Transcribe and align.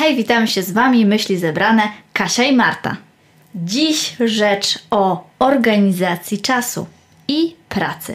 Hej, 0.00 0.16
witamy 0.16 0.48
się 0.48 0.62
z 0.62 0.70
Wami, 0.70 1.06
myśli 1.06 1.38
zebrane, 1.38 1.82
Kasia 2.12 2.44
i 2.44 2.56
Marta. 2.56 2.96
Dziś 3.54 4.16
rzecz 4.24 4.78
o 4.90 5.24
organizacji 5.38 6.38
czasu 6.38 6.86
i 7.28 7.56
pracy. 7.68 8.14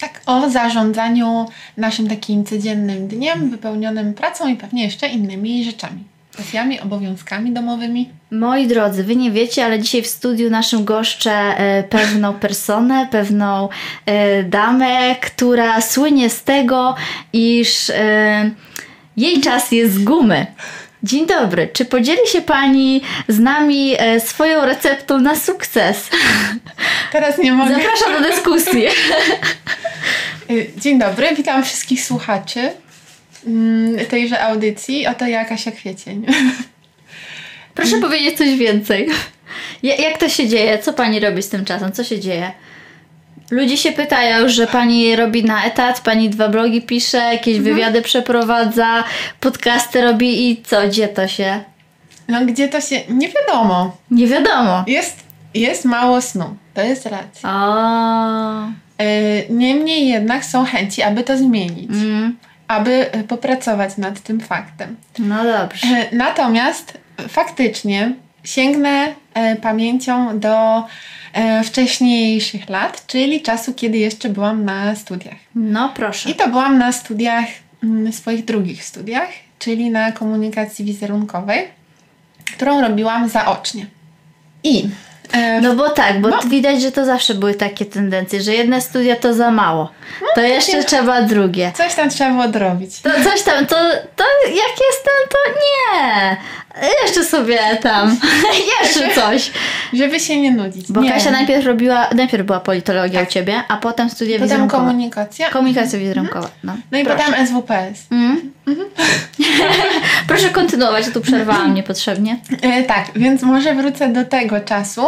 Tak, 0.00 0.20
o 0.26 0.50
zarządzaniu 0.50 1.46
naszym 1.76 2.08
takim 2.08 2.44
codziennym 2.44 3.08
dniem, 3.08 3.50
wypełnionym 3.50 4.14
pracą 4.14 4.48
i 4.48 4.56
pewnie 4.56 4.84
jeszcze 4.84 5.08
innymi 5.08 5.64
rzeczami. 5.64 6.04
Pasjami, 6.36 6.80
obowiązkami 6.80 7.52
domowymi. 7.52 8.10
Moi 8.30 8.66
drodzy, 8.66 9.04
Wy 9.04 9.16
nie 9.16 9.30
wiecie, 9.30 9.64
ale 9.64 9.80
dzisiaj 9.80 10.02
w 10.02 10.06
studiu 10.06 10.50
naszym 10.50 10.84
goszczę 10.84 11.32
e, 11.32 11.82
pewną 11.82 12.32
personę, 12.32 13.08
pewną 13.10 13.68
e, 14.06 14.42
damę, 14.42 15.14
która 15.14 15.80
słynie 15.80 16.30
z 16.30 16.42
tego, 16.42 16.94
iż 17.32 17.90
e, 17.90 18.50
jej 19.16 19.40
czas 19.40 19.72
jest 19.72 19.94
z 19.94 20.04
gumy. 20.04 20.46
Dzień 21.04 21.26
dobry. 21.26 21.68
Czy 21.72 21.84
podzieli 21.84 22.26
się 22.28 22.42
Pani 22.42 23.00
z 23.28 23.38
nami 23.38 23.94
e, 23.98 24.20
swoją 24.20 24.64
receptą 24.64 25.18
na 25.20 25.36
sukces? 25.36 26.08
Teraz 27.12 27.38
nie 27.38 27.52
mogę. 27.52 27.74
Zapraszam 27.74 28.22
do 28.22 28.28
dyskusji. 28.30 28.86
Y, 30.50 30.70
Dzień 30.82 30.98
dobry, 30.98 31.28
witam 31.36 31.64
wszystkich 31.64 32.04
słuchaczy 32.04 32.70
mm, 33.46 34.06
tejże 34.06 34.42
audycji. 34.42 35.06
Oto 35.06 35.26
ja, 35.26 35.44
Kasia 35.44 35.70
Kwiecień. 35.72 36.26
Proszę 37.74 37.96
powiedzieć 38.00 38.38
coś 38.38 38.54
więcej. 38.56 39.08
Ja- 39.82 39.96
Jak 39.96 40.18
to 40.18 40.28
się 40.28 40.48
dzieje? 40.48 40.78
Co 40.78 40.92
Pani 40.92 41.20
robi 41.20 41.42
z 41.42 41.48
tym 41.48 41.64
czasem? 41.64 41.92
Co 41.92 42.04
się 42.04 42.20
dzieje? 42.20 42.52
Ludzie 43.50 43.76
się 43.76 43.92
pytają, 43.92 44.48
że 44.48 44.66
Pani 44.66 45.16
robi 45.16 45.44
na 45.44 45.64
etat, 45.64 46.00
Pani 46.00 46.30
dwa 46.30 46.48
blogi 46.48 46.82
pisze, 46.82 47.18
jakieś 47.18 47.58
wywiady 47.60 48.02
przeprowadza, 48.02 49.04
podcasty 49.40 50.00
robi 50.02 50.50
i 50.50 50.62
co? 50.62 50.88
Gdzie 50.88 51.08
to 51.08 51.28
się? 51.28 51.60
No 52.28 52.44
gdzie 52.46 52.68
to 52.68 52.80
się... 52.80 53.00
Nie 53.08 53.28
wiadomo. 53.28 53.96
Nie 54.10 54.26
wiadomo. 54.26 54.84
Jest, 54.86 55.16
jest 55.54 55.84
mało 55.84 56.20
snu. 56.20 56.56
To 56.74 56.82
jest 56.82 57.06
racja. 57.06 57.50
O, 57.50 58.84
Y, 59.02 59.46
Niemniej 59.50 60.08
jednak 60.08 60.44
są 60.44 60.64
chęci, 60.64 61.02
aby 61.02 61.22
to 61.24 61.36
zmienić. 61.38 61.90
mm, 61.90 62.36
Aby 62.68 63.06
y, 63.16 63.24
popracować 63.24 63.96
nad 63.96 64.20
tym 64.20 64.40
faktem. 64.40 64.96
no 65.18 65.44
dobrze. 65.44 65.86
E, 65.86 66.16
Natomiast 66.16 66.98
faktycznie 67.28 68.12
sięgnę 68.44 69.14
e, 69.34 69.56
pamięcią 69.56 70.38
do 70.40 70.78
e, 70.78 70.82
wcześniejszych 71.64 72.68
lat, 72.68 73.06
czyli 73.06 73.42
czasu, 73.42 73.74
kiedy 73.74 73.98
jeszcze 73.98 74.28
byłam 74.28 74.64
na 74.64 74.94
studiach. 74.96 75.34
No 75.54 75.92
proszę. 75.96 76.30
I 76.30 76.34
to 76.34 76.48
byłam 76.48 76.78
na 76.78 76.92
studiach, 76.92 77.44
mm, 77.84 78.12
swoich 78.12 78.44
drugich 78.44 78.84
studiach, 78.84 79.28
czyli 79.58 79.90
na 79.90 80.12
komunikacji 80.12 80.84
wizerunkowej, 80.84 81.68
którą 82.56 82.80
robiłam 82.80 83.28
zaocznie. 83.28 83.86
I 84.64 84.88
e, 85.32 85.60
No 85.60 85.74
bo 85.74 85.90
tak, 85.90 86.20
bo 86.20 86.28
No. 86.28 86.40
widać, 86.42 86.82
że 86.82 86.92
to 86.92 87.04
zawsze 87.04 87.34
były 87.34 87.54
takie 87.54 87.84
tendencje, 87.86 88.40
że 88.42 88.52
jedne 88.54 88.80
studia 88.80 89.16
to 89.16 89.34
za 89.34 89.50
mało. 89.50 89.90
To 90.34 90.40
jeszcze 90.40 90.84
trzeba 90.84 91.22
drugie. 91.22 91.72
coś 91.74 91.94
tam 91.94 92.10
trzeba 92.10 92.30
było 92.30 92.48
dorobić. 92.48 93.00
To 93.00 93.10
coś 93.10 93.42
tam, 93.42 93.66
to, 93.66 93.76
to 94.16 94.24
jak 94.48 94.74
jestem, 94.90 95.28
to 95.30 95.38
nie. 95.60 96.36
Jeszcze 97.04 97.24
sobie 97.24 97.58
tam, 97.82 98.16
jeszcze 98.82 99.14
coś. 99.14 99.50
Żeby 99.92 100.20
się 100.20 100.40
nie 100.40 100.50
nudzić. 100.52 100.92
Bo 100.92 101.00
nie. 101.00 101.12
Kasia 101.12 101.30
najpierw 101.30 101.66
robiła, 101.66 102.08
najpierw 102.14 102.46
była 102.46 102.60
politologia 102.60 103.22
u 103.22 103.26
Ciebie, 103.26 103.62
a 103.68 103.76
potem 103.76 104.10
studia 104.10 104.34
Potem 104.34 104.48
wizerunkowe. 104.48 104.84
komunikacja. 104.84 105.50
Komunikacja 105.50 105.98
wizerunkowa. 105.98 106.50
No, 106.64 106.76
No 106.92 106.98
i 106.98 107.04
Proszę. 107.04 107.24
potem 107.26 107.46
SWPS. 107.46 108.06
Mm. 108.10 108.52
Proszę 110.28 110.48
kontynuować, 110.50 111.04
tu 111.14 111.20
przerwałam 111.20 111.74
niepotrzebnie. 111.74 112.38
E, 112.62 112.82
tak, 112.82 113.04
więc 113.16 113.42
może 113.42 113.74
wrócę 113.74 114.08
do 114.08 114.24
tego 114.24 114.60
czasu, 114.60 115.02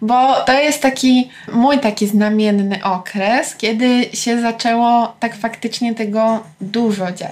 bo 0.00 0.34
to 0.40 0.52
jest 0.52 0.82
taki 0.82 1.30
mój 1.52 1.78
taki 1.78 2.06
znamienny 2.06 2.84
okres, 2.84 3.56
kiedy 3.56 4.04
się 4.14 4.40
zaczęło 4.40 5.16
tak 5.20 5.36
faktycznie 5.36 5.94
tego 5.94 6.42
dużo 6.60 7.12
dziać. 7.12 7.30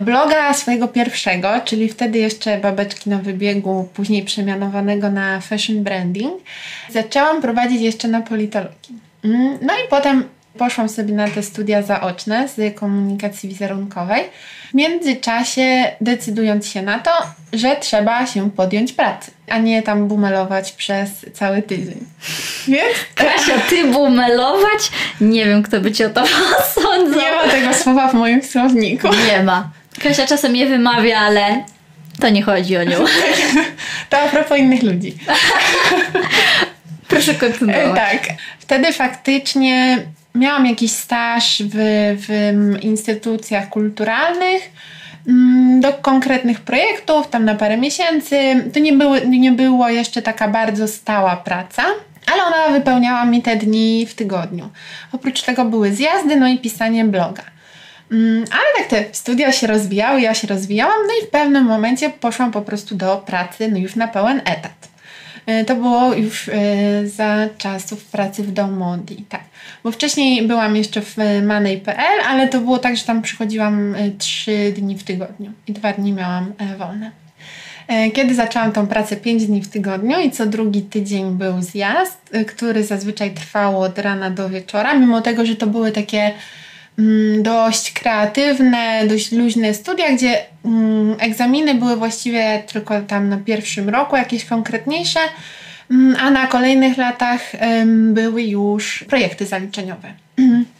Bloga 0.00 0.54
swojego 0.54 0.88
pierwszego, 0.88 1.48
czyli 1.64 1.88
wtedy 1.88 2.18
jeszcze 2.18 2.58
babeczki 2.58 3.10
na 3.10 3.18
wybiegu, 3.18 3.88
później 3.94 4.22
przemianowanego 4.24 5.10
na 5.10 5.40
fashion 5.40 5.82
branding, 5.84 6.34
zaczęłam 6.90 7.42
prowadzić 7.42 7.80
jeszcze 7.80 8.08
na 8.08 8.20
politologii. 8.20 8.94
Mm, 9.24 9.58
No 9.62 9.74
i 9.74 9.88
potem 9.90 10.24
poszłam 10.58 10.88
sobie 10.88 11.14
na 11.14 11.28
te 11.28 11.42
studia 11.42 11.82
zaoczne 11.82 12.48
z 12.48 12.74
komunikacji 12.78 13.48
wizerunkowej. 13.48 14.22
W 14.70 14.74
międzyczasie 14.74 15.84
decydując 16.00 16.66
się 16.68 16.82
na 16.82 16.98
to, 16.98 17.10
że 17.52 17.76
trzeba 17.76 18.26
się 18.26 18.50
podjąć 18.50 18.92
pracy, 18.92 19.30
a 19.48 19.58
nie 19.58 19.82
tam 19.82 20.08
bumelować 20.08 20.72
przez 20.72 21.10
cały 21.34 21.62
tydzień. 21.62 21.98
Więc 22.68 22.96
Kasia, 23.14 23.58
ty 23.70 23.84
bumelować? 23.84 24.90
Nie 25.20 25.44
wiem, 25.46 25.62
kto 25.62 25.80
by 25.80 25.92
Cię 25.92 26.06
o 26.06 26.10
to 26.10 26.22
posądzał. 26.74 27.20
nie 27.20 27.32
ma 27.32 27.48
tego 27.50 27.74
słowa 27.74 28.08
w 28.08 28.14
moim 28.14 28.42
słowniku. 28.42 29.08
Nie 29.26 29.42
ma. 29.42 29.70
Kasia 30.02 30.26
czasem 30.26 30.56
je 30.56 30.66
wymawia, 30.66 31.18
ale 31.18 31.64
to 32.20 32.28
nie 32.28 32.42
chodzi 32.42 32.76
o 32.76 32.84
nią. 32.84 32.98
To 34.10 34.18
a 34.18 34.28
propos 34.28 34.58
innych 34.58 34.82
ludzi. 34.82 35.14
Proszę 37.08 37.32
E, 37.32 37.34
kontynuować. 37.34 37.94
tak. 37.96 38.28
Wtedy 38.58 38.92
faktycznie 38.92 39.98
miałam 40.34 40.66
jakiś 40.66 40.92
staż 40.92 41.62
w, 41.62 41.74
w 42.26 42.76
instytucjach 42.82 43.68
kulturalnych 43.68 44.62
mm, 45.28 45.80
do 45.80 45.92
konkretnych 45.92 46.60
projektów, 46.60 47.28
tam 47.30 47.44
na 47.44 47.54
parę 47.54 47.76
miesięcy. 47.76 48.36
To 48.74 48.78
nie, 48.80 48.92
były, 48.92 49.26
nie 49.26 49.52
było 49.52 49.88
jeszcze 49.88 50.22
taka 50.22 50.48
bardzo 50.48 50.88
stała 50.88 51.36
praca. 51.36 51.82
Ale 52.32 52.44
ona 52.44 52.78
wypełniała 52.78 53.24
mi 53.24 53.42
te 53.42 53.56
dni 53.56 54.06
w 54.06 54.14
tygodniu. 54.14 54.70
Oprócz 55.12 55.42
tego 55.42 55.64
były 55.64 55.92
zjazdy, 55.92 56.36
no 56.36 56.48
i 56.48 56.58
pisanie 56.58 57.04
bloga. 57.04 57.42
Mm, 58.12 58.44
Ale 58.50 58.88
tak 58.88 58.88
te 58.88 59.14
studia 59.14 59.52
się 59.52 59.66
rozwijały, 59.66 60.20
ja 60.20 60.34
się 60.34 60.46
rozwijałam, 60.46 60.98
no 61.06 61.12
i 61.22 61.26
w 61.26 61.30
pewnym 61.30 61.64
momencie 61.64 62.10
poszłam 62.10 62.52
po 62.52 62.62
prostu 62.62 62.94
do 62.94 63.16
pracy, 63.16 63.68
no 63.68 63.78
już 63.78 63.96
na 63.96 64.08
pełen 64.08 64.40
etat. 64.44 64.88
E, 65.46 65.64
To 65.64 65.74
było 65.74 66.14
już 66.14 66.48
e, 66.48 66.52
za 67.06 67.48
czasów 67.58 68.04
pracy 68.04 68.42
w 68.42 68.52
Domondi, 68.52 69.24
tak. 69.28 69.42
Bo 69.84 69.92
wcześniej 69.92 70.46
byłam 70.46 70.76
jeszcze 70.76 71.02
w 71.02 71.18
e, 71.18 71.42
Money.pl, 71.42 72.20
ale 72.28 72.48
to 72.48 72.60
było 72.60 72.78
tak, 72.78 72.96
że 72.96 73.04
tam 73.04 73.22
przychodziłam 73.22 73.94
trzy 74.18 74.72
dni 74.76 74.98
w 74.98 75.04
tygodniu 75.04 75.52
i 75.66 75.72
dwa 75.72 75.92
dni 75.92 76.12
miałam 76.12 76.52
wolne. 76.78 77.10
Kiedy 78.12 78.34
zaczęłam 78.34 78.72
tą 78.72 78.86
pracę 78.86 79.16
5 79.16 79.46
dni 79.46 79.62
w 79.62 79.68
tygodniu 79.68 80.20
i 80.20 80.30
co 80.30 80.46
drugi 80.46 80.82
tydzień 80.82 81.30
był 81.30 81.62
zjazd, 81.62 82.30
który 82.46 82.84
zazwyczaj 82.84 83.34
trwał 83.34 83.80
od 83.80 83.98
rana 83.98 84.30
do 84.30 84.48
wieczora, 84.48 84.94
mimo 84.94 85.20
tego, 85.20 85.46
że 85.46 85.56
to 85.56 85.66
były 85.66 85.92
takie 85.92 86.32
dość 87.38 87.92
kreatywne, 87.92 89.06
dość 89.06 89.32
luźne 89.32 89.74
studia, 89.74 90.12
gdzie 90.12 90.38
mm, 90.64 91.16
egzaminy 91.20 91.74
były 91.74 91.96
właściwie 91.96 92.62
tylko 92.72 93.00
tam 93.00 93.28
na 93.28 93.36
pierwszym 93.36 93.88
roku, 93.88 94.16
jakieś 94.16 94.44
konkretniejsze, 94.44 95.20
mm, 95.90 96.16
a 96.20 96.30
na 96.30 96.46
kolejnych 96.46 96.96
latach 96.96 97.40
były 97.86 98.42
już 98.42 99.04
projekty 99.08 99.46
zaliczeniowe. 99.46 100.12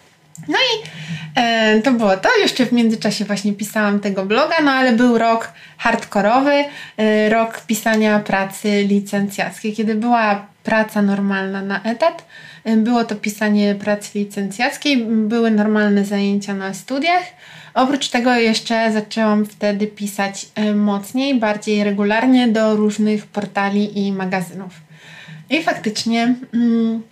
No 0.48 0.58
i 0.58 0.88
e, 1.34 1.80
to 1.80 1.92
było 1.92 2.16
to. 2.16 2.28
Jeszcze 2.42 2.66
w 2.66 2.72
międzyczasie 2.72 3.24
właśnie 3.24 3.52
pisałam 3.52 4.00
tego 4.00 4.26
bloga, 4.26 4.54
no 4.64 4.70
ale 4.70 4.92
był 4.92 5.18
rok 5.18 5.52
hardkorowy, 5.78 6.64
e, 6.96 7.28
rok 7.28 7.60
pisania 7.60 8.18
pracy 8.18 8.84
licencjackiej. 8.88 9.72
Kiedy 9.72 9.94
była 9.94 10.46
praca 10.62 11.02
normalna 11.02 11.62
na 11.62 11.82
etat, 11.82 12.24
było 12.76 13.04
to 13.04 13.16
pisanie 13.16 13.74
pracy 13.74 14.18
licencjackiej, 14.18 15.06
były 15.06 15.50
normalne 15.50 16.04
zajęcia 16.04 16.54
na 16.54 16.74
studiach. 16.74 17.22
Oprócz 17.74 18.08
tego 18.08 18.34
jeszcze 18.34 18.92
zaczęłam 18.92 19.46
wtedy 19.46 19.86
pisać 19.86 20.46
e, 20.54 20.74
mocniej, 20.74 21.34
bardziej 21.34 21.84
regularnie 21.84 22.48
do 22.48 22.76
różnych 22.76 23.26
portali 23.26 24.06
i 24.06 24.12
magazynów. 24.12 24.72
I 25.50 25.62
faktycznie 25.62 26.34
mm, 26.54 27.02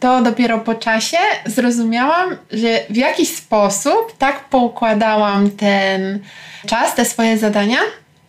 to 0.00 0.22
dopiero 0.22 0.58
po 0.58 0.74
czasie 0.74 1.16
zrozumiałam, 1.46 2.36
że 2.52 2.68
w 2.90 2.96
jakiś 2.96 3.36
sposób 3.36 4.18
tak 4.18 4.48
poukładałam 4.48 5.50
ten 5.50 6.18
czas, 6.66 6.94
te 6.94 7.04
swoje 7.04 7.38
zadania, 7.38 7.78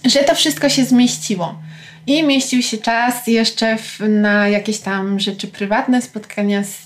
że 0.05 0.19
to 0.19 0.35
wszystko 0.35 0.69
się 0.69 0.85
zmieściło. 0.85 1.55
I 2.11 2.23
mieścił 2.23 2.61
się 2.61 2.77
czas 2.77 3.27
jeszcze 3.27 3.77
w, 3.77 3.99
na 3.99 4.47
jakieś 4.47 4.79
tam 4.79 5.19
rzeczy 5.19 5.47
prywatne, 5.47 6.01
spotkania 6.01 6.63
z, 6.63 6.85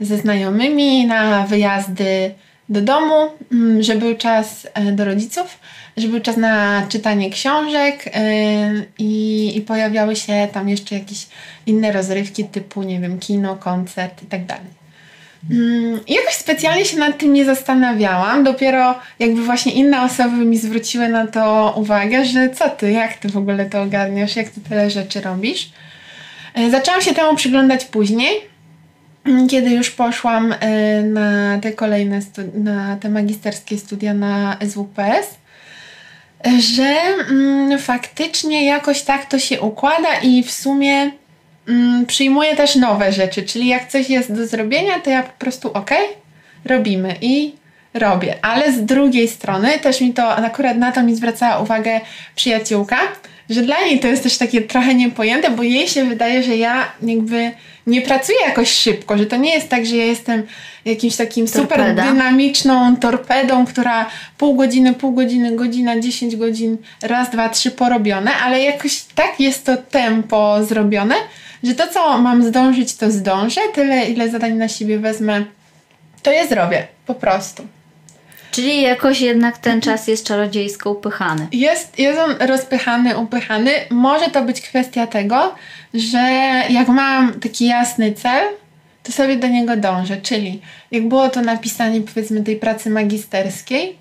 ze 0.00 0.16
znajomymi, 0.18 1.06
na 1.06 1.46
wyjazdy 1.46 2.34
do 2.68 2.82
domu, 2.82 3.14
mm, 3.52 3.82
że 3.82 3.96
był 3.96 4.16
czas 4.16 4.66
e, 4.74 4.92
do 4.92 5.04
rodziców, 5.04 5.58
że 5.96 6.08
był 6.08 6.20
czas 6.20 6.36
na 6.36 6.86
czytanie 6.88 7.30
książek 7.30 8.10
e, 8.14 8.22
i, 8.98 9.52
i 9.56 9.60
pojawiały 9.60 10.16
się 10.16 10.48
tam 10.52 10.68
jeszcze 10.68 10.94
jakieś 10.94 11.26
inne 11.66 11.92
rozrywki 11.92 12.44
typu, 12.44 12.82
nie 12.82 13.00
wiem, 13.00 13.18
kino, 13.18 13.56
koncert 13.56 14.22
i 14.22 14.26
tak. 14.26 14.40
Mm, 15.50 16.00
jakoś 16.08 16.34
specjalnie 16.34 16.84
się 16.84 16.96
nad 16.96 17.18
tym 17.18 17.32
nie 17.32 17.44
zastanawiałam. 17.44 18.44
Dopiero 18.44 18.98
jakby 19.18 19.42
właśnie 19.42 19.72
inne 19.72 20.02
osoby 20.02 20.36
mi 20.36 20.58
zwróciły 20.58 21.08
na 21.08 21.26
to 21.26 21.74
uwagę, 21.76 22.24
że 22.24 22.50
co 22.50 22.70
ty, 22.70 22.92
jak 22.92 23.14
ty 23.14 23.28
w 23.28 23.36
ogóle 23.36 23.66
to 23.66 23.82
ogarniasz, 23.82 24.36
jak 24.36 24.48
ty 24.48 24.60
tyle 24.60 24.90
rzeczy 24.90 25.20
robisz. 25.20 25.70
E, 26.54 26.70
zaczęłam 26.70 27.02
się 27.02 27.14
temu 27.14 27.36
przyglądać 27.36 27.84
później, 27.84 28.40
mm, 29.24 29.48
kiedy 29.48 29.70
już 29.70 29.90
poszłam 29.90 30.54
e, 30.60 31.02
na 31.02 31.58
te 31.58 31.72
kolejne, 31.72 32.20
na 32.54 32.96
te 32.96 33.08
magisterskie 33.08 33.78
studia 33.78 34.14
na 34.14 34.56
SWPS, 34.68 35.38
że 36.74 36.96
mm, 37.30 37.78
faktycznie 37.78 38.66
jakoś 38.66 39.02
tak 39.02 39.26
to 39.26 39.38
się 39.38 39.60
układa 39.60 40.14
i 40.22 40.42
w 40.42 40.50
sumie 40.50 41.10
mm, 41.70 42.06
przyjmuję 42.06 42.56
też 42.56 42.76
nowe 42.76 43.12
rzeczy, 43.12 43.42
czyli 43.42 43.68
jak 43.68 43.88
coś 43.88 44.10
jest 44.10 44.34
do 44.34 44.46
zrobienia, 44.46 45.00
to 45.00 45.10
ja 45.10 45.22
po 45.22 45.38
prostu 45.38 45.72
ok, 45.72 45.90
robimy 46.64 47.16
i 47.20 47.54
robię. 47.94 48.34
Ale 48.42 48.72
z 48.72 48.84
drugiej 48.84 49.28
strony 49.28 49.78
też 49.78 50.00
mi 50.00 50.14
to, 50.14 50.36
akurat 50.36 50.76
na 50.76 50.92
to 50.92 51.02
mi 51.02 51.16
zwracała 51.16 51.58
uwagę 51.58 52.00
przyjaciółka, 52.36 52.98
że 53.50 53.62
dla 53.62 53.84
niej 53.84 54.00
to 54.00 54.08
jest 54.08 54.22
też 54.22 54.38
takie 54.38 54.62
trochę 54.62 54.94
niepojęte, 54.94 55.50
bo 55.50 55.62
jej 55.62 55.88
się 55.88 56.04
wydaje, 56.04 56.42
że 56.42 56.56
ja 56.56 56.92
jakby 57.02 57.50
nie 57.86 58.02
pracuję 58.02 58.38
jakoś 58.46 58.70
szybko, 58.72 59.18
że 59.18 59.26
to 59.26 59.36
nie 59.36 59.54
jest 59.54 59.68
tak, 59.68 59.86
że 59.86 59.96
ja 59.96 60.04
jestem 60.04 60.42
jakimś 60.84 61.16
takim 61.16 61.46
Torpeda. 61.46 61.84
super 61.84 61.94
dynamiczną 61.94 62.96
torpedą, 62.96 63.66
która 63.66 64.06
pół 64.38 64.54
godziny, 64.54 64.94
pół 64.94 65.12
godziny, 65.12 65.56
godzina, 65.56 66.00
10 66.00 66.36
godzin, 66.36 66.76
raz, 67.02 67.30
dwa, 67.30 67.48
trzy 67.48 67.70
porobione, 67.70 68.30
ale 68.44 68.62
jakoś 68.62 69.02
tak 69.14 69.40
jest 69.40 69.66
to 69.66 69.76
tempo 69.76 70.64
zrobione, 70.64 71.14
że 71.62 71.74
to, 71.74 71.86
co 71.86 72.18
mam 72.18 72.44
zdążyć, 72.44 72.96
to 72.96 73.10
zdążę. 73.10 73.60
Tyle, 73.74 74.04
ile 74.04 74.28
zadań 74.28 74.52
na 74.52 74.68
siebie 74.68 74.98
wezmę, 74.98 75.44
to 76.22 76.32
je 76.32 76.48
zrobię. 76.48 76.86
Po 77.06 77.14
prostu. 77.14 77.66
Czyli 78.60 78.82
jakoś 78.82 79.20
jednak 79.20 79.58
ten 79.58 79.80
czas 79.80 80.08
jest 80.08 80.26
czarodziejsko 80.26 80.90
upychany. 80.90 81.46
Jest, 81.52 81.98
jest 81.98 82.18
on 82.18 82.48
rozpychany, 82.48 83.18
upychany. 83.18 83.70
Może 83.90 84.30
to 84.30 84.42
być 84.42 84.60
kwestia 84.60 85.06
tego, 85.06 85.54
że 85.94 86.18
jak 86.70 86.88
mam 86.88 87.40
taki 87.40 87.66
jasny 87.66 88.12
cel, 88.12 88.48
to 89.02 89.12
sobie 89.12 89.36
do 89.36 89.48
niego 89.48 89.76
dążę. 89.76 90.16
Czyli 90.16 90.60
jak 90.90 91.08
było 91.08 91.28
to 91.28 91.40
napisanie 91.40 92.00
powiedzmy 92.00 92.42
tej 92.42 92.56
pracy 92.56 92.90
magisterskiej, 92.90 93.96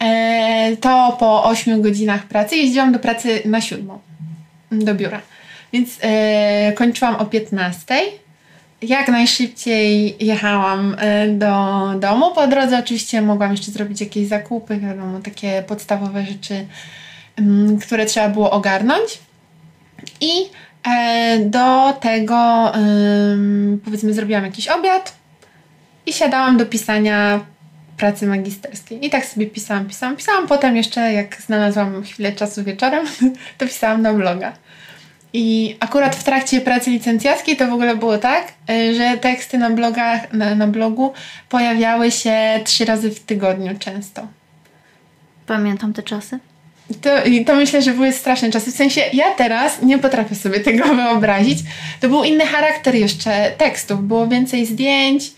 e, 0.00 0.76
to 0.76 1.16
po 1.20 1.44
8 1.44 1.82
godzinach 1.82 2.22
pracy 2.22 2.56
jeździłam 2.56 2.92
do 2.92 2.98
pracy 2.98 3.42
na 3.44 3.60
siódmą, 3.60 3.98
do 4.72 4.94
biura. 4.94 5.20
Więc 5.72 5.98
e, 6.02 6.72
kończyłam 6.72 7.16
o 7.16 7.26
15. 7.26 7.94
Jak 8.82 9.08
najszybciej 9.08 10.16
jechałam 10.26 10.96
e, 10.98 11.28
do 11.28 11.54
domu. 11.98 12.34
Po 12.34 12.46
drodze 12.46 12.78
oczywiście 12.78 13.22
mogłam 13.22 13.50
jeszcze 13.50 13.72
zrobić 13.72 14.00
jakieś 14.00 14.28
zakupy, 14.28 14.76
wiadomo, 14.76 15.20
takie 15.20 15.64
podstawowe 15.66 16.24
rzeczy, 16.24 16.66
mm, 17.36 17.78
które 17.78 18.06
trzeba 18.06 18.28
było 18.28 18.50
ogarnąć. 18.50 19.18
I 20.20 20.30
e, 20.88 21.38
do 21.38 21.92
tego 22.00 22.72
powiedzmy 23.84 24.14
zrobiłam 24.14 24.44
jakiś 24.44 24.68
obiad 24.68 25.16
i 26.06 26.12
siadałam 26.12 26.56
do 26.56 26.66
pisania 26.66 27.40
pracy 27.96 28.26
magisterskiej. 28.26 29.06
I 29.06 29.10
tak 29.10 29.26
sobie 29.26 29.46
pisałam, 29.46 29.86
pisałam, 29.86 30.16
pisałam. 30.16 30.46
Potem 30.46 30.76
jeszcze 30.76 31.12
jak 31.12 31.42
znalazłam 31.42 32.02
chwilę 32.02 32.32
czasu 32.32 32.64
wieczorem, 32.64 33.06
to 33.58 33.66
pisałam 33.66 34.02
na 34.02 34.14
bloga. 34.14 34.52
I 35.32 35.76
akurat 35.80 36.16
w 36.16 36.24
trakcie 36.24 36.60
pracy 36.60 36.90
licencjackiej 36.90 37.56
to 37.56 37.66
w 37.66 37.72
ogóle 37.72 37.96
było 37.96 38.18
tak, 38.18 38.52
y, 38.70 38.94
że 38.94 39.18
teksty 39.18 39.58
na, 39.58 39.70
blogach, 39.70 40.32
na, 40.32 40.54
na 40.54 40.66
blogu 40.66 41.12
pojawiały 41.48 42.10
się 42.10 42.60
trzy 42.64 42.84
razy 42.84 43.10
w 43.10 43.20
tygodniu 43.20 43.78
często. 43.78 44.26
Pamiętam 45.46 45.92
te 45.92 46.02
czasy. 46.02 46.38
To, 47.02 47.24
I 47.24 47.44
to 47.44 47.54
myślę, 47.54 47.82
że 47.82 47.92
były 47.92 48.12
straszne 48.12 48.50
czasy. 48.50 48.72
W 48.72 48.74
sensie 48.74 49.00
ja 49.12 49.24
teraz 49.36 49.82
nie 49.82 49.98
potrafię 49.98 50.34
sobie 50.34 50.60
tego 50.70 50.94
wyobrazić. 50.94 51.58
To 52.00 52.08
był 52.08 52.24
inny 52.24 52.46
charakter 52.46 52.94
jeszcze 52.94 53.50
tekstów. 53.58 54.02
Było 54.02 54.28
więcej 54.28 54.66
zdjęć, 54.66 55.32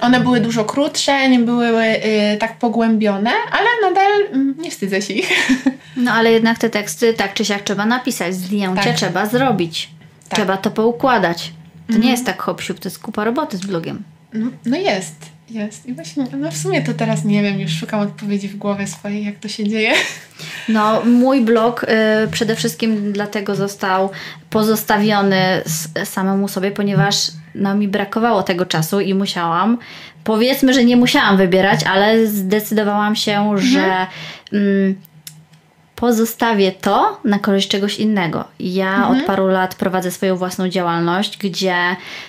one 0.00 0.20
były 0.20 0.40
dużo 0.40 0.64
krótsze, 0.64 1.28
nie 1.28 1.38
były 1.38 1.66
y, 1.68 2.36
tak 2.40 2.58
pogłębione, 2.58 3.30
ale 3.52 3.66
nadal 3.82 4.22
y, 4.22 4.62
nie 4.62 4.70
wstydzę 4.70 5.02
się 5.02 5.14
ich. 5.14 5.30
No 5.96 6.12
ale 6.12 6.32
jednak 6.32 6.58
te 6.58 6.70
teksty 6.70 7.14
tak 7.14 7.34
czy 7.34 7.44
siak 7.44 7.62
trzeba 7.62 7.86
napisać, 7.86 8.34
zdjęcie 8.34 8.82
tak. 8.82 8.96
trzeba 8.96 9.26
zrobić. 9.26 9.90
Tak. 10.28 10.38
Trzeba 10.38 10.56
to 10.56 10.70
poukładać. 10.70 11.52
To 11.86 11.88
mhm. 11.88 12.02
nie 12.02 12.10
jest 12.10 12.26
tak 12.26 12.42
hop 12.42 12.62
to 12.62 12.74
jest 12.84 12.98
kupa 12.98 13.24
roboty 13.24 13.56
z 13.56 13.66
blogiem. 13.66 14.02
No, 14.32 14.50
no 14.66 14.76
jest, 14.76 15.16
jest. 15.54 15.86
I 15.86 15.94
właśnie, 15.94 16.24
no 16.38 16.50
w 16.50 16.56
sumie 16.56 16.82
to 16.82 16.94
teraz 16.94 17.24
nie 17.24 17.42
wiem, 17.42 17.60
już 17.60 17.72
szukam 17.72 18.00
odpowiedzi 18.00 18.48
w 18.48 18.56
głowie 18.56 18.86
swojej, 18.86 19.24
jak 19.24 19.38
to 19.38 19.48
się 19.48 19.68
dzieje. 19.68 19.92
No, 20.68 21.02
mój 21.04 21.40
blog 21.40 21.84
y, 21.84 21.86
przede 22.30 22.56
wszystkim 22.56 23.12
dlatego 23.12 23.54
został 23.54 24.10
pozostawiony 24.50 25.62
samemu 26.04 26.48
sobie, 26.48 26.70
ponieważ 26.70 27.30
no, 27.54 27.74
mi 27.74 27.88
brakowało 27.88 28.42
tego 28.42 28.66
czasu 28.66 29.00
i 29.00 29.14
musiałam, 29.14 29.78
powiedzmy, 30.24 30.74
że 30.74 30.84
nie 30.84 30.96
musiałam 30.96 31.36
wybierać, 31.36 31.84
ale 31.84 32.26
zdecydowałam 32.26 33.16
się, 33.16 33.32
mhm. 33.32 33.58
że 33.58 34.06
mm, 34.52 34.94
pozostawię 36.04 36.72
to 36.72 37.20
na 37.24 37.38
korzyść 37.38 37.68
czegoś 37.68 37.98
innego. 37.98 38.44
Ja 38.60 38.96
mhm. 38.96 39.18
od 39.18 39.26
paru 39.26 39.46
lat 39.46 39.74
prowadzę 39.74 40.10
swoją 40.10 40.36
własną 40.36 40.68
działalność, 40.68 41.38
gdzie 41.38 41.76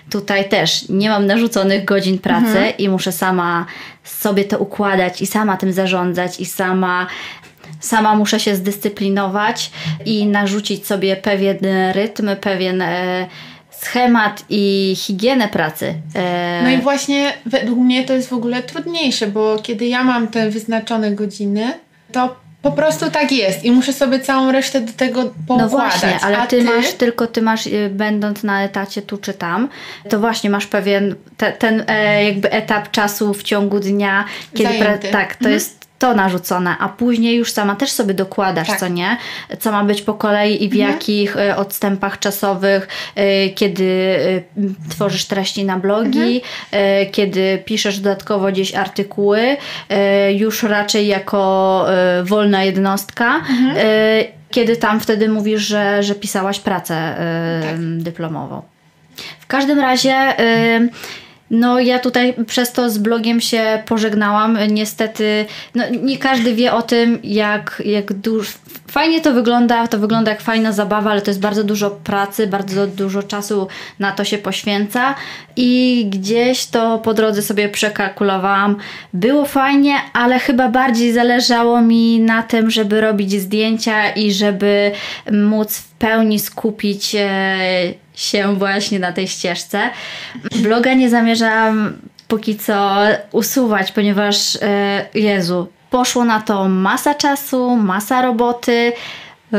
tutaj 0.09 0.49
też 0.49 0.89
nie 0.89 1.09
mam 1.09 1.25
narzuconych 1.25 1.85
godzin 1.85 2.19
pracy 2.19 2.47
mhm. 2.47 2.77
i 2.77 2.89
muszę 2.89 3.11
sama 3.11 3.65
sobie 4.03 4.43
to 4.43 4.59
układać 4.59 5.21
i 5.21 5.25
sama 5.25 5.57
tym 5.57 5.73
zarządzać 5.73 6.39
i 6.39 6.45
sama 6.45 7.07
sama 7.79 8.15
muszę 8.15 8.39
się 8.39 8.55
zdyscyplinować 8.55 9.71
i 10.05 10.25
narzucić 10.25 10.87
sobie 10.87 11.15
pewien 11.15 11.57
rytm, 11.93 12.29
pewien 12.41 12.81
e, 12.81 13.27
schemat 13.71 14.45
i 14.49 14.93
higienę 14.97 15.47
pracy. 15.47 15.93
E... 16.15 16.61
No 16.63 16.69
i 16.69 16.77
właśnie 16.77 17.33
według 17.45 17.79
mnie 17.79 18.03
to 18.03 18.13
jest 18.13 18.29
w 18.29 18.33
ogóle 18.33 18.63
trudniejsze, 18.63 19.27
bo 19.27 19.57
kiedy 19.63 19.85
ja 19.85 20.03
mam 20.03 20.27
te 20.27 20.49
wyznaczone 20.49 21.11
godziny, 21.11 21.73
to 22.11 22.44
po 22.65 22.71
prostu 22.71 23.11
tak 23.11 23.31
jest 23.31 23.63
i 23.63 23.71
muszę 23.71 23.93
sobie 23.93 24.19
całą 24.19 24.51
resztę 24.51 24.81
do 24.81 24.93
tego 24.93 25.23
poukładać. 25.47 25.71
No 25.71 25.77
właśnie, 25.77 26.19
ale 26.21 26.47
ty, 26.47 26.57
ty, 26.57 26.63
masz, 26.63 26.93
tylko 26.93 27.27
ty 27.27 27.41
masz, 27.41 27.67
y, 27.67 27.89
będąc 27.93 28.43
na 28.43 28.63
etacie 28.63 29.01
tu 29.01 29.17
czy 29.17 29.33
tam, 29.33 29.69
to 30.09 30.19
właśnie 30.19 30.49
masz 30.49 30.67
pewien 30.67 31.15
te, 31.37 31.51
ten 31.51 31.83
e, 31.87 32.23
jakby 32.23 32.51
etap 32.51 32.91
czasu 32.91 33.33
w 33.33 33.43
ciągu 33.43 33.79
dnia, 33.79 34.25
kiedy 34.53 34.79
pra, 34.79 34.97
tak, 34.97 35.35
to 35.35 35.39
mhm. 35.39 35.53
jest 35.53 35.84
to 35.99 36.13
narzucone, 36.13 36.75
a 36.79 36.89
później 36.89 37.37
już 37.37 37.51
sama 37.51 37.75
też 37.75 37.91
sobie 37.91 38.13
dokładasz, 38.13 38.67
tak. 38.67 38.79
co 38.79 38.87
nie? 38.87 39.17
Co 39.59 39.71
ma 39.71 39.83
być 39.83 40.01
po 40.01 40.13
kolei 40.13 40.63
i 40.63 40.69
w 40.69 40.73
mhm. 40.73 40.91
jakich 40.91 41.35
y, 41.37 41.55
odstępach 41.55 42.19
czasowych, 42.19 42.87
y, 43.17 43.49
kiedy 43.49 43.83
y, 43.83 44.43
tworzysz 44.89 45.25
treści 45.25 45.65
na 45.65 45.77
blogi, 45.77 46.41
mhm. 46.71 47.11
kiedy 47.11 47.61
piszesz 47.65 47.99
dodatkowo 47.99 48.51
gdzieś 48.51 48.75
artykuły, 48.75 49.57
już 50.35 50.63
raczej 50.63 51.07
jako 51.07 51.85
wolna 52.23 52.63
jednostka. 52.63 53.35
Mhm. 53.35 53.75
Kiedy 54.51 54.77
tam 54.77 54.99
wtedy 54.99 55.29
mówisz, 55.29 55.61
że, 55.61 56.03
że 56.03 56.15
pisałaś 56.15 56.59
pracę 56.59 57.15
tak. 57.61 57.79
dyplomową. 57.79 58.61
W 59.39 59.47
każdym 59.47 59.79
razie 59.79 60.33
no, 61.51 61.79
ja 61.79 61.99
tutaj 61.99 62.33
przez 62.47 62.71
to 62.71 62.89
z 62.89 62.97
blogiem 62.97 63.41
się 63.41 63.83
pożegnałam. 63.85 64.57
Niestety, 64.69 65.45
no, 65.75 65.83
nie 66.03 66.17
każdy 66.17 66.55
wie 66.55 66.73
o 66.73 66.81
tym, 66.81 67.19
jak, 67.23 67.81
jak 67.85 68.13
dużo. 68.13 68.51
Fajnie 68.91 69.21
to 69.21 69.33
wygląda, 69.33 69.87
to 69.87 69.99
wygląda 69.99 70.31
jak 70.31 70.41
fajna 70.41 70.71
zabawa, 70.71 71.11
ale 71.11 71.21
to 71.21 71.31
jest 71.31 71.41
bardzo 71.41 71.63
dużo 71.63 71.91
pracy, 71.91 72.47
bardzo 72.47 72.87
dużo 72.87 73.23
czasu 73.23 73.67
na 73.99 74.11
to 74.11 74.23
się 74.23 74.37
poświęca. 74.37 75.15
I 75.55 76.05
gdzieś 76.09 76.65
to 76.65 76.99
po 76.99 77.13
drodze 77.13 77.41
sobie 77.41 77.69
przekalkulowałam. 77.69 78.75
Było 79.13 79.45
fajnie, 79.45 79.95
ale 80.13 80.39
chyba 80.39 80.69
bardziej 80.69 81.13
zależało 81.13 81.81
mi 81.81 82.19
na 82.19 82.43
tym, 82.43 82.71
żeby 82.71 83.01
robić 83.01 83.41
zdjęcia 83.41 84.09
i 84.09 84.31
żeby 84.31 84.91
móc 85.31 85.83
pełni 85.99 86.39
skupić 86.39 87.15
się 88.15 88.55
właśnie 88.55 88.99
na 88.99 89.11
tej 89.11 89.27
ścieżce. 89.27 89.89
Bloga 90.55 90.93
nie 90.93 91.09
zamierzam 91.09 91.97
póki 92.27 92.57
co 92.57 92.95
usuwać, 93.31 93.91
ponieważ 93.91 94.55
e, 94.55 95.05
Jezu, 95.13 95.67
poszło 95.89 96.25
na 96.25 96.41
to 96.41 96.69
masa 96.69 97.13
czasu, 97.13 97.75
masa 97.75 98.21
roboty. 98.21 98.93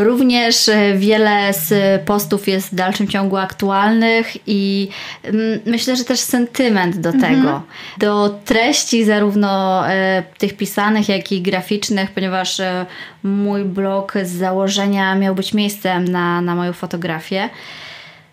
Również 0.04 0.68
e, 0.68 0.94
wiele 0.96 1.52
z 1.52 2.02
postów 2.02 2.48
jest 2.48 2.72
w 2.72 2.74
dalszym 2.74 3.08
ciągu 3.08 3.36
aktualnych 3.36 4.36
i 4.46 4.88
mm, 5.22 5.60
myślę, 5.66 5.96
że 5.96 6.04
też 6.04 6.20
sentyment 6.20 6.98
do 6.98 7.10
mhm. 7.10 7.34
tego, 7.34 7.62
do 7.98 8.38
treści 8.44 9.04
zarówno 9.04 9.82
e, 9.88 10.22
tych 10.38 10.56
pisanych, 10.56 11.08
jak 11.08 11.32
i 11.32 11.42
graficznych, 11.42 12.10
ponieważ 12.10 12.60
mój 13.22 13.64
blog 13.64 14.14
z 14.22 14.30
założenia 14.30 15.14
miał 15.14 15.34
być 15.34 15.54
miejscem 15.54 16.04
na, 16.04 16.40
na 16.40 16.54
moją 16.54 16.72
fotografię. 16.72 17.48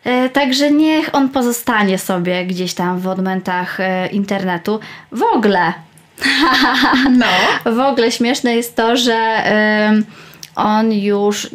E, 0.04 0.30
Także 0.30 0.72
niech 0.72 1.16
on 1.16 1.30
pozostanie 1.30 1.98
sobie 1.98 2.46
gdzieś 2.46 2.74
tam 2.74 3.00
w 3.00 3.08
odmętach 3.08 3.80
e, 3.80 4.08
internetu. 4.08 4.80
W 5.12 5.24
ogóle, 5.24 5.74
No. 7.20 7.26
w 7.72 7.80
ogóle 7.80 8.12
śmieszne 8.12 8.56
jest 8.56 8.76
to, 8.76 8.98
że 8.98 9.14
em, 9.16 10.06
on 10.56 10.92
już 10.92 11.50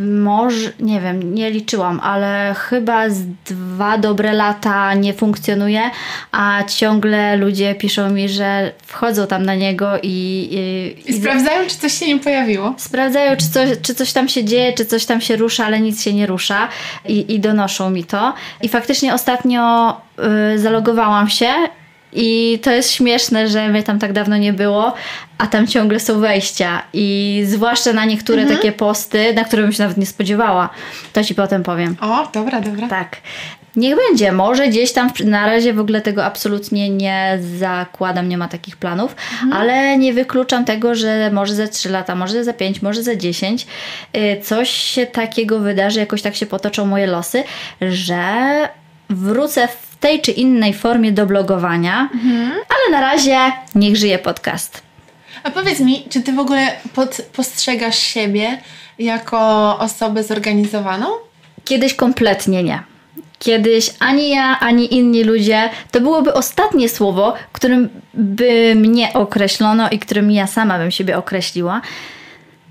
może, 0.00 0.72
nie 0.80 1.00
wiem, 1.00 1.34
nie 1.34 1.50
liczyłam, 1.50 2.00
ale 2.00 2.54
chyba 2.58 3.10
z 3.10 3.22
dwa 3.46 3.98
dobre 3.98 4.32
lata 4.32 4.94
nie 4.94 5.14
funkcjonuje, 5.14 5.80
a 6.32 6.64
ciągle 6.64 7.36
ludzie 7.36 7.74
piszą 7.74 8.10
mi, 8.10 8.28
że 8.28 8.72
wchodzą 8.86 9.26
tam 9.26 9.42
na 9.42 9.54
niego 9.54 9.98
i, 10.02 10.48
i, 11.06 11.10
I 11.10 11.20
sprawdzają, 11.20 11.68
czy 11.68 11.76
coś 11.76 11.92
się 11.92 12.06
nie 12.06 12.18
pojawiło. 12.18 12.74
sprawdzają, 12.76 13.36
czy 13.36 13.48
coś, 13.50 13.68
czy 13.82 13.94
coś 13.94 14.12
tam 14.12 14.28
się 14.28 14.44
dzieje, 14.44 14.72
czy 14.72 14.86
coś 14.86 15.06
tam 15.06 15.20
się 15.20 15.36
rusza, 15.36 15.64
ale 15.66 15.80
nic 15.80 16.02
się 16.02 16.12
nie 16.12 16.26
rusza 16.26 16.68
i, 17.08 17.34
i 17.34 17.40
donoszą 17.40 17.90
mi 17.90 18.04
to. 18.04 18.34
I 18.62 18.68
faktycznie 18.68 19.14
ostatnio 19.14 19.96
y, 20.54 20.58
zalogowałam 20.58 21.28
się 21.28 21.52
i 22.12 22.58
to 22.62 22.70
jest 22.70 22.92
śmieszne, 22.92 23.48
że 23.48 23.68
mnie 23.68 23.82
tam 23.82 23.98
tak 23.98 24.12
dawno 24.12 24.36
nie 24.36 24.52
było, 24.52 24.94
a 25.38 25.46
tam 25.46 25.66
ciągle 25.66 26.00
są 26.00 26.20
wejścia 26.20 26.82
i 26.92 27.42
zwłaszcza 27.46 27.92
na 27.92 28.04
niektóre 28.04 28.46
takie 28.46 28.72
posty, 28.72 29.34
na 29.34 29.44
które 29.44 29.62
bym 29.62 29.72
się 29.72 29.82
nawet 29.82 29.96
nie 29.96 30.06
spodziewała. 30.06 30.68
To 31.12 31.24
ci 31.24 31.34
potem 31.34 31.62
powiem. 31.62 31.96
O, 32.00 32.28
dobra, 32.32 32.60
dobra. 32.60 32.88
Tak. 32.88 33.16
Niech 33.76 33.96
będzie, 33.96 34.32
może 34.32 34.68
gdzieś 34.68 34.92
tam 34.92 35.10
na 35.24 35.46
razie 35.46 35.72
w 35.72 35.80
ogóle 35.80 36.00
tego 36.00 36.24
absolutnie 36.24 36.90
nie 36.90 37.38
zakładam, 37.58 38.28
nie 38.28 38.38
ma 38.38 38.48
takich 38.48 38.76
planów, 38.76 39.16
ale 39.52 39.98
nie 39.98 40.12
wykluczam 40.12 40.64
tego, 40.64 40.94
że 40.94 41.30
może 41.32 41.54
za 41.54 41.68
3 41.68 41.90
lata, 41.90 42.14
może 42.14 42.44
za 42.44 42.52
5, 42.52 42.82
może 42.82 43.02
za 43.02 43.16
10 43.16 43.66
y, 44.16 44.40
coś 44.42 44.70
się 44.70 45.06
takiego 45.06 45.58
wydarzy, 45.58 46.00
jakoś 46.00 46.22
tak 46.22 46.36
się 46.36 46.46
potoczą 46.46 46.86
moje 46.86 47.06
losy, 47.06 47.44
że 47.80 48.24
wrócę 49.10 49.68
w 49.68 49.96
tej 50.00 50.20
czy 50.20 50.32
innej 50.32 50.74
formie 50.74 51.12
do 51.12 51.26
blogowania, 51.26 52.08
ale 52.68 53.00
na 53.00 53.00
razie 53.00 53.38
niech 53.74 53.96
żyje 53.96 54.18
podcast. 54.18 54.82
A 55.42 55.50
powiedz 55.50 55.80
mi, 55.80 56.04
czy 56.10 56.20
ty 56.22 56.32
w 56.32 56.38
ogóle 56.38 56.72
pod, 56.94 57.22
postrzegasz 57.32 57.98
siebie 57.98 58.58
jako 58.98 59.78
osobę 59.78 60.24
zorganizowaną? 60.24 61.06
Kiedyś 61.64 61.94
kompletnie 61.94 62.62
nie. 62.62 62.82
Kiedyś 63.38 63.90
ani 63.98 64.30
ja, 64.30 64.58
ani 64.60 64.94
inni 64.94 65.24
ludzie, 65.24 65.70
to 65.90 66.00
byłoby 66.00 66.34
ostatnie 66.34 66.88
słowo, 66.88 67.34
którym 67.52 67.88
by 68.14 68.74
mnie 68.76 69.12
określono 69.12 69.90
i 69.90 69.98
którym 69.98 70.30
ja 70.30 70.46
sama 70.46 70.78
bym 70.78 70.90
siebie 70.90 71.18
określiła. 71.18 71.80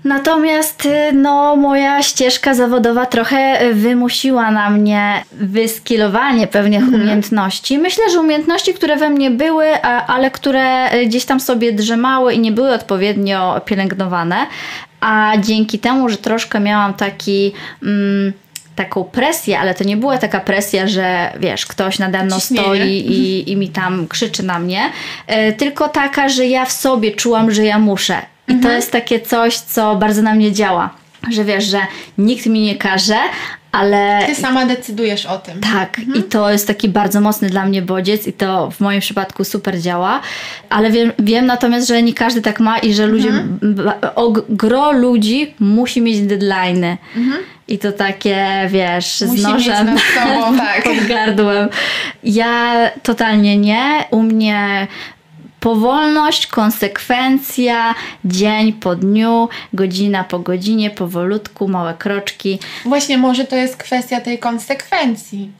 Natomiast 0.04 0.86
y, 0.86 1.12
no, 1.12 1.56
moja 1.56 2.02
ścieżka 2.02 2.54
zawodowa 2.54 3.06
trochę 3.06 3.62
y, 3.62 3.74
wymusiła 3.74 4.50
na 4.50 4.70
mnie 4.70 5.24
wyskilowanie 5.32 6.46
pewnych 6.46 6.88
umiejętności. 6.88 7.78
Myślę, 7.78 8.04
że 8.12 8.20
umiejętności, 8.20 8.74
które 8.74 8.96
we 8.96 9.10
mnie 9.10 9.30
były, 9.30 9.66
a, 9.82 10.06
ale 10.06 10.30
które 10.30 10.94
y, 10.94 11.06
gdzieś 11.06 11.24
tam 11.24 11.40
sobie 11.40 11.72
drzemały 11.72 12.34
i 12.34 12.38
nie 12.38 12.52
były 12.52 12.72
odpowiednio 12.72 13.60
pielęgnowane. 13.64 14.46
A 15.00 15.32
dzięki 15.38 15.78
temu, 15.78 16.08
że 16.08 16.16
troszkę 16.16 16.60
miałam 16.60 16.94
taki. 16.94 17.52
Mm, 17.82 18.32
taką 18.76 19.04
presję, 19.04 19.60
ale 19.60 19.74
to 19.74 19.84
nie 19.84 19.96
była 19.96 20.18
taka 20.18 20.40
presja, 20.40 20.88
że 20.88 21.32
wiesz, 21.40 21.66
ktoś 21.66 21.98
nade 21.98 22.24
mną 22.24 22.40
Ciśnienie. 22.40 22.62
stoi 22.64 22.88
i, 22.88 23.50
i 23.50 23.56
mi 23.56 23.68
tam 23.68 24.08
krzyczy 24.08 24.42
na 24.42 24.58
mnie, 24.58 24.90
tylko 25.58 25.88
taka, 25.88 26.28
że 26.28 26.46
ja 26.46 26.64
w 26.64 26.72
sobie 26.72 27.12
czułam, 27.12 27.50
że 27.50 27.64
ja 27.64 27.78
muszę. 27.78 28.29
I 28.50 28.60
to 28.60 28.70
jest 28.70 28.92
takie 28.92 29.20
coś, 29.20 29.56
co 29.58 29.96
bardzo 29.96 30.22
na 30.22 30.34
mnie 30.34 30.52
działa. 30.52 30.90
Że 31.30 31.44
wiesz, 31.44 31.64
że 31.64 31.78
nikt 32.18 32.46
mi 32.46 32.60
nie 32.60 32.74
każe, 32.76 33.16
ale 33.72 34.18
Ty 34.26 34.34
sama 34.34 34.66
decydujesz 34.66 35.26
o 35.26 35.38
tym. 35.38 35.60
tak, 35.60 36.00
i 36.14 36.22
to 36.22 36.50
jest 36.50 36.66
taki 36.66 36.88
bardzo 36.88 37.20
mocny 37.20 37.50
dla 37.50 37.64
mnie 37.66 37.82
bodziec 37.82 38.26
i 38.26 38.32
to 38.32 38.70
w 38.70 38.80
moim 38.80 39.00
przypadku 39.00 39.44
super 39.44 39.80
działa, 39.80 40.20
ale 40.70 40.90
wiem, 40.90 41.12
wiem 41.18 41.46
natomiast, 41.46 41.88
że 41.88 42.02
nie 42.02 42.14
każdy 42.14 42.42
tak 42.42 42.60
ma 42.60 42.78
i 42.78 42.94
że 42.94 43.06
ludzie, 43.06 43.32
o, 44.14 44.32
gro 44.48 44.92
ludzi 44.92 45.54
musi 45.60 46.00
mieć 46.00 46.16
deadline'y. 46.18 46.96
I 47.68 47.78
to 47.78 47.92
takie, 47.92 48.46
wiesz, 48.68 49.24
Musi 49.26 49.40
z 49.40 49.44
nożem 49.44 49.86
sobą, 50.14 50.56
tak. 50.66 50.84
pod 50.84 51.06
gardłem. 51.08 51.68
Ja 52.24 52.74
totalnie 53.02 53.56
nie. 53.56 54.04
U 54.10 54.22
mnie 54.22 54.86
powolność, 55.60 56.46
konsekwencja, 56.46 57.94
dzień 58.24 58.72
po 58.72 58.96
dniu, 58.96 59.48
godzina 59.72 60.24
po 60.24 60.38
godzinie, 60.38 60.90
powolutku, 60.90 61.68
małe 61.68 61.94
kroczki. 61.94 62.58
Właśnie 62.84 63.18
może 63.18 63.44
to 63.44 63.56
jest 63.56 63.76
kwestia 63.76 64.20
tej 64.20 64.38
konsekwencji 64.38 65.50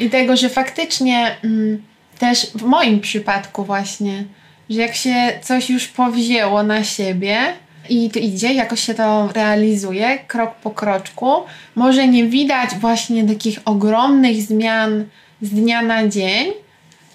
i 0.00 0.10
tego, 0.10 0.36
że 0.36 0.48
faktycznie 0.48 1.36
mm, 1.44 1.82
też 2.18 2.46
w 2.54 2.62
moim 2.62 3.00
przypadku 3.00 3.64
właśnie, 3.64 4.24
że 4.70 4.80
jak 4.80 4.94
się 4.94 5.14
coś 5.42 5.70
już 5.70 5.88
powzięło 5.88 6.62
na 6.62 6.84
siebie 6.84 7.38
i 7.88 8.10
to 8.10 8.18
idzie, 8.18 8.52
jakoś 8.52 8.80
się 8.80 8.94
to 8.94 9.28
realizuje 9.34 10.18
krok 10.18 10.54
po 10.54 10.70
kroczku, 10.70 11.32
może 11.74 12.08
nie 12.08 12.24
widać 12.24 12.70
właśnie 12.80 13.24
takich 13.24 13.58
ogromnych 13.64 14.42
zmian 14.42 15.04
z 15.42 15.50
dnia 15.50 15.82
na 15.82 16.08
dzień, 16.08 16.52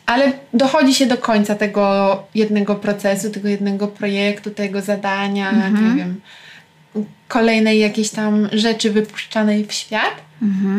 ale 0.05 0.31
dochodzi 0.53 0.93
się 0.93 1.05
do 1.05 1.17
końca 1.17 1.55
tego 1.55 2.23
jednego 2.35 2.75
procesu, 2.75 3.29
tego 3.31 3.47
jednego 3.47 3.87
projektu, 3.87 4.51
tego 4.51 4.81
zadania, 4.81 5.51
nie 5.69 5.95
wiem, 5.95 6.21
kolejnej 7.27 7.79
jakiejś 7.79 8.09
tam 8.09 8.49
rzeczy 8.51 8.91
wypuszczanej 8.91 9.65
w 9.65 9.73
świat. 9.73 10.25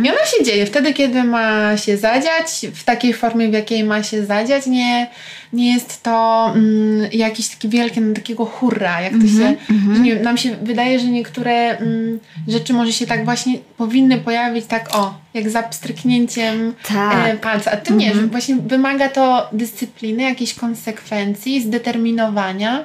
I 0.04 0.10
ona 0.10 0.26
się 0.26 0.44
dzieje 0.44 0.66
wtedy, 0.66 0.94
kiedy 0.94 1.24
ma 1.24 1.76
się 1.76 1.96
zadziać, 1.96 2.66
w 2.74 2.84
takiej 2.84 3.12
formie, 3.12 3.48
w 3.48 3.52
jakiej 3.52 3.84
ma 3.84 4.02
się 4.02 4.26
zadziać. 4.26 4.66
Nie, 4.66 5.06
nie 5.52 5.72
jest 5.72 6.02
to 6.02 6.46
mm, 6.54 7.08
jakieś 7.12 7.48
takie 7.48 7.68
wielkie, 7.68 8.00
no, 8.00 8.14
takiego 8.14 8.44
hurra, 8.44 9.00
jak 9.00 9.12
to 9.12 9.26
się, 9.26 9.56
że 9.94 10.00
nie, 10.00 10.16
nam 10.16 10.36
się 10.36 10.56
wydaje, 10.62 11.00
że 11.00 11.06
niektóre 11.06 11.78
mm, 11.78 12.20
rzeczy 12.48 12.72
może 12.72 12.92
się 12.92 13.06
tak 13.06 13.24
właśnie 13.24 13.58
powinny 13.76 14.18
pojawić 14.18 14.66
tak 14.66 14.96
o, 14.96 15.14
jak 15.34 15.50
za 15.50 15.62
pstryknięciem 15.62 16.74
Tak. 16.88 17.28
e, 17.28 17.36
palca. 17.36 17.72
A 17.72 17.76
to 17.76 17.94
nie, 17.94 18.14
że 18.14 18.26
właśnie 18.26 18.56
wymaga 18.56 19.08
to 19.08 19.48
dyscypliny, 19.52 20.22
jakiejś 20.22 20.54
konsekwencji, 20.54 21.62
zdeterminowania. 21.62 22.84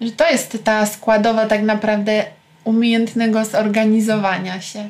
Że 0.00 0.10
to 0.10 0.30
jest 0.30 0.64
ta 0.64 0.86
składowa 0.86 1.46
tak 1.46 1.62
naprawdę 1.62 2.24
umiejętnego 2.64 3.44
zorganizowania 3.44 4.60
się. 4.60 4.88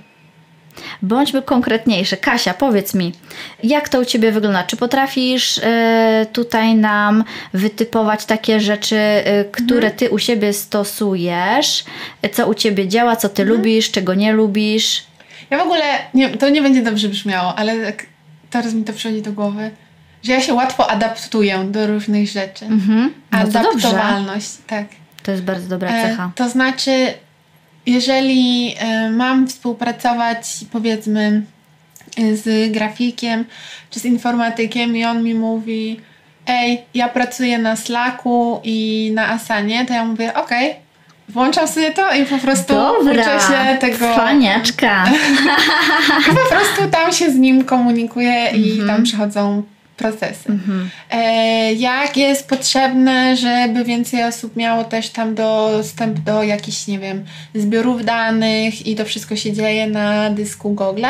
Bądźmy 1.03 1.43
konkretniejsze. 1.43 2.17
Kasia, 2.17 2.55
powiedz 2.55 2.95
mi, 2.95 3.13
jak 3.63 3.89
to 3.89 4.01
u 4.01 4.05
Ciebie 4.05 4.33
wygląda? 4.33 4.65
Czy 4.65 4.77
potrafisz 4.77 5.59
e, 5.59 6.27
tutaj 6.33 6.75
nam 6.75 7.25
wytypować 7.53 8.25
takie 8.25 8.61
rzeczy, 8.61 8.97
e, 8.97 9.45
które 9.45 9.91
Ty 9.91 10.11
u 10.11 10.19
siebie 10.19 10.53
stosujesz? 10.53 11.85
Co 12.33 12.49
u 12.49 12.55
Ciebie 12.55 12.89
działa, 12.89 13.17
co 13.17 13.29
Ty 13.29 13.45
lubisz, 13.45 13.91
czego 13.91 14.15
nie 14.15 14.33
lubisz? 14.33 15.05
Ja 15.51 15.59
w 15.59 15.63
ogóle, 15.63 15.83
nie, 16.15 16.29
to 16.29 16.49
nie 16.49 16.63
będzie 16.63 16.83
dobrze 16.83 17.09
brzmiało, 17.09 17.55
ale 17.59 17.87
tak 17.87 18.07
teraz 18.51 18.75
mi 18.75 18.85
to 18.85 18.93
przychodzi 18.93 19.23
do 19.23 19.33
głowy, 19.33 19.71
że 20.23 20.33
ja 20.33 20.41
się 20.41 20.55
łatwo 20.55 20.91
adaptuję 20.91 21.59
do 21.71 21.87
różnych 21.87 22.29
rzeczy. 22.29 22.65
Mhm. 22.65 23.13
No 23.33 23.39
to. 23.39 23.59
Adaptowalność, 23.59 24.51
tak. 24.67 24.87
To 25.23 25.31
jest 25.31 25.43
bardzo 25.45 25.69
dobra 25.69 25.89
E, 25.91 26.09
cecha. 26.11 26.31
To 26.35 26.49
znaczy, 26.49 27.15
jeżeli 27.87 28.75
e, 28.79 29.11
mam 29.11 29.49
współpracować, 29.49 30.55
powiedzmy, 30.73 31.43
z 32.35 32.73
grafikiem 32.73 33.45
czy 33.91 34.01
z 34.01 34.05
informatykiem 34.05 34.97
i 34.97 35.05
on 35.05 35.23
mi 35.23 35.35
mówi, 35.35 36.01
ej, 36.47 36.83
ja 36.95 37.09
pracuję 37.09 37.59
na 37.59 37.77
Slacku 37.77 38.61
i 38.65 39.11
na 39.15 39.29
Asanie, 39.29 39.87
to 39.87 39.93
ja 39.95 40.05
mówię, 40.05 40.35
okej, 40.35 40.75
włączam 41.29 41.69
sobie 41.69 41.91
to 41.93 42.15
i 42.15 42.25
po 42.25 42.39
prostu 42.39 42.75
Dobra, 42.75 43.13
uczę 43.13 43.41
się 43.47 43.77
tego. 43.79 44.13
Cwaniaczka. 44.15 45.05
I 46.33 46.35
po 46.35 46.55
prostu 46.57 46.89
tam 46.91 47.13
się 47.13 47.31
z 47.31 47.35
nim 47.35 47.65
komunikuję 47.65 48.51
i 48.51 48.71
Mhm. 48.71 48.89
tam 48.89 49.03
przychodzą 49.03 49.63
procesy. 49.99 50.59
E, 51.11 51.75
jak 51.75 52.17
jest 52.17 52.49
potrzebne, 52.49 53.37
żeby 53.37 53.85
więcej 53.85 54.25
osób 54.25 54.57
miało 54.57 54.85
też 54.85 55.11
tam 55.11 55.35
dostęp 55.35 56.19
do 56.19 56.43
jakichś, 56.43 56.87
nie 56.87 56.99
wiem, 56.99 57.25
zbiorów 57.55 58.05
danych 58.05 58.87
i 58.87 58.97
to 58.97 59.05
wszystko 59.05 59.37
się 59.37 59.53
dzieje 59.53 59.87
na 59.87 60.31
dysku 60.31 60.71
Google. 60.71 61.07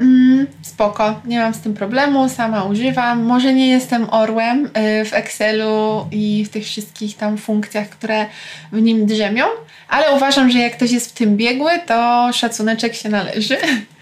Mm, 0.00 0.46
spoko, 0.62 1.20
nie 1.24 1.40
mam 1.40 1.54
z 1.54 1.60
tym 1.60 1.74
problemu, 1.74 2.28
sama 2.28 2.64
używam. 2.64 3.22
Może 3.24 3.54
nie 3.54 3.68
jestem 3.68 4.10
orłem 4.10 4.66
y, 4.66 4.70
w 5.04 5.14
Excelu 5.14 6.06
i 6.12 6.44
w 6.44 6.48
tych 6.48 6.64
wszystkich 6.64 7.16
tam 7.16 7.38
funkcjach, 7.38 7.88
które 7.88 8.26
w 8.72 8.82
nim 8.82 9.06
drzemią, 9.06 9.44
ale 9.88 10.12
uważam, 10.16 10.50
że 10.50 10.58
jak 10.58 10.76
ktoś 10.76 10.90
jest 10.90 11.10
w 11.10 11.12
tym 11.12 11.36
biegły, 11.36 11.70
to 11.86 12.30
szacuneczek 12.32 12.94
się 12.94 13.08
należy. 13.08 13.56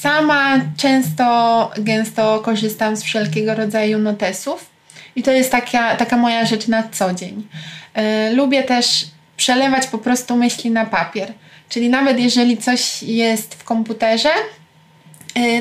Sama 0.00 0.60
często, 0.76 1.70
gęsto 1.78 2.40
korzystam 2.40 2.96
z 2.96 3.02
wszelkiego 3.02 3.54
rodzaju 3.54 3.98
notesów 3.98 4.70
i 5.16 5.22
to 5.22 5.32
jest 5.32 5.50
taka, 5.50 5.96
taka 5.96 6.16
moja 6.16 6.46
rzecz 6.46 6.68
na 6.68 6.88
co 6.92 7.14
dzień. 7.14 7.48
E, 7.94 8.32
Lubię 8.32 8.62
też 8.62 9.06
przelewać 9.36 9.86
po 9.86 9.98
prostu 9.98 10.36
myśli 10.36 10.70
na 10.70 10.86
papier. 10.86 11.32
Czyli 11.68 11.88
nawet 11.88 12.20
jeżeli 12.20 12.56
coś 12.56 13.02
jest 13.02 13.54
w 13.54 13.64
komputerze, 13.64 14.30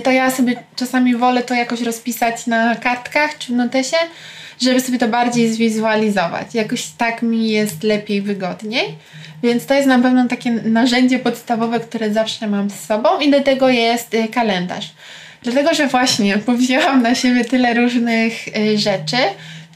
to 0.04 0.12
ja 0.12 0.32
sobie 0.32 0.56
czasami 0.76 1.16
wolę 1.16 1.44
to 1.44 1.54
jakoś 1.54 1.82
rozpisać 1.82 2.48
na 2.48 2.76
kartkach 2.76 3.38
czy 3.38 3.54
w 3.54 3.56
notesie, 3.56 3.98
żeby 4.62 4.80
sobie 4.80 4.98
to 4.98 5.08
bardziej 5.08 5.54
zwizualizować. 5.54 6.56
Jakoś 6.56 6.88
tak 6.98 7.22
mi 7.22 7.50
jest 7.50 7.84
lepiej, 7.84 8.22
wygodniej. 8.22 8.96
Więc 9.44 9.66
to 9.66 9.74
jest 9.74 9.88
na 9.88 10.00
pewno 10.00 10.28
takie 10.28 10.52
narzędzie 10.52 11.20
podstawowe, 11.20 11.80
które 11.80 12.14
zawsze 12.14 12.48
mam 12.48 12.70
z 12.70 12.80
sobą 12.80 13.20
i 13.20 13.32
do 13.32 13.44
tego 13.44 13.70
jest 13.70 14.14
y, 14.14 14.28
kalendarz. 14.28 14.92
Dlatego, 15.44 15.74
że 15.74 15.88
właśnie 15.88 16.38
powzięłam 16.52 17.02
na 17.02 17.16
siebie 17.16 17.46
tyle 17.46 17.74
różnych 17.74 18.48
y, 18.48 18.78
rzeczy 18.78 19.18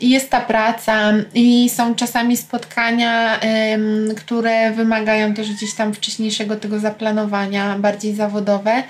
i 0.01 0.09
jest 0.09 0.29
ta 0.29 0.41
praca 0.41 1.13
i 1.33 1.69
są 1.69 1.95
czasami 1.95 2.37
spotkania, 2.37 3.39
które 4.17 4.71
wymagają 4.71 5.33
też 5.33 5.51
gdzieś 5.51 5.73
tam 5.73 5.93
wcześniejszego 5.93 6.55
tego 6.55 6.79
zaplanowania, 6.79 7.79
bardziej 7.79 8.15
zawodowe. 8.15 8.83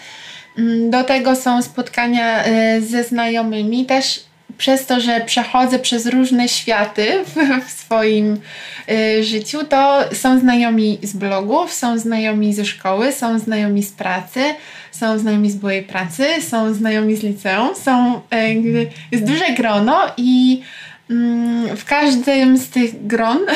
Mm, 0.58 0.89
do 0.89 1.03
tego 1.03 1.36
są 1.36 1.62
spotkania 1.62 2.48
y, 2.48 2.81
ze 2.81 3.03
znajomymi, 3.03 3.86
też 3.86 4.24
przez 4.58 4.86
to, 4.86 5.00
że 5.00 5.22
przechodzę 5.22 5.79
przez 5.79 6.05
różne 6.05 6.50
światy 6.50 7.08
w, 7.25 7.65
w 7.67 7.72
swoim 7.72 8.38
y, 8.91 9.24
życiu, 9.24 9.63
to 9.70 10.00
są 10.13 10.39
znajomi 10.39 11.00
z 11.03 11.13
blogów, 11.13 11.74
są 11.74 11.98
znajomi 11.98 12.53
ze 12.53 12.65
szkoły, 12.65 13.12
są 13.12 13.39
znajomi 13.39 13.84
z 13.84 13.91
pracy, 13.91 14.39
są 14.91 15.20
znajomi 15.20 15.51
z 15.51 15.55
byłej 15.55 15.84
pracy, 15.84 16.25
są 16.50 16.74
znajomi 16.74 17.15
z 17.15 17.24
liceum, 17.24 17.75
są, 17.75 18.22
y, 18.34 18.88
jest 19.12 19.24
duże 19.24 19.50
grono 19.58 20.01
i 20.17 20.62
y, 21.12 21.75
w 21.75 21.86
każdym 21.86 22.58
z 22.58 22.70
tych 22.70 23.08
gron 23.08 23.39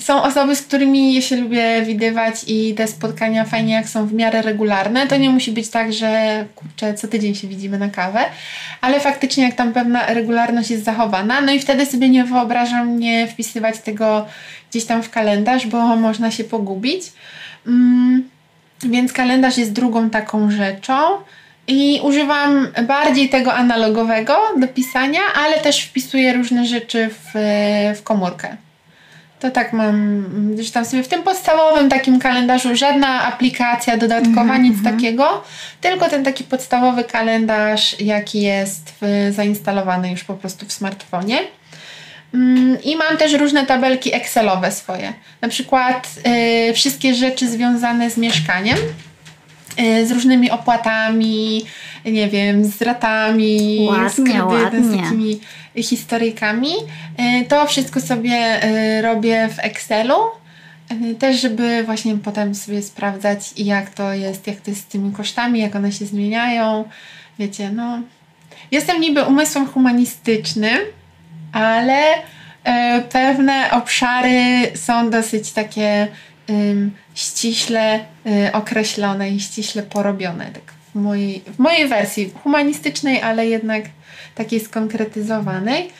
są 0.00 0.22
osoby, 0.22 0.56
z 0.56 0.62
którymi 0.62 1.22
się 1.22 1.36
lubię 1.36 1.82
widywać 1.82 2.34
i 2.46 2.74
te 2.74 2.86
spotkania 2.86 3.44
fajnie 3.44 3.74
jak 3.74 3.88
są 3.88 4.06
w 4.06 4.12
miarę 4.12 4.42
regularne. 4.42 5.06
To 5.06 5.16
nie 5.16 5.30
musi 5.30 5.52
być 5.52 5.68
tak, 5.68 5.92
że 5.92 6.44
kurczę, 6.54 6.94
co 6.94 7.08
tydzień 7.08 7.34
się 7.34 7.48
widzimy 7.48 7.78
na 7.78 7.88
kawę, 7.88 8.20
ale 8.80 9.00
faktycznie 9.00 9.44
jak 9.44 9.54
tam 9.54 9.72
pewna 9.72 10.06
regularność 10.06 10.70
jest 10.70 10.84
zachowana, 10.84 11.40
no 11.40 11.52
i 11.52 11.60
wtedy 11.60 11.86
sobie 11.86 12.08
nie 12.08 12.24
wyobrażam 12.24 12.98
nie 12.98 13.28
wpisywać 13.28 13.78
tego 13.78 14.26
gdzieś 14.70 14.84
tam 14.84 15.02
w 15.02 15.10
kalendarz, 15.10 15.66
bo 15.66 15.96
można 15.96 16.30
się 16.30 16.44
pogubić. 16.44 17.02
Mm, 17.66 18.28
więc 18.82 19.12
kalendarz 19.12 19.58
jest 19.58 19.72
drugą 19.72 20.10
taką 20.10 20.50
rzeczą. 20.50 20.94
I 21.66 22.00
używam 22.04 22.68
bardziej 22.86 23.28
tego 23.28 23.54
analogowego 23.54 24.36
do 24.56 24.68
pisania, 24.68 25.20
ale 25.34 25.60
też 25.60 25.80
wpisuję 25.80 26.32
różne 26.32 26.66
rzeczy 26.66 27.08
w, 27.08 27.30
w 27.96 28.02
komórkę. 28.02 28.56
To 29.40 29.50
tak 29.50 29.72
mam, 29.72 30.24
gdzieś 30.54 30.70
tam 30.70 30.84
sobie 30.84 31.02
w 31.02 31.08
tym 31.08 31.22
podstawowym 31.22 31.88
takim 31.88 32.18
kalendarzu 32.18 32.76
żadna 32.76 33.22
aplikacja 33.22 33.96
dodatkowa, 33.96 34.42
mm 34.42 34.56
-hmm. 34.56 34.62
nic 34.62 34.78
mhm. 34.78 34.96
takiego, 34.96 35.44
tylko 35.80 36.08
ten 36.08 36.24
taki 36.24 36.44
podstawowy 36.44 37.04
kalendarz, 37.04 38.00
jaki 38.00 38.42
jest 38.42 38.94
w, 39.00 39.32
zainstalowany 39.34 40.10
już 40.10 40.24
po 40.24 40.34
prostu 40.34 40.66
w 40.66 40.72
smartfonie. 40.72 41.38
Mm, 42.34 42.82
I 42.82 42.96
mam 42.96 43.16
też 43.16 43.32
różne 43.32 43.66
tabelki 43.66 44.14
Excelowe 44.14 44.72
swoje. 44.72 45.12
Na 45.40 45.48
przykład 45.48 46.08
y, 46.70 46.72
wszystkie 46.74 47.14
rzeczy 47.14 47.48
związane 47.48 48.10
z 48.10 48.16
mieszkaniem, 48.16 48.78
z 49.78 50.10
różnymi 50.10 50.50
opłatami, 50.50 51.64
nie 52.04 52.28
wiem, 52.28 52.64
z 52.64 52.82
ratami, 52.82 53.86
ładnie, 53.90 54.10
z 54.10 54.14
kredytem, 54.14 54.84
z 54.84 54.96
takimi 54.96 55.40
historyjkami. 55.76 56.72
E, 57.16 57.44
to 57.44 57.66
wszystko 57.66 58.00
sobie 58.00 58.32
e, 58.36 59.02
robię 59.02 59.48
w 59.48 59.58
Excelu. 59.58 60.14
E, 60.88 61.14
też, 61.14 61.40
żeby 61.40 61.82
właśnie 61.84 62.16
potem 62.16 62.54
sobie 62.54 62.82
sprawdzać, 62.82 63.52
jak 63.56 63.90
to 63.90 64.12
jest, 64.12 64.46
jak 64.46 64.60
to 64.60 64.70
jest 64.70 64.82
z 64.82 64.86
tymi 64.86 65.12
kosztami, 65.12 65.60
jak 65.60 65.76
one 65.76 65.92
się 65.92 66.06
zmieniają. 66.06 66.84
Wiecie, 67.38 67.70
no. 67.72 68.02
Jestem 68.70 69.00
niby 69.00 69.22
umysłem 69.22 69.66
humanistycznym, 69.66 70.78
ale 71.52 72.02
pewne 73.12 73.70
obszary 73.70 74.70
są 74.74 75.10
dosyć 75.10 75.52
takie 75.52 76.08
ściśle 77.14 78.04
określone 78.52 79.30
i 79.30 79.40
ściśle 79.40 79.82
porobione. 79.82 80.46
Tak 80.46 80.62
w, 80.94 80.94
mojej, 80.94 81.42
w 81.46 81.58
mojej 81.58 81.88
wersji 81.88 82.32
humanistycznej, 82.42 83.22
ale 83.22 83.46
jednak 83.46 83.84
takiej 84.34 84.60
skonkretyzowanej. 84.60 85.90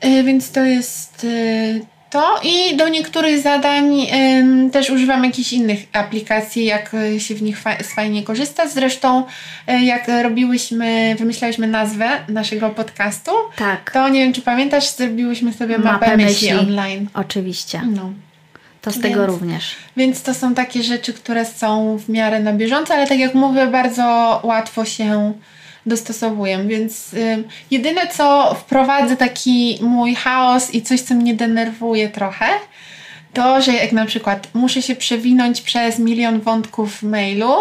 E, 0.00 0.22
więc 0.22 0.50
to 0.50 0.64
jest 0.64 1.24
e, 1.24 1.94
to 2.10 2.40
i 2.42 2.76
do 2.76 2.88
niektórych 2.88 3.40
zadań 3.40 4.06
też 4.72 4.90
używam 4.90 5.24
jakichś 5.24 5.52
innych 5.52 5.78
aplikacji, 5.92 6.64
jak 6.64 6.96
się 7.18 7.34
w 7.34 7.42
nich 7.42 7.58
fajnie 7.82 8.22
korzysta. 8.22 8.68
Zresztą 8.68 9.24
jak 9.82 10.10
robiłyśmy, 10.22 11.16
wymyślałyśmy 11.18 11.66
nazwę 11.66 12.08
naszego 12.28 12.70
podcastu, 12.70 13.30
tak. 13.56 13.90
to 13.90 14.08
nie 14.08 14.20
wiem, 14.20 14.32
czy 14.32 14.42
pamiętasz, 14.42 14.90
zrobiłyśmy 14.90 15.52
sobie 15.52 15.78
mapę, 15.78 15.92
mapę 15.92 16.16
myśli, 16.16 16.52
myśli 16.52 16.52
online. 16.52 17.06
Oczywiście. 17.14 17.82
No. 17.86 18.12
To 18.84 18.90
z 18.90 18.94
więc, 18.94 19.06
tego 19.06 19.26
również. 19.26 19.76
Więc 19.96 20.22
to 20.22 20.34
są 20.34 20.54
takie 20.54 20.82
rzeczy, 20.82 21.12
które 21.12 21.44
są 21.44 21.98
w 21.98 22.08
miarę 22.08 22.40
na 22.40 22.52
bieżąco, 22.52 22.94
ale 22.94 23.06
tak 23.06 23.18
jak 23.18 23.34
mówię, 23.34 23.66
bardzo 23.66 24.40
łatwo 24.42 24.84
się 24.84 25.32
dostosowuję. 25.86 26.64
Więc 26.64 27.14
y, 27.14 27.44
jedyne, 27.70 28.06
co 28.06 28.54
wprowadzę 28.60 29.16
taki 29.16 29.78
mój 29.82 30.14
chaos 30.14 30.74
i 30.74 30.82
coś, 30.82 31.00
co 31.00 31.14
mnie 31.14 31.34
denerwuje 31.34 32.08
trochę, 32.08 32.46
to, 33.32 33.62
że 33.62 33.72
jak 33.72 33.92
na 33.92 34.06
przykład 34.06 34.48
muszę 34.54 34.82
się 34.82 34.96
przewinąć 34.96 35.60
przez 35.60 35.98
milion 35.98 36.40
wątków 36.40 36.96
w 36.96 37.02
mailu, 37.02 37.54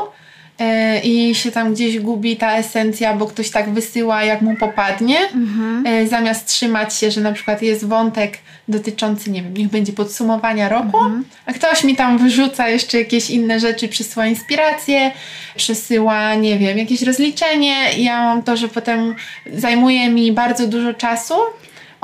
i 1.04 1.36
się 1.36 1.52
tam 1.52 1.74
gdzieś 1.74 2.00
gubi 2.00 2.38
ta 2.38 2.58
esencja, 2.58 3.14
bo 3.14 3.26
ktoś 3.26 3.50
tak 3.50 3.70
wysyła, 3.70 4.24
jak 4.24 4.42
mu 4.42 4.56
popadnie, 4.56 5.18
mhm. 5.20 5.86
E, 5.86 6.08
zamiast 6.08 6.48
trzymać 6.48 6.96
się, 6.96 7.12
że 7.12 7.22
na 7.22 7.32
przykład 7.32 7.62
jest 7.62 7.86
wątek 7.86 8.38
dotyczący, 8.68 9.32
nie 9.32 9.44
wiem, 9.44 9.54
niech 9.54 9.68
będzie 9.68 9.94
podsumowania 9.94 10.70
roku, 10.70 10.98
mhm. 10.98 11.24
a 11.46 11.54
ktoś 11.54 11.84
mi 11.84 11.96
tam 11.96 12.18
wyrzuca 12.18 12.70
jeszcze 12.70 13.00
jakieś 13.00 13.30
inne 13.30 13.60
rzeczy, 13.60 13.88
przysyła 13.88 14.26
inspirację, 14.26 15.12
przysyła, 15.56 16.36
nie 16.36 16.60
wiem, 16.60 16.78
jakieś 16.78 17.02
rozliczenie 17.02 17.76
i 17.98 18.04
ja 18.04 18.22
mam 18.22 18.44
to, 18.44 18.58
że 18.58 18.68
potem 18.68 19.16
zajmuje 19.54 20.10
mi 20.10 20.32
bardzo 20.32 20.68
dużo 20.68 20.94
czasu, 20.94 21.34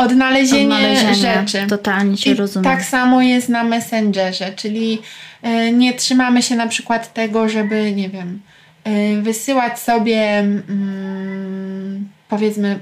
odnalezienie, 0.04 0.76
odnalezienie 0.76 1.16
rzeczy. 1.16 1.68
Totalnie 1.70 2.18
cię 2.18 2.32
I 2.32 2.36
rozumiem. 2.36 2.64
Tak 2.64 2.86
samo 2.86 3.22
jest 3.22 3.50
na 3.50 3.64
Messengerze, 3.64 4.52
czyli 4.56 5.00
E, 5.42 5.72
nie 5.72 5.94
trzymamy 5.94 6.44
się 6.44 6.56
na 6.56 6.68
przykład 6.68 7.14
tego, 7.14 7.50
żeby, 7.50 7.92
nie 7.92 8.10
wiem, 8.10 8.42
e, 8.84 9.22
wysyłać 9.22 9.80
sobie, 9.80 10.40
mm, 10.40 12.10
powiedzmy, 12.30 12.80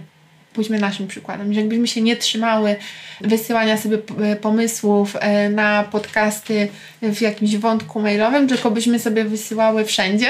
pójdźmy 0.53 0.79
naszym 0.79 1.07
przykładem, 1.07 1.53
że 1.53 1.59
jakbyśmy 1.59 1.87
się 1.87 2.01
nie 2.01 2.15
trzymały 2.15 2.75
wysyłania 3.21 3.77
sobie 3.77 3.97
e, 4.21 4.35
pomysłów 4.35 5.17
na 5.49 5.83
podcasty 5.83 6.67
w 7.01 7.21
jakimś 7.21 7.57
wątku 7.57 7.99
mailowym, 7.99 8.47
tylko 8.47 8.71
byśmy 8.71 8.99
sobie 8.99 9.23
wysyłały 9.23 9.85
wszędzie, 9.85 10.27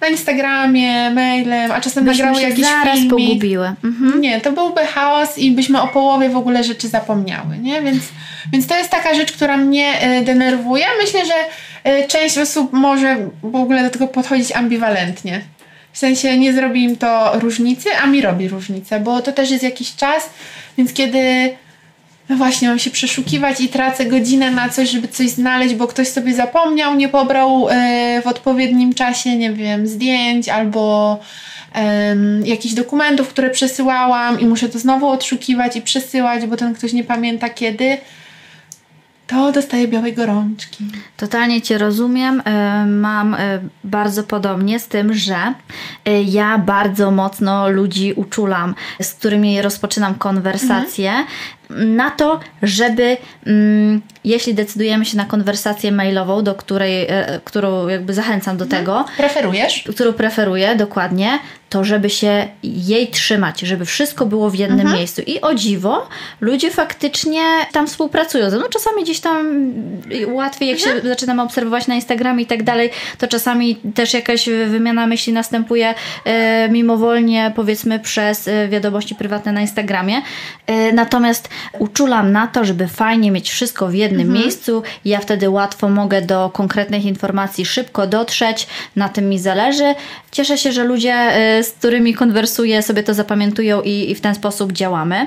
na 0.00 0.08
Instagramie, 0.08 1.10
mailem, 1.10 1.72
a 1.72 1.80
czasem 1.80 2.04
byśmy 2.04 2.24
nagrały 2.24 2.42
jakiś 2.50 2.64
zaraz 2.64 2.98
filmik. 2.98 3.10
pogubiły. 3.10 3.72
Mhm. 3.84 4.20
Nie, 4.20 4.40
to 4.40 4.52
byłby 4.52 4.86
chaos 4.86 5.38
i 5.38 5.50
byśmy 5.50 5.82
o 5.82 5.88
połowie 5.88 6.28
w 6.28 6.36
ogóle 6.36 6.64
rzeczy 6.64 6.88
zapomniały, 6.88 7.58
nie? 7.58 7.82
Więc, 7.82 8.02
więc 8.52 8.66
to 8.66 8.76
jest 8.76 8.90
taka 8.90 9.14
rzecz, 9.14 9.32
która 9.32 9.56
mnie 9.56 10.18
y, 10.20 10.24
denerwuje. 10.24 10.86
Myślę, 11.02 11.20
że 11.26 11.34
y, 11.92 12.08
część 12.08 12.38
osób 12.38 12.72
może 12.72 13.16
w 13.42 13.56
ogóle 13.56 13.82
do 13.82 13.90
tego 13.90 14.08
podchodzić 14.08 14.52
ambiwalentnie. 14.52 15.40
W 15.92 15.98
sensie 15.98 16.38
nie 16.38 16.52
zrobi 16.52 16.84
im 16.84 16.96
to 16.96 17.38
różnicy, 17.38 17.88
a 18.02 18.06
mi 18.06 18.20
robi 18.20 18.48
różnicę, 18.48 19.00
bo 19.00 19.22
to 19.22 19.32
też 19.32 19.50
jest 19.50 19.62
jakiś 19.62 19.96
czas, 19.96 20.30
więc 20.78 20.92
kiedy 20.92 21.50
no 22.28 22.36
właśnie, 22.36 22.68
mam 22.68 22.78
się 22.78 22.90
przeszukiwać 22.90 23.60
i 23.60 23.68
tracę 23.68 24.06
godzinę 24.06 24.50
na 24.50 24.68
coś, 24.68 24.90
żeby 24.90 25.08
coś 25.08 25.30
znaleźć, 25.30 25.74
bo 25.74 25.86
ktoś 25.86 26.08
sobie 26.08 26.34
zapomniał, 26.34 26.94
nie 26.94 27.08
pobrał 27.08 27.68
e, 27.70 28.22
w 28.24 28.26
odpowiednim 28.26 28.94
czasie, 28.94 29.36
nie 29.36 29.52
wiem, 29.52 29.86
zdjęć 29.86 30.48
albo 30.48 31.18
e, 31.74 32.16
jakichś 32.44 32.74
dokumentów, 32.74 33.28
które 33.28 33.50
przesyłałam 33.50 34.40
i 34.40 34.46
muszę 34.46 34.68
to 34.68 34.78
znowu 34.78 35.08
odszukiwać 35.08 35.76
i 35.76 35.82
przesyłać, 35.82 36.46
bo 36.46 36.56
ten 36.56 36.74
ktoś 36.74 36.92
nie 36.92 37.04
pamięta 37.04 37.48
kiedy 37.48 37.98
to 39.28 39.52
dostaje 39.52 39.88
białej 39.88 40.14
gorączki. 40.14 40.84
Totalnie 41.16 41.62
Cię 41.62 41.78
rozumiem. 41.78 42.42
E, 42.44 42.86
mam 42.86 43.34
e, 43.34 43.38
bardzo 43.84 44.22
podobnie 44.22 44.80
z 44.80 44.88
tym, 44.88 45.14
że 45.14 45.36
ja 46.26 46.58
bardzo 46.58 47.10
mocno 47.10 47.68
ludzi 47.68 48.12
uczulam, 48.12 48.74
z 49.02 49.14
którymi 49.14 49.62
rozpoczynam 49.62 50.14
konwersację. 50.14 51.12
Na 51.70 52.10
to, 52.10 52.40
żeby 52.62 53.16
mm, 53.46 54.00
jeśli 54.24 54.54
decydujemy 54.54 55.04
się 55.04 55.16
na 55.16 55.24
konwersację 55.24 55.92
mailową, 55.92 56.42
do 56.42 56.54
której, 56.54 57.06
e, 57.08 57.40
którą 57.44 57.88
jakby 57.88 58.14
zachęcam 58.14 58.56
do 58.56 58.64
mhm. 58.64 58.82
tego. 58.82 59.04
Preferujesz? 59.16 59.84
Którą 59.94 60.12
preferuję, 60.12 60.76
dokładnie, 60.76 61.38
to 61.68 61.84
żeby 61.84 62.10
się 62.10 62.48
jej 62.62 63.08
trzymać, 63.08 63.60
żeby 63.60 63.84
wszystko 63.84 64.26
było 64.26 64.50
w 64.50 64.54
jednym 64.54 64.80
mhm. 64.80 64.98
miejscu. 64.98 65.22
I 65.26 65.40
o 65.40 65.54
dziwo, 65.54 66.08
ludzie 66.40 66.70
faktycznie 66.70 67.42
tam 67.72 67.86
współpracują. 67.86 68.50
No 68.50 68.68
czasami 68.68 69.02
gdzieś 69.02 69.20
tam 69.20 69.72
łatwiej, 70.26 70.68
jak 70.68 70.78
mhm. 70.78 71.02
się 71.02 71.08
zaczynamy 71.08 71.42
obserwować 71.42 71.86
na 71.86 71.94
Instagramie 71.94 72.42
i 72.42 72.46
tak 72.46 72.62
dalej, 72.62 72.90
to 73.18 73.28
czasami 73.28 73.76
też 73.76 74.14
jakaś 74.14 74.48
wymiana 74.68 75.06
myśli 75.06 75.32
następuje 75.32 75.94
e, 76.24 76.68
mimowolnie, 76.68 77.52
powiedzmy 77.56 78.00
przez 78.00 78.48
e, 78.48 78.68
wiadomości 78.68 79.14
prywatne 79.14 79.52
na 79.52 79.60
Instagramie. 79.60 80.22
E, 80.66 80.92
natomiast 80.92 81.48
uczulam 81.78 82.32
na 82.32 82.46
to, 82.46 82.64
żeby 82.64 82.88
fajnie 82.88 83.30
mieć 83.30 83.50
wszystko 83.50 83.88
w 83.88 83.94
jednym 83.94 84.26
mhm. 84.26 84.40
miejscu. 84.40 84.82
Ja 85.04 85.20
wtedy 85.20 85.50
łatwo 85.50 85.88
mogę 85.88 86.22
do 86.22 86.50
konkretnych 86.50 87.04
informacji 87.04 87.66
szybko 87.66 88.06
dotrzeć. 88.06 88.66
Na 88.96 89.08
tym 89.08 89.28
mi 89.28 89.38
zależy. 89.38 89.94
Cieszę 90.30 90.58
się, 90.58 90.72
że 90.72 90.84
ludzie, 90.84 91.14
e, 91.14 91.62
z 91.64 91.70
którymi 91.70 92.14
konwersuję, 92.14 92.82
sobie 92.82 93.02
to 93.02 93.14
zapamiętują 93.14 93.82
i, 93.82 94.10
i 94.10 94.14
w 94.14 94.20
ten 94.20 94.34
sposób 94.34 94.72
działamy. 94.72 95.26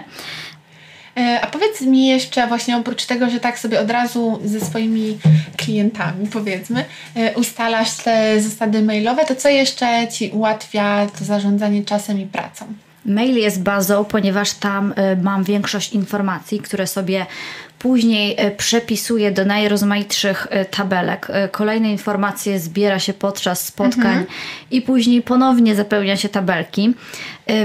E, 1.17 1.41
a 1.41 1.47
powiedz 1.47 1.81
mi 1.81 2.07
jeszcze 2.07 2.47
właśnie 2.47 2.77
oprócz 2.77 3.05
tego, 3.05 3.29
że 3.29 3.39
tak 3.39 3.59
sobie 3.59 3.79
od 3.79 3.91
razu 3.91 4.39
ze 4.45 4.61
swoimi 4.61 5.17
klientami 5.57 6.27
powiedzmy 6.27 6.85
e, 7.15 7.33
ustalasz 7.35 7.95
te 7.95 8.41
zasady 8.41 8.81
mailowe, 8.81 9.25
to 9.25 9.35
co 9.35 9.49
jeszcze 9.49 10.07
Ci 10.07 10.29
ułatwia 10.29 11.07
to 11.19 11.25
zarządzanie 11.25 11.85
czasem 11.85 12.21
i 12.21 12.25
pracą? 12.25 12.65
Mail 13.05 13.37
jest 13.37 13.63
bazą, 13.63 14.05
ponieważ 14.05 14.53
tam 14.53 14.93
mam 15.21 15.43
większość 15.43 15.93
informacji, 15.93 16.59
które 16.59 16.87
sobie 16.87 17.25
Później 17.81 18.35
e, 18.37 18.51
przepisuje 18.51 19.31
do 19.31 19.45
najrozmaitszych 19.45 20.47
e, 20.49 20.65
tabelek. 20.65 21.27
Kolejne 21.51 21.91
informacje 21.91 22.59
zbiera 22.59 22.99
się 22.99 23.13
podczas 23.13 23.65
spotkań 23.65 24.17
mhm. 24.17 24.25
i 24.71 24.81
później 24.81 25.21
ponownie 25.21 25.75
zapełnia 25.75 26.17
się 26.17 26.29
tabelki. 26.29 26.93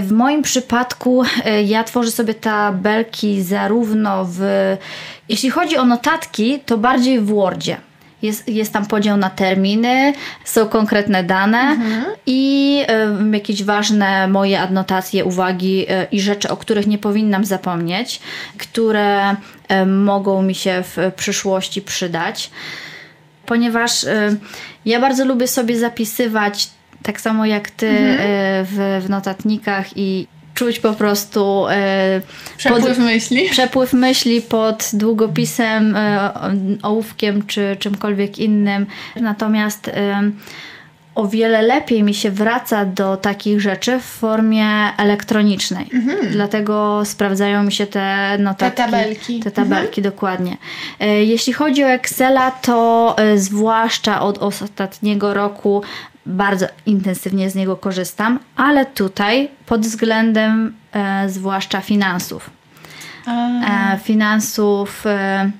W 0.01 0.13
moim 0.13 0.43
przypadku 0.43 1.23
ja 1.65 1.85
tworzę 1.85 2.11
sobie 2.11 2.35
tabelki 2.35 3.43
zarówno 3.43 4.27
w. 4.31 4.41
Jeśli 5.29 5.51
chodzi 5.51 5.77
o 5.77 5.85
notatki, 5.85 6.61
to 6.67 6.79
bardziej 6.79 7.21
w 7.21 7.27
Wordzie. 7.27 7.77
Jest, 8.27 8.49
jest 8.49 8.73
tam 8.73 8.87
podział 8.87 9.17
na 9.17 9.31
terminy, 9.31 10.13
są 10.45 10.69
konkretne 10.69 11.25
dane 11.25 11.59
mhm. 11.59 12.05
i 12.27 12.83
y, 13.31 13.37
jakieś 13.37 13.65
ważne 13.65 14.29
moje 14.29 14.61
adnotacje, 14.61 15.25
uwagi 15.25 15.87
y, 15.91 16.07
i 16.13 16.21
rzeczy, 16.21 16.49
o 16.49 16.57
których 16.57 16.87
nie 16.87 16.99
powinnam 16.99 17.45
zapomnieć, 17.45 18.21
które 18.59 19.31
y, 19.33 19.87
mogą 19.87 20.43
mi 20.43 20.55
się 20.55 20.83
w 20.83 21.13
przyszłości 21.17 21.83
przydać. 21.83 22.51
Ponieważ 23.47 24.07
ja 24.85 25.01
bardzo 25.01 25.25
lubię 25.25 25.49
sobie 25.49 25.79
zapisywać 25.79 26.69
tak 27.03 27.21
samo 27.21 27.47
jak 27.47 27.71
ty 27.71 27.89
mhm. 27.89 28.19
w, 28.65 29.05
w 29.07 29.11
notatnikach 29.11 29.97
i, 29.97 30.27
czuć 30.57 30.79
po 30.79 30.93
prostu 30.93 31.67
e, 31.71 32.21
przepływ 32.57 32.97
pod, 32.97 32.99
myśli. 32.99 33.49
Przepływ 33.51 33.93
myśli 33.93 34.43
pod 34.43 34.91
długopisem, 34.93 35.97
e, 35.97 36.31
ołówkiem 36.83 37.47
czy 37.47 37.77
czymkolwiek 37.79 38.39
innym. 38.39 38.87
Natomiast 39.17 39.89
e, 39.89 40.31
o 41.17 41.29
wiele 41.29 41.63
lepiej 41.63 42.03
mi 42.03 42.15
się 42.15 42.31
wraca 42.31 42.85
do 42.85 43.17
takich 43.17 43.61
rzeczy 43.61 44.01
w 44.01 44.05
formie 44.05 44.67
elektronicznej. 44.99 45.91
Mhm. 45.93 46.19
Dlatego 46.31 47.03
sprawdzają 47.05 47.63
mi 47.63 47.73
się 47.73 47.87
te 47.87 48.37
notatki. 48.39 48.77
Te 48.77 48.85
tabelki. 48.85 49.41
Te 49.41 49.51
tabelki, 49.51 50.01
mhm. 50.01 50.15
dokładnie. 50.15 50.57
E, 51.01 51.25
jeśli 51.25 51.53
chodzi 51.53 51.85
o 51.85 51.89
Excela, 51.89 52.51
to 52.51 53.15
e, 53.19 53.39
zwłaszcza 53.39 54.23
od 54.23 54.39
ostatniego 54.39 55.35
roku 55.35 55.83
bardzo 56.27 56.67
intensywnie 56.87 57.51
z 57.51 57.55
niego 57.55 57.77
korzystam, 57.77 58.39
ale 58.57 58.87
tutaj 58.87 59.49
pod 59.67 59.81
względem 59.81 60.77
e, 60.93 61.29
zwłaszcza 61.29 61.81
finansów. 61.81 62.51
E, 63.27 63.99
finansów 64.03 65.07
e, 65.07 65.51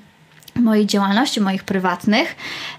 mojej 0.55 0.85
działalności, 0.85 1.41
moich 1.41 1.63
prywatnych. 1.63 2.35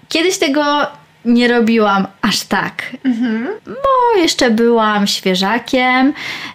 Kiedyś 0.09 0.37
tego 0.37 0.87
nie 1.25 1.47
robiłam 1.47 2.07
aż 2.21 2.43
tak, 2.43 2.83
mhm. 3.05 3.47
bo 3.65 4.19
jeszcze 4.21 4.51
byłam 4.51 5.07
świeżakiem. 5.07 6.13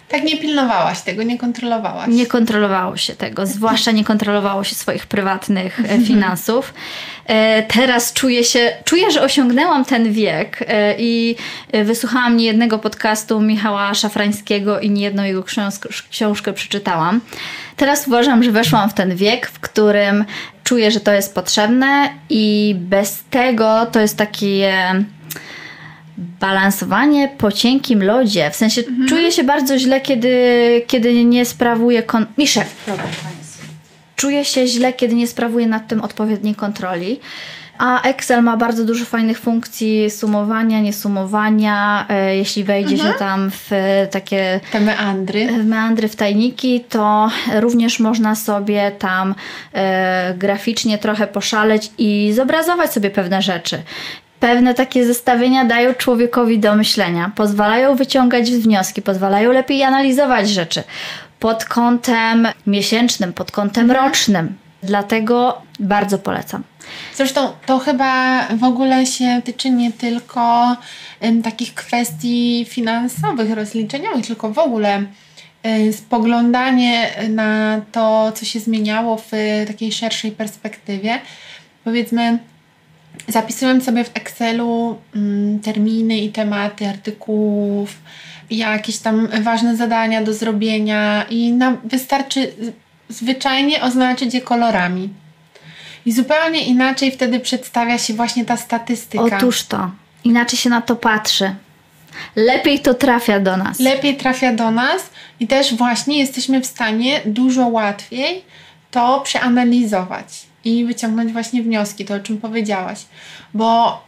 Tak 0.09 0.23
nie 0.23 0.37
pilnowałaś 0.37 1.01
tego, 1.01 1.23
nie 1.23 1.37
kontrolowałaś. 1.37 2.07
Nie 2.07 2.25
kontrolowało 2.25 2.97
się 2.97 3.15
tego, 3.15 3.45
zwłaszcza 3.45 3.91
nie 3.91 4.03
kontrolowało 4.03 4.63
się 4.63 4.75
swoich 4.75 5.05
prywatnych 5.07 5.79
mhm. 5.79 6.05
finansów. 6.05 6.73
E, 7.25 7.63
teraz 7.63 8.13
czuję 8.13 8.43
się, 8.43 8.71
czuję, 8.83 9.11
że 9.11 9.21
osiągnęłam 9.21 9.85
ten 9.85 10.13
wiek 10.13 10.65
e, 10.67 10.95
i 10.97 11.35
wysłuchałam 11.83 12.37
niejednego 12.37 12.79
podcastu 12.79 13.41
Michała 13.41 13.93
Szafrańskiego 13.93 14.79
i 14.79 14.89
niejedną 14.89 15.23
jego 15.23 15.43
książkę 16.09 16.53
przeczytałam. 16.53 17.21
Teraz 17.75 18.07
uważam, 18.07 18.43
że 18.43 18.51
weszłam 18.51 18.89
w 18.89 18.93
ten 18.93 19.15
wiek, 19.15 19.47
w 19.47 19.59
którym 19.59 20.25
czuję, 20.65 20.91
że 20.91 20.99
to 20.99 21.13
jest 21.13 21.35
potrzebne 21.35 22.09
i 22.29 22.75
bez 22.79 23.23
tego 23.29 23.85
to 23.91 23.99
jest 23.99 24.17
takie 24.17 24.73
balansowanie 26.17 27.29
po 27.37 27.51
cienkim 27.51 28.03
lodzie. 28.03 28.51
W 28.51 28.55
sensie 28.55 28.81
mhm. 28.81 29.07
czuję 29.07 29.31
się 29.31 29.43
bardzo 29.43 29.79
źle, 29.79 30.01
kiedy, 30.01 30.31
kiedy 30.87 31.25
nie 31.25 31.45
sprawuję... 31.45 32.03
Kon- 32.03 32.25
Mi 32.37 32.47
szef, 32.47 32.85
Czuję 34.15 34.45
się 34.45 34.67
źle, 34.67 34.93
kiedy 34.93 35.15
nie 35.15 35.27
sprawuję 35.27 35.67
nad 35.67 35.87
tym 35.87 36.01
odpowiedniej 36.01 36.55
kontroli. 36.55 37.19
A 37.77 38.01
Excel 38.01 38.43
ma 38.43 38.57
bardzo 38.57 38.85
dużo 38.85 39.05
fajnych 39.05 39.39
funkcji 39.39 40.09
sumowania, 40.09 40.81
niesumowania. 40.81 42.05
E, 42.09 42.35
jeśli 42.35 42.63
wejdzie 42.63 42.95
mhm. 42.95 43.13
się 43.13 43.19
tam 43.19 43.51
w 43.51 43.71
takie. 44.11 44.59
Te 44.71 44.79
meandry. 44.79 45.47
W 45.47 45.65
meandry, 45.65 46.07
w 46.07 46.15
tajniki, 46.15 46.83
to 46.89 47.29
również 47.59 47.99
można 47.99 48.35
sobie 48.35 48.91
tam 48.91 49.35
e, 49.73 50.33
graficznie 50.37 50.97
trochę 50.97 51.27
poszaleć 51.27 51.91
i 51.97 52.33
zobrazować 52.35 52.93
sobie 52.93 53.09
pewne 53.09 53.41
rzeczy. 53.41 53.81
Pewne 54.39 54.73
takie 54.73 55.05
zestawienia 55.05 55.65
dają 55.65 55.93
człowiekowi 55.93 56.59
do 56.59 56.75
myślenia, 56.75 57.31
pozwalają 57.35 57.95
wyciągać 57.95 58.51
wnioski, 58.51 59.01
pozwalają 59.01 59.51
lepiej 59.51 59.83
analizować 59.83 60.49
rzeczy 60.49 60.83
pod 61.39 61.65
kątem 61.65 62.47
miesięcznym, 62.67 63.33
pod 63.33 63.51
kątem 63.51 63.91
mhm. 63.91 64.05
rocznym. 64.05 64.55
Dlatego 64.85 65.61
bardzo 65.79 66.17
polecam. 66.19 66.63
Zresztą 67.15 67.49
to 67.65 67.79
chyba 67.79 68.41
w 68.47 68.63
ogóle 68.63 69.05
się 69.05 69.41
tyczy 69.43 69.69
nie 69.69 69.91
tylko 69.91 70.75
um, 71.21 71.41
takich 71.41 71.73
kwestii 71.73 72.65
finansowych, 72.69 73.51
rozliczeniowych, 73.51 74.27
tylko 74.27 74.51
w 74.51 74.59
ogóle 74.59 75.03
spoglądanie 75.91 77.09
na 77.29 77.81
to, 77.91 78.31
co 78.35 78.45
się 78.45 78.59
zmieniało 78.59 79.17
w 79.17 79.31
takiej 79.67 79.91
szerszej 79.91 80.31
perspektywie. 80.31 81.19
Powiedzmy, 81.83 82.39
zapisując 83.27 83.83
sobie 83.85 84.03
w 84.03 84.11
Excelu 84.13 84.97
um, 85.15 85.59
terminy 85.59 86.17
i 86.17 86.29
tematy 86.29 86.87
artykułów, 86.87 87.97
jakieś 88.49 88.97
tam 88.97 89.27
ważne 89.41 89.75
zadania 89.75 90.23
do 90.23 90.33
zrobienia 90.33 91.25
i 91.29 91.51
na, 91.51 91.77
wystarczy 91.83 92.53
zwyczajnie 93.09 93.81
oznaczyć 93.81 94.33
je 94.33 94.41
kolorami. 94.41 95.09
I 96.05 96.11
zupełnie 96.11 96.65
inaczej 96.65 97.11
wtedy 97.11 97.39
przedstawia 97.39 97.97
się 97.97 98.13
właśnie 98.13 98.45
ta 98.45 98.57
statystyka. 98.57 99.37
Otóż 99.37 99.63
to. 99.63 99.91
Inaczej 100.23 100.59
się 100.59 100.69
na 100.69 100.81
to 100.81 100.95
patrzy. 100.95 101.55
Lepiej 102.35 102.79
to 102.79 102.93
trafia 102.93 103.39
do 103.39 103.57
nas. 103.57 103.79
Lepiej 103.79 104.17
trafia 104.17 104.53
do 104.53 104.71
nas 104.71 105.09
i 105.39 105.47
też 105.47 105.75
właśnie 105.75 106.19
jesteśmy 106.19 106.61
w 106.61 106.65
stanie 106.65 107.21
dużo 107.25 107.67
łatwiej 107.67 108.43
to 108.91 109.21
przeanalizować 109.21 110.45
i 110.65 110.85
wyciągnąć 110.85 111.31
właśnie 111.31 111.63
wnioski, 111.63 112.05
to 112.05 112.13
o 112.13 112.19
czym 112.19 112.37
powiedziałaś. 112.37 113.05
Bo 113.53 114.01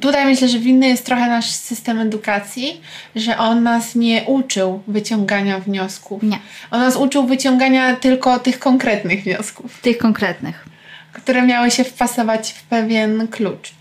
tutaj 0.00 0.26
myślę, 0.26 0.48
że 0.48 0.58
winny 0.58 0.88
jest 0.88 1.06
trochę 1.06 1.26
nasz 1.26 1.50
system 1.50 1.98
edukacji, 1.98 2.80
że 3.16 3.38
on 3.38 3.62
nas 3.62 3.94
nie 3.94 4.22
uczył 4.26 4.82
wyciągania 4.86 5.58
wniosków. 5.58 6.22
Nie. 6.22 6.38
On 6.70 6.80
nas 6.80 6.96
uczył 6.96 7.26
wyciągania 7.26 7.96
tylko 7.96 8.38
tych 8.38 8.58
konkretnych 8.58 9.22
wniosków. 9.24 9.80
Tych 9.80 9.98
konkretnych 9.98 10.70
które 11.12 11.42
miały 11.42 11.70
się 11.70 11.84
wpasować 11.84 12.52
w 12.52 12.62
pewien 12.62 13.28
klucz. 13.28 13.72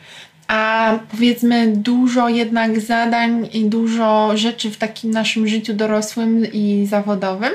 A 0.47 0.93
powiedzmy, 1.12 1.67
dużo 1.67 2.29
jednak 2.29 2.79
zadań 2.79 3.49
i 3.53 3.65
dużo 3.65 4.38
rzeczy 4.38 4.71
w 4.71 4.77
takim 4.77 5.12
naszym 5.12 5.47
życiu 5.47 5.73
dorosłym 5.73 6.45
i 6.53 6.86
zawodowym. 6.89 7.51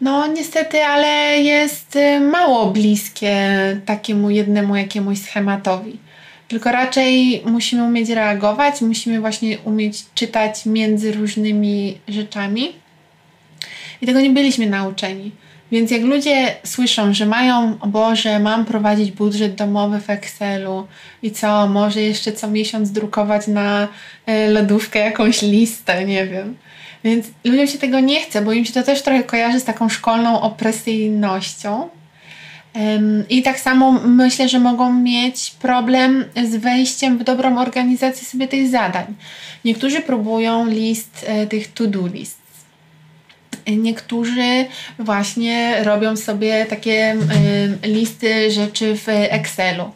No, 0.00 0.26
niestety, 0.26 0.84
ale 0.84 1.38
jest 1.38 1.96
y, 1.96 2.20
mało 2.20 2.66
bliskie 2.66 3.36
takiemu 3.86 4.30
jednemu 4.30 4.76
jakiemuś 4.76 5.18
schematowi. 5.18 5.98
Tylko 6.50 6.72
raczej 6.72 7.42
musimy 7.46 7.84
umieć 7.84 8.08
reagować, 8.08 8.80
musimy 8.80 9.20
właśnie 9.20 9.58
umieć 9.58 10.04
czytać 10.14 10.66
między 10.66 11.12
różnymi 11.12 11.98
rzeczami. 12.08 12.72
I 14.02 14.06
tego 14.06 14.20
nie 14.20 14.30
byliśmy 14.30 14.66
nauczeni 14.66 15.32
Więc 15.72 15.90
jak 15.90 16.02
ludzie 16.02 16.56
słyszą, 16.64 17.14
że 17.14 17.26
mają, 17.26 17.78
o 17.80 17.86
Boże, 17.86 18.38
mam 18.38 18.64
prowadzić 18.64 19.12
budżet 19.12 19.54
domowy 19.54 20.00
w 20.00 20.10
Excelu 20.10 20.86
i 21.22 21.30
co, 21.30 21.68
może 21.68 22.00
jeszcze 22.00 22.32
co 22.32 22.48
miesiąc 22.48 22.90
drukować 22.90 23.46
na 23.46 23.88
e, 24.26 24.50
lodówkę 24.50 24.98
jakąś 24.98 25.42
listę, 25.42 26.04
nie 26.04 26.26
wiem. 26.26 26.56
Więc 27.04 27.26
ludziom 27.44 27.66
się 27.66 27.78
tego 27.78 28.00
nie 28.00 28.20
chce, 28.20 28.42
bo 28.42 28.52
im 28.52 28.64
się 28.64 28.72
to 28.72 28.82
też 28.82 29.02
trochę 29.02 29.24
kojarzy 29.24 29.60
z 29.60 29.64
taką 29.64 29.88
szkolną 29.88 30.40
opresyjnością. 30.40 31.88
I 33.28 33.42
tak 33.42 33.60
samo 33.60 33.92
myślę, 33.92 34.48
że 34.48 34.58
mogą 34.58 34.92
mieć 34.92 35.50
problem 35.50 36.24
z 36.44 36.56
wejściem 36.56 37.18
w 37.18 37.24
dobrą 37.24 37.58
organizację 37.58 38.26
sobie 38.26 38.48
tych 38.48 38.68
zadań. 38.68 39.14
Niektórzy 39.64 40.00
próbują 40.00 40.66
list 40.66 41.26
e, 41.28 41.46
tych 41.46 41.72
to-do 41.72 42.06
list. 42.06 42.40
Niektórzy 43.66 44.66
właśnie 44.98 45.84
robią 45.84 46.16
sobie 46.16 46.66
takie 46.66 47.16
listy 47.84 48.50
rzeczy 48.50 48.96
w 48.96 49.08
Excelu. 49.08 49.90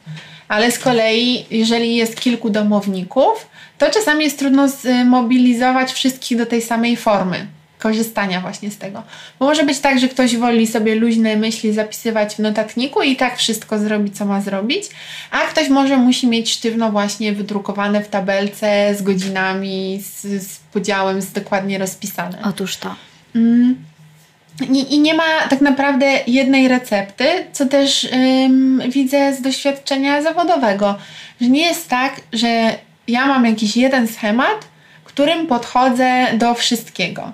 Ale 0.48 0.70
z 0.70 0.78
kolei, 0.78 1.44
jeżeli 1.50 1.96
jest 1.96 2.20
kilku 2.20 2.50
domowników, 2.50 3.48
to 3.78 3.90
czasami 3.90 4.24
jest 4.24 4.38
trudno 4.38 4.68
zmobilizować 4.68 5.92
wszystkich 5.92 6.38
do 6.38 6.46
tej 6.46 6.62
samej 6.62 6.96
formy 6.96 7.46
korzystania 7.84 8.40
właśnie 8.40 8.70
z 8.70 8.78
tego. 8.78 9.02
Bo 9.38 9.46
może 9.46 9.64
być 9.64 9.78
tak, 9.78 9.98
że 9.98 10.08
ktoś 10.08 10.36
woli 10.36 10.66
sobie 10.66 10.94
luźne 10.94 11.36
myśli 11.36 11.72
zapisywać 11.72 12.34
w 12.34 12.38
notatniku 12.38 13.02
i 13.02 13.16
tak 13.16 13.38
wszystko 13.38 13.78
zrobi, 13.78 14.10
co 14.10 14.24
ma 14.24 14.40
zrobić, 14.40 14.84
a 15.30 15.38
ktoś 15.38 15.68
może 15.68 15.96
musi 15.96 16.26
mieć 16.26 16.50
sztywno 16.50 16.90
właśnie 16.92 17.32
wydrukowane 17.32 18.02
w 18.02 18.08
tabelce 18.08 18.94
z 18.94 19.02
godzinami, 19.02 20.02
z, 20.02 20.42
z 20.42 20.58
podziałem, 20.72 21.22
z 21.22 21.32
dokładnie 21.32 21.78
rozpisane. 21.78 22.38
Otóż 22.44 22.76
to. 22.76 22.94
Mm. 23.34 23.76
I, 24.70 24.94
I, 24.94 24.98
nie 24.98 25.14
ma 25.14 25.48
tak 25.50 25.60
naprawdę 25.60 26.06
jednej 26.26 26.68
recepty, 26.68 27.24
co 27.52 27.66
też 27.66 28.08
ym, 28.44 28.82
widzę 28.88 29.34
z 29.34 29.42
doświadczenia 29.42 30.22
zawodowego, 30.22 30.98
że 31.40 31.48
nie 31.48 31.66
jest 31.66 31.88
tak, 31.88 32.20
że 32.32 32.74
ja 33.08 33.26
mam 33.26 33.46
jakiś 33.46 33.76
jeden 33.76 34.08
schemat, 34.08 34.68
którym 35.04 35.46
podchodzę 35.46 36.26
do 36.34 36.54
wszystkiego. 36.54 37.32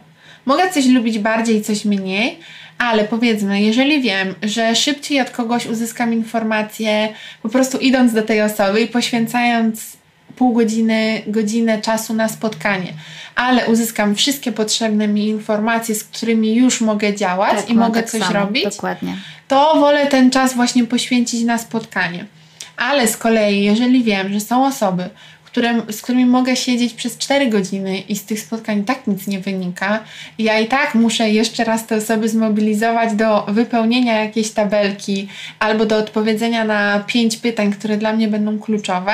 Mogę 0.50 0.70
coś 0.70 0.86
lubić 0.86 1.18
bardziej, 1.18 1.62
coś 1.62 1.84
mniej, 1.84 2.38
ale 2.78 3.04
powiedzmy, 3.04 3.62
jeżeli 3.62 4.02
wiem, 4.02 4.34
że 4.42 4.76
szybciej 4.76 5.20
od 5.20 5.30
kogoś 5.30 5.66
uzyskam 5.66 6.12
informację, 6.12 7.08
po 7.42 7.48
prostu 7.48 7.78
idąc 7.78 8.12
do 8.12 8.22
tej 8.22 8.42
osoby 8.42 8.80
i 8.80 8.86
poświęcając 8.86 9.96
pół 10.36 10.52
godziny, 10.52 11.22
godzinę 11.26 11.80
czasu 11.80 12.14
na 12.14 12.28
spotkanie, 12.28 12.92
ale 13.34 13.66
uzyskam 13.66 14.14
wszystkie 14.14 14.52
potrzebne 14.52 15.08
mi 15.08 15.28
informacje, 15.28 15.94
z 15.94 16.04
którymi 16.04 16.54
już 16.54 16.80
mogę 16.80 17.14
działać 17.14 17.56
tak, 17.56 17.70
i 17.70 17.74
mogę 17.74 18.02
tak 18.02 18.10
coś 18.10 18.22
samo, 18.22 18.32
robić, 18.32 18.64
dokładnie. 18.64 19.16
to 19.48 19.74
wolę 19.80 20.06
ten 20.06 20.30
czas 20.30 20.54
właśnie 20.54 20.84
poświęcić 20.84 21.44
na 21.44 21.58
spotkanie. 21.58 22.24
Ale 22.76 23.08
z 23.08 23.16
kolei, 23.16 23.62
jeżeli 23.64 24.04
wiem, 24.04 24.32
że 24.32 24.40
są 24.40 24.66
osoby, 24.66 25.10
które, 25.50 25.82
z 25.90 26.02
którymi 26.02 26.26
mogę 26.26 26.56
siedzieć 26.56 26.94
przez 26.94 27.18
4 27.18 27.46
godziny 27.46 27.98
i 27.98 28.16
z 28.16 28.24
tych 28.24 28.40
spotkań 28.40 28.84
tak 28.84 29.06
nic 29.06 29.26
nie 29.26 29.40
wynika, 29.40 30.04
ja 30.38 30.58
i 30.58 30.66
tak 30.66 30.94
muszę 30.94 31.30
jeszcze 31.30 31.64
raz 31.64 31.86
te 31.86 31.96
osoby 31.96 32.28
zmobilizować 32.28 33.14
do 33.14 33.46
wypełnienia 33.48 34.24
jakiejś 34.24 34.50
tabelki 34.50 35.28
albo 35.58 35.86
do 35.86 35.96
odpowiedzenia 35.96 36.64
na 36.64 37.04
5 37.06 37.36
pytań, 37.36 37.72
które 37.72 37.96
dla 37.96 38.12
mnie 38.12 38.28
będą 38.28 38.58
kluczowe, 38.58 39.12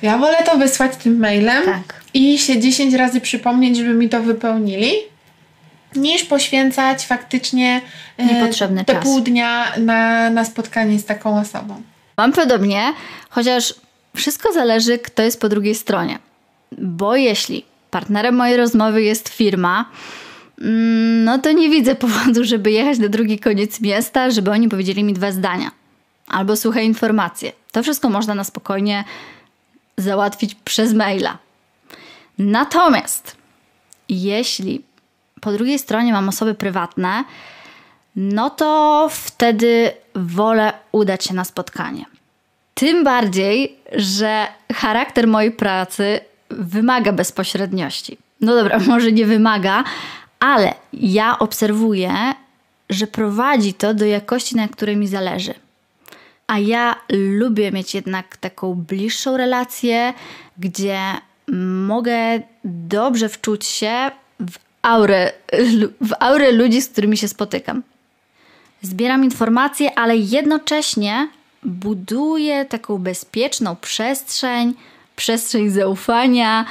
to 0.00 0.06
ja 0.06 0.18
wolę 0.18 0.36
to 0.44 0.56
wysłać 0.56 0.96
tym 0.96 1.18
mailem 1.18 1.64
tak. 1.64 2.02
i 2.14 2.38
się 2.38 2.60
10 2.60 2.94
razy 2.94 3.20
przypomnieć, 3.20 3.76
żeby 3.76 3.94
mi 3.94 4.08
to 4.08 4.22
wypełnili, 4.22 4.92
niż 5.96 6.24
poświęcać 6.24 7.06
faktycznie 7.06 7.80
e, 8.18 8.26
Niepotrzebny 8.26 8.84
te 8.84 8.94
czas. 8.94 9.04
pół 9.04 9.20
dnia 9.20 9.72
na, 9.78 10.30
na 10.30 10.44
spotkanie 10.44 10.98
z 10.98 11.04
taką 11.04 11.40
osobą. 11.40 11.82
Mam 12.16 12.32
podobnie, 12.32 12.82
chociaż 13.30 13.74
wszystko 14.16 14.52
zależy, 14.52 14.98
kto 14.98 15.22
jest 15.22 15.40
po 15.40 15.48
drugiej 15.48 15.74
stronie. 15.74 16.18
Bo 16.78 17.16
jeśli 17.16 17.64
partnerem 17.90 18.34
mojej 18.34 18.56
rozmowy 18.56 19.02
jest 19.02 19.28
firma, 19.28 19.90
mm, 20.60 21.24
no 21.24 21.38
to 21.38 21.52
nie 21.52 21.70
widzę 21.70 21.94
powodu, 22.06 22.44
żeby 22.44 22.70
jechać 22.70 22.98
na 22.98 23.08
drugi 23.08 23.38
koniec 23.38 23.80
miasta, 23.80 24.30
żeby 24.30 24.50
oni 24.50 24.68
powiedzieli 24.68 25.04
mi 25.04 25.12
dwa 25.12 25.32
zdania. 25.32 25.70
Albo 26.26 26.56
suche 26.56 26.84
informacje. 26.84 27.52
To 27.72 27.82
wszystko 27.82 28.10
można 28.10 28.34
na 28.34 28.44
spokojnie 28.44 29.04
załatwić 29.96 30.54
przez 30.54 30.94
maila. 30.94 31.38
Natomiast 32.38 33.36
jeśli 34.08 34.82
po 35.40 35.52
drugiej 35.52 35.78
stronie 35.78 36.12
mam 36.12 36.28
osoby 36.28 36.54
prywatne, 36.54 37.24
no 38.16 38.50
to 38.50 39.08
wtedy 39.10 39.92
wolę 40.14 40.72
udać 40.92 41.24
się 41.24 41.34
na 41.34 41.44
spotkanie. 41.44 42.04
Tym 42.78 43.04
bardziej, 43.04 43.76
że 43.92 44.46
charakter 44.74 45.26
mojej 45.26 45.50
pracy 45.50 46.20
wymaga 46.50 47.12
bezpośredniości. 47.12 48.18
No 48.40 48.54
dobra, 48.54 48.78
może 48.92 49.12
nie 49.12 49.26
wymaga, 49.26 49.84
ale 50.40 50.74
ja 50.92 51.38
obserwuję, 51.38 52.12
że 52.90 53.06
prowadzi 53.06 53.74
to 53.74 53.94
do 53.94 54.04
jakości, 54.04 54.56
na 54.56 54.68
której 54.68 54.96
mi 54.96 55.08
zależy. 55.08 55.54
A 56.46 56.58
ja 56.58 56.96
lubię 57.12 57.72
mieć 57.72 57.94
jednak 57.94 58.36
taką 58.36 58.74
bliższą 58.74 59.36
relację, 59.36 60.14
gdzie 60.58 61.00
mogę 61.86 62.40
dobrze 62.64 63.28
wczuć 63.28 63.66
się 63.66 64.10
w 64.40 64.58
aurę, 64.82 65.32
w 66.00 66.12
aurę 66.20 66.52
ludzi, 66.52 66.82
z 66.82 66.88
którymi 66.88 67.16
się 67.16 67.28
spotykam. 67.28 67.82
Zbieram 68.82 69.24
informacje, 69.24 69.98
ale 69.98 70.16
jednocześnie 70.16 71.28
buduję 71.66 72.64
taką 72.64 72.98
bezpieczną 72.98 73.76
przestrzeń, 73.76 74.74
przestrzeń 75.16 75.70
zaufania. 75.70 76.64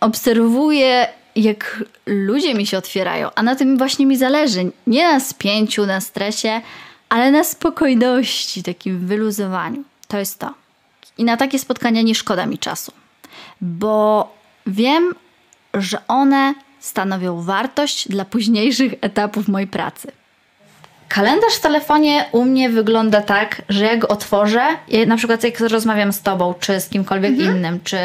Obserwuję, 0.00 1.08
jak 1.36 1.84
ludzie 2.06 2.54
mi 2.54 2.66
się 2.66 2.78
otwierają, 2.78 3.30
a 3.34 3.42
na 3.42 3.56
tym 3.56 3.78
właśnie 3.78 4.06
mi 4.06 4.16
zależy. 4.16 4.72
Nie 4.86 5.12
na 5.12 5.20
spięciu, 5.20 5.86
na 5.86 6.00
stresie, 6.00 6.60
ale 7.08 7.30
na 7.30 7.44
spokojności, 7.44 8.62
takim 8.62 9.06
wyluzowaniu. 9.06 9.84
To 10.08 10.18
jest 10.18 10.38
to. 10.38 10.54
I 11.18 11.24
na 11.24 11.36
takie 11.36 11.58
spotkania 11.58 12.02
nie 12.02 12.14
szkoda 12.14 12.46
mi 12.46 12.58
czasu, 12.58 12.92
bo 13.60 14.28
wiem, 14.66 15.14
że 15.74 16.06
one 16.08 16.54
stanowią 16.80 17.42
wartość 17.42 18.08
dla 18.08 18.24
późniejszych 18.24 18.92
etapów 19.00 19.48
mojej 19.48 19.68
pracy. 19.68 20.12
Kalendarz 21.08 21.54
w 21.54 21.60
telefonie 21.60 22.24
u 22.32 22.44
mnie 22.44 22.70
wygląda 22.70 23.20
tak, 23.20 23.62
że 23.68 23.84
jak 23.84 23.98
go 23.98 24.08
otworzę, 24.08 24.62
ja 24.88 25.06
na 25.06 25.16
przykład 25.16 25.44
jak 25.44 25.60
rozmawiam 25.60 26.12
z 26.12 26.22
tobą, 26.22 26.54
czy 26.60 26.80
z 26.80 26.88
kimkolwiek 26.88 27.30
mhm. 27.30 27.56
innym, 27.56 27.80
czy 27.84 27.98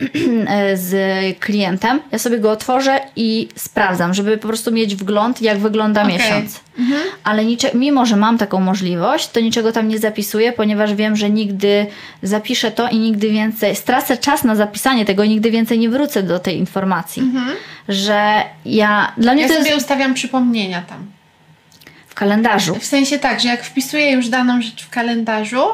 z 0.74 0.94
klientem, 1.40 2.00
ja 2.12 2.18
sobie 2.18 2.38
go 2.38 2.50
otworzę 2.50 3.00
i 3.16 3.48
sprawdzam, 3.56 4.14
żeby 4.14 4.38
po 4.38 4.48
prostu 4.48 4.72
mieć 4.72 4.96
wgląd, 4.96 5.42
jak 5.42 5.58
wygląda 5.58 6.02
okay. 6.02 6.12
miesiąc. 6.12 6.60
Mhm. 6.78 7.00
Ale 7.24 7.44
nicze- 7.44 7.74
mimo, 7.74 8.06
że 8.06 8.16
mam 8.16 8.38
taką 8.38 8.60
możliwość, 8.60 9.28
to 9.28 9.40
niczego 9.40 9.72
tam 9.72 9.88
nie 9.88 9.98
zapisuję, 9.98 10.52
ponieważ 10.52 10.94
wiem, 10.94 11.16
że 11.16 11.30
nigdy 11.30 11.86
zapiszę 12.22 12.70
to 12.70 12.88
i 12.88 12.98
nigdy 12.98 13.30
więcej, 13.30 13.76
stracę 13.76 14.16
czas 14.16 14.44
na 14.44 14.56
zapisanie 14.56 15.04
tego 15.04 15.22
i 15.22 15.28
nigdy 15.28 15.50
więcej 15.50 15.78
nie 15.78 15.88
wrócę 15.88 16.22
do 16.22 16.38
tej 16.38 16.58
informacji. 16.58 17.22
Mhm. 17.22 17.56
Że 17.88 18.42
ja, 18.64 19.12
dla 19.18 19.32
mnie 19.32 19.42
ja 19.42 19.48
to 19.48 19.54
sobie 19.54 19.70
jest... 19.70 19.82
ustawiam 19.82 20.14
przypomnienia 20.14 20.82
tam 20.82 21.16
kalendarzu. 22.16 22.74
W 22.74 22.84
sensie 22.84 23.18
tak, 23.18 23.40
że 23.40 23.48
jak 23.48 23.64
wpisuję 23.64 24.10
już 24.10 24.28
daną 24.28 24.62
rzecz 24.62 24.84
w 24.84 24.90
kalendarzu, 24.90 25.64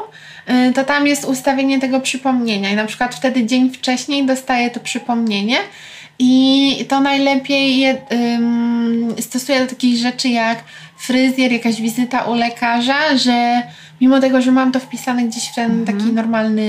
y, 0.69 0.73
to 0.73 0.83
tam 0.83 1.07
jest 1.07 1.25
ustawienie 1.25 1.79
tego 1.79 1.99
przypomnienia 1.99 2.69
i 2.71 2.75
na 2.75 2.85
przykład 2.85 3.15
wtedy 3.15 3.45
dzień 3.45 3.71
wcześniej 3.73 4.25
dostaję 4.25 4.69
to 4.69 4.79
przypomnienie 4.79 5.57
i 6.19 6.85
to 6.89 6.99
najlepiej 6.99 7.79
je, 7.79 7.97
ym, 8.35 9.15
stosuję 9.19 9.59
do 9.59 9.67
takich 9.67 9.97
rzeczy 9.97 10.29
jak 10.29 10.63
fryzjer, 10.97 11.51
jakaś 11.51 11.81
wizyta 11.81 12.23
u 12.23 12.35
lekarza, 12.35 13.17
że 13.17 13.61
mimo 14.01 14.19
tego, 14.19 14.41
że 14.41 14.51
mam 14.51 14.71
to 14.71 14.79
wpisane 14.79 15.23
gdzieś 15.23 15.49
w 15.49 15.55
ten 15.55 15.71
mm 15.71 15.83
-hmm. 15.83 15.87
taki 15.87 16.13
normalny 16.13 16.61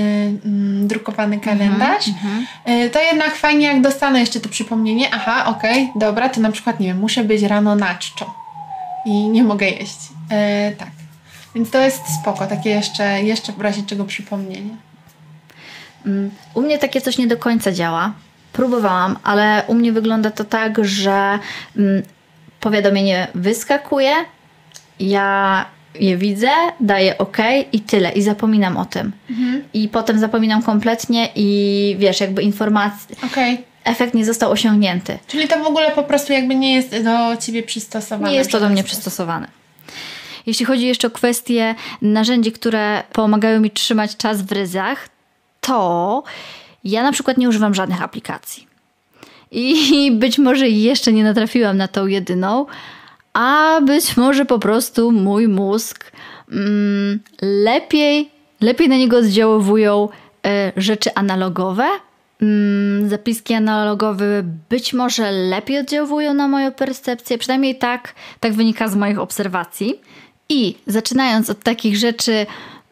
mm, 0.44 0.88
drukowany 0.88 1.40
kalendarz, 1.40 2.08
mm 2.08 2.18
-hmm. 2.20 2.86
y, 2.86 2.90
to 2.90 3.02
jednak 3.02 3.36
fajnie 3.36 3.66
jak 3.66 3.80
dostanę 3.80 4.20
jeszcze 4.20 4.40
to 4.40 4.48
przypomnienie, 4.48 5.08
aha, 5.12 5.44
okej, 5.46 5.82
okay, 5.82 6.00
dobra, 6.00 6.28
to 6.28 6.40
na 6.40 6.52
przykład 6.52 6.80
nie 6.80 6.86
wiem, 6.86 6.98
muszę 6.98 7.24
być 7.24 7.42
rano 7.42 7.74
na 7.74 7.94
czczo 7.94 8.43
i 9.06 9.28
nie 9.28 9.44
mogę 9.44 9.66
jeść. 9.66 9.98
E, 10.30 10.72
tak. 10.72 10.90
Więc 11.54 11.70
to 11.70 11.80
jest 11.80 12.02
spoko, 12.20 12.46
takie 12.46 12.70
jeszcze, 12.70 13.22
jeszcze 13.22 13.52
w 13.52 13.60
razie 13.60 13.82
czego 13.82 14.04
przypomnienie. 14.04 14.76
Mm, 16.06 16.30
u 16.54 16.62
mnie 16.62 16.78
takie 16.78 17.00
coś 17.00 17.18
nie 17.18 17.26
do 17.26 17.36
końca 17.36 17.72
działa. 17.72 18.12
Próbowałam, 18.52 19.16
ale 19.22 19.62
u 19.66 19.74
mnie 19.74 19.92
wygląda 19.92 20.30
to 20.30 20.44
tak, 20.44 20.84
że 20.84 21.38
mm, 21.76 22.02
powiadomienie 22.60 23.28
wyskakuje, 23.34 24.12
ja 25.00 25.66
je 26.00 26.16
widzę, 26.16 26.50
daję 26.80 27.18
OK 27.18 27.36
i 27.72 27.80
tyle. 27.80 28.12
I 28.12 28.22
zapominam 28.22 28.76
o 28.76 28.84
tym. 28.84 29.12
Mhm. 29.30 29.64
I 29.74 29.88
potem 29.88 30.18
zapominam 30.18 30.62
kompletnie 30.62 31.28
i 31.34 31.96
wiesz, 31.98 32.20
jakby 32.20 32.42
informacje. 32.42 33.16
Okay. 33.26 33.58
Efekt 33.84 34.14
nie 34.14 34.24
został 34.24 34.50
osiągnięty. 34.50 35.18
Czyli 35.26 35.48
to 35.48 35.64
w 35.64 35.66
ogóle 35.66 35.90
po 35.90 36.02
prostu 36.02 36.32
jakby 36.32 36.54
nie 36.54 36.74
jest 36.74 36.90
do 36.90 37.36
ciebie 37.36 37.62
przystosowane. 37.62 38.30
Nie 38.30 38.36
jest 38.36 38.50
to 38.50 38.60
do 38.60 38.68
mnie 38.68 38.84
przystosowane. 38.84 39.48
Jeśli 40.46 40.66
chodzi 40.66 40.86
jeszcze 40.86 41.06
o 41.06 41.10
kwestie 41.10 41.74
narzędzi, 42.02 42.52
które 42.52 43.02
pomagają 43.12 43.60
mi 43.60 43.70
trzymać 43.70 44.16
czas 44.16 44.42
w 44.42 44.52
ryzach, 44.52 45.08
to 45.60 46.22
ja 46.84 47.02
na 47.02 47.12
przykład 47.12 47.38
nie 47.38 47.48
używam 47.48 47.74
żadnych 47.74 48.02
aplikacji. 48.02 48.66
I 49.50 49.74
być 50.22 50.38
może 50.38 50.68
jeszcze 50.68 51.12
nie 51.12 51.24
natrafiłam 51.24 51.76
na 51.76 51.88
tą 51.88 52.06
jedyną, 52.06 52.66
a 53.32 53.80
być 53.86 54.16
może 54.16 54.44
po 54.44 54.58
prostu 54.58 55.12
mój 55.12 55.48
mózg 55.48 56.12
mm, 56.52 57.20
lepiej, 57.42 58.30
lepiej 58.60 58.88
na 58.88 58.96
niego 58.96 59.16
oddziaływują 59.16 60.08
y, 60.46 60.72
rzeczy 60.76 61.10
analogowe. 61.14 61.88
Mm, 62.42 63.08
zapiski 63.08 63.54
analogowe 63.54 64.42
być 64.68 64.92
może 64.92 65.32
lepiej 65.32 65.78
oddziałują 65.78 66.34
na 66.34 66.48
moją 66.48 66.72
percepcję, 66.72 67.38
przynajmniej 67.38 67.78
tak, 67.78 68.14
tak 68.40 68.52
wynika 68.52 68.88
z 68.88 68.96
moich 68.96 69.18
obserwacji. 69.18 70.00
I 70.48 70.76
zaczynając 70.86 71.50
od 71.50 71.60
takich 71.60 71.96
rzeczy 71.96 72.46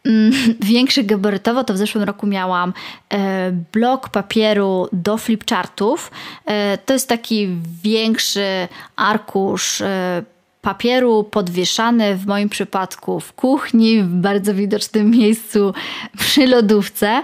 mm, 0.05 0.31
większych 0.73 1.05
gabarytowo, 1.05 1.63
to 1.63 1.73
w 1.73 1.77
zeszłym 1.77 2.03
roku 2.03 2.27
miałam 2.27 2.73
e, 3.09 3.51
blok 3.73 4.09
papieru 4.09 4.87
do 4.93 5.17
flipchartów. 5.17 6.11
E, 6.45 6.77
to 6.77 6.93
jest 6.93 7.09
taki 7.09 7.49
większy 7.83 8.67
arkusz 8.95 9.81
e, 9.81 10.23
papieru 10.61 11.23
podwieszany 11.23 12.15
w 12.15 12.25
moim 12.25 12.49
przypadku 12.49 13.19
w 13.19 13.33
kuchni, 13.33 14.01
w 14.01 14.07
bardzo 14.07 14.53
widocznym 14.53 15.11
miejscu 15.11 15.73
przy 16.17 16.47
lodówce. 16.47 17.23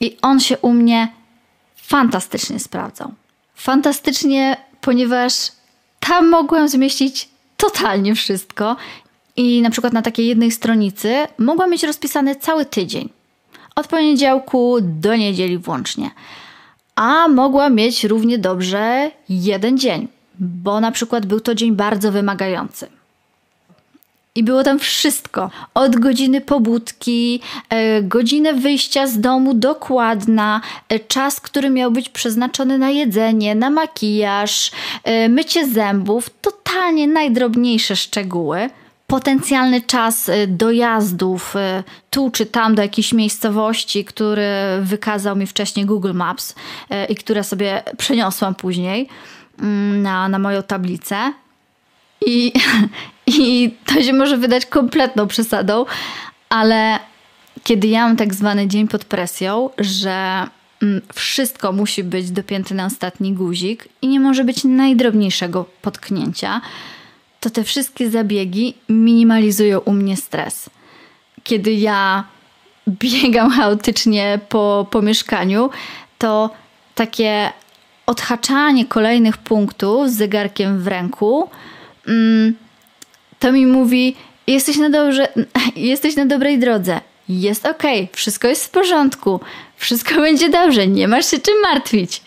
I 0.00 0.16
on 0.22 0.40
się 0.40 0.58
u 0.58 0.72
mnie 0.72 1.08
fantastycznie 1.86 2.58
sprawdzał. 2.58 3.12
Fantastycznie, 3.54 4.56
ponieważ 4.80 5.32
tam 6.00 6.28
mogłam 6.28 6.68
zmieścić 6.68 7.28
totalnie 7.56 8.14
wszystko 8.14 8.76
i 9.36 9.62
na 9.62 9.70
przykład 9.70 9.92
na 9.92 10.02
takiej 10.02 10.26
jednej 10.26 10.50
stronicy 10.50 11.26
mogłam 11.38 11.70
mieć 11.70 11.82
rozpisany 11.82 12.36
cały 12.36 12.64
tydzień. 12.64 13.08
Od 13.74 13.86
poniedziałku 13.86 14.78
do 14.80 15.16
niedzieli 15.16 15.58
włącznie. 15.58 16.10
A 16.94 17.28
mogłam 17.28 17.74
mieć 17.74 18.04
równie 18.04 18.38
dobrze 18.38 19.10
jeden 19.28 19.78
dzień, 19.78 20.08
bo 20.38 20.80
na 20.80 20.92
przykład 20.92 21.26
był 21.26 21.40
to 21.40 21.54
dzień 21.54 21.76
bardzo 21.76 22.12
wymagający. 22.12 22.88
I 24.36 24.42
było 24.42 24.64
tam 24.64 24.78
wszystko. 24.78 25.50
Od 25.74 25.96
godziny 25.96 26.40
pobudki, 26.40 27.40
e, 27.68 28.02
godzinę 28.02 28.54
wyjścia 28.54 29.06
z 29.06 29.20
domu 29.20 29.54
dokładna, 29.54 30.60
e, 30.88 30.98
czas, 30.98 31.40
który 31.40 31.70
miał 31.70 31.90
być 31.90 32.08
przeznaczony 32.08 32.78
na 32.78 32.90
jedzenie, 32.90 33.54
na 33.54 33.70
makijaż, 33.70 34.70
e, 35.04 35.28
mycie 35.28 35.68
zębów, 35.68 36.30
totalnie 36.42 37.08
najdrobniejsze 37.08 37.96
szczegóły 37.96 38.70
potencjalny 39.06 39.80
czas 39.80 40.30
dojazdów 40.48 41.54
tu 42.10 42.30
czy 42.30 42.46
tam 42.46 42.74
do 42.74 42.82
jakiejś 42.82 43.12
miejscowości, 43.12 44.04
który 44.04 44.46
wykazał 44.80 45.36
mi 45.36 45.46
wcześniej 45.46 45.86
Google 45.86 46.12
Maps 46.12 46.54
i 47.08 47.14
które 47.14 47.44
sobie 47.44 47.82
przeniosłam 47.98 48.54
później 48.54 49.08
mm, 49.58 50.02
na, 50.02 50.28
na 50.28 50.38
moją 50.38 50.62
tablicę. 50.62 51.32
I, 52.26 52.52
I 53.26 53.74
to 53.86 54.02
się 54.02 54.12
może 54.12 54.36
wydać 54.36 54.66
kompletną 54.66 55.26
przesadą, 55.26 55.84
ale 56.48 56.98
kiedy 57.64 57.88
ja 57.88 58.06
mam 58.06 58.16
tak 58.16 58.34
zwany 58.34 58.66
dzień 58.66 58.88
pod 58.88 59.04
presją, 59.04 59.70
że 59.78 60.46
mm, 60.82 61.02
wszystko 61.14 61.72
musi 61.72 62.04
być 62.04 62.30
dopięte 62.30 62.74
na 62.74 62.86
ostatni 62.86 63.32
guzik 63.32 63.88
i 64.02 64.08
nie 64.08 64.20
może 64.20 64.44
być 64.44 64.64
najdrobniejszego 64.64 65.64
potknięcia, 65.82 66.60
to 67.40 67.50
te 67.50 67.64
wszystkie 67.64 68.10
zabiegi 68.10 68.74
minimalizują 68.88 69.78
u 69.78 69.92
mnie 69.92 70.16
stres. 70.16 70.70
Kiedy 71.44 71.72
ja 71.72 72.24
biegam 72.88 73.50
chaotycznie 73.50 74.40
po, 74.48 74.86
po 74.90 75.02
mieszkaniu, 75.02 75.70
to 76.18 76.50
takie 76.94 77.52
odhaczanie 78.06 78.86
kolejnych 78.86 79.38
punktów 79.38 80.10
z 80.10 80.16
zegarkiem 80.16 80.80
w 80.80 80.86
ręku, 80.86 81.50
to 83.38 83.52
mi 83.52 83.66
mówi: 83.66 84.16
jesteś 84.46 84.76
na, 84.76 84.90
dobrze, 84.90 85.28
jesteś 85.76 86.16
na 86.16 86.26
dobrej 86.26 86.58
drodze, 86.58 87.00
jest 87.28 87.66
ok, 87.66 87.82
wszystko 88.12 88.48
jest 88.48 88.64
w 88.64 88.70
porządku, 88.70 89.40
wszystko 89.76 90.14
będzie 90.26 90.48
dobrze, 90.48 90.86
nie 90.86 91.08
masz 91.08 91.30
się 91.30 91.38
czym 91.38 91.54
martwić. 91.62 92.22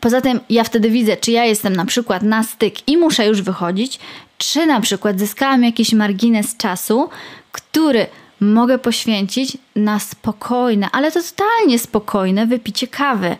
Poza 0.00 0.20
tym 0.20 0.40
ja 0.50 0.64
wtedy 0.64 0.90
widzę, 0.90 1.16
czy 1.16 1.30
ja 1.30 1.44
jestem 1.44 1.76
na 1.76 1.84
przykład 1.84 2.22
na 2.22 2.42
styk 2.42 2.88
i 2.88 2.96
muszę 2.96 3.26
już 3.26 3.42
wychodzić, 3.42 3.98
czy 4.38 4.66
na 4.66 4.80
przykład 4.80 5.18
zyskałam 5.18 5.64
jakiś 5.64 5.92
margines 5.92 6.56
czasu, 6.56 7.08
który 7.52 8.06
mogę 8.40 8.78
poświęcić 8.78 9.56
na 9.76 9.98
spokojne, 9.98 10.88
ale 10.92 11.12
to 11.12 11.20
totalnie 11.22 11.78
spokojne 11.78 12.46
wypicie 12.46 12.88
kawy. 12.88 13.36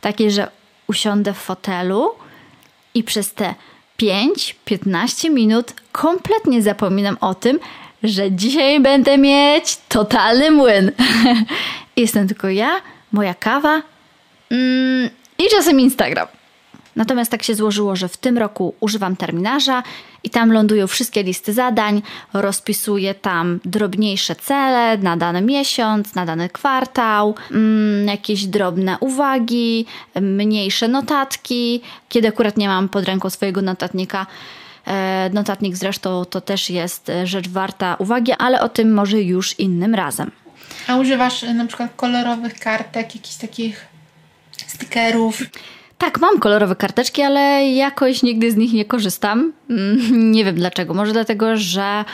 Takie, 0.00 0.30
że 0.30 0.50
usiądę 0.86 1.32
w 1.32 1.38
fotelu 1.38 2.10
i 2.94 3.04
przez 3.04 3.34
te 3.34 3.54
5-15 4.02 5.30
minut 5.30 5.74
kompletnie 5.92 6.62
zapominam 6.62 7.16
o 7.20 7.34
tym, 7.34 7.58
że 8.02 8.32
dzisiaj 8.32 8.80
będę 8.80 9.18
mieć 9.18 9.78
totalny 9.88 10.50
młyn. 10.50 10.92
Jestem 11.96 12.28
tylko 12.28 12.48
ja, 12.48 12.80
moja 13.12 13.34
kawa 13.34 13.82
mm, 14.50 15.10
i 15.38 15.50
czasem 15.50 15.80
Instagram. 15.80 16.26
Natomiast 16.96 17.30
tak 17.30 17.42
się 17.42 17.54
złożyło, 17.54 17.96
że 17.96 18.08
w 18.08 18.16
tym 18.16 18.38
roku 18.38 18.74
używam 18.80 19.16
terminarza 19.16 19.82
i 20.24 20.30
tam 20.30 20.52
lądują 20.52 20.86
wszystkie 20.86 21.22
listy 21.22 21.52
zadań, 21.52 22.02
rozpisuję 22.32 23.14
tam 23.14 23.60
drobniejsze 23.64 24.36
cele 24.36 24.98
na 24.98 25.16
dany 25.16 25.42
miesiąc, 25.42 26.14
na 26.14 26.26
dany 26.26 26.48
kwartał, 26.48 27.34
mm, 27.50 28.08
jakieś 28.08 28.46
drobne 28.46 28.96
uwagi, 29.00 29.86
mniejsze 30.20 30.88
notatki. 30.88 31.82
Kiedy 32.08 32.28
akurat 32.28 32.56
nie 32.56 32.68
mam 32.68 32.88
pod 32.88 33.04
ręką 33.04 33.30
swojego 33.30 33.62
notatnika, 33.62 34.26
e, 34.86 35.30
notatnik 35.32 35.76
zresztą 35.76 36.24
to 36.24 36.40
też 36.40 36.70
jest 36.70 37.10
rzecz 37.24 37.48
warta 37.48 37.96
uwagi, 37.98 38.32
ale 38.32 38.60
o 38.60 38.68
tym 38.68 38.94
może 38.94 39.22
już 39.22 39.58
innym 39.58 39.94
razem. 39.94 40.30
A 40.86 40.96
używasz 40.96 41.42
na 41.42 41.66
przykład 41.66 41.90
kolorowych 41.96 42.60
kartek, 42.60 43.14
jakichś 43.14 43.36
takich 43.36 43.86
stykerów? 44.66 45.42
Tak, 45.98 46.20
mam 46.20 46.40
kolorowe 46.40 46.76
karteczki, 46.76 47.22
ale 47.22 47.70
jakoś 47.70 48.22
nigdy 48.22 48.52
z 48.52 48.56
nich 48.56 48.72
nie 48.72 48.84
korzystam. 48.84 49.52
Mm, 49.70 50.30
nie 50.32 50.44
wiem 50.44 50.54
dlaczego. 50.54 50.94
Może 50.94 51.12
dlatego, 51.12 51.56
że 51.56 52.04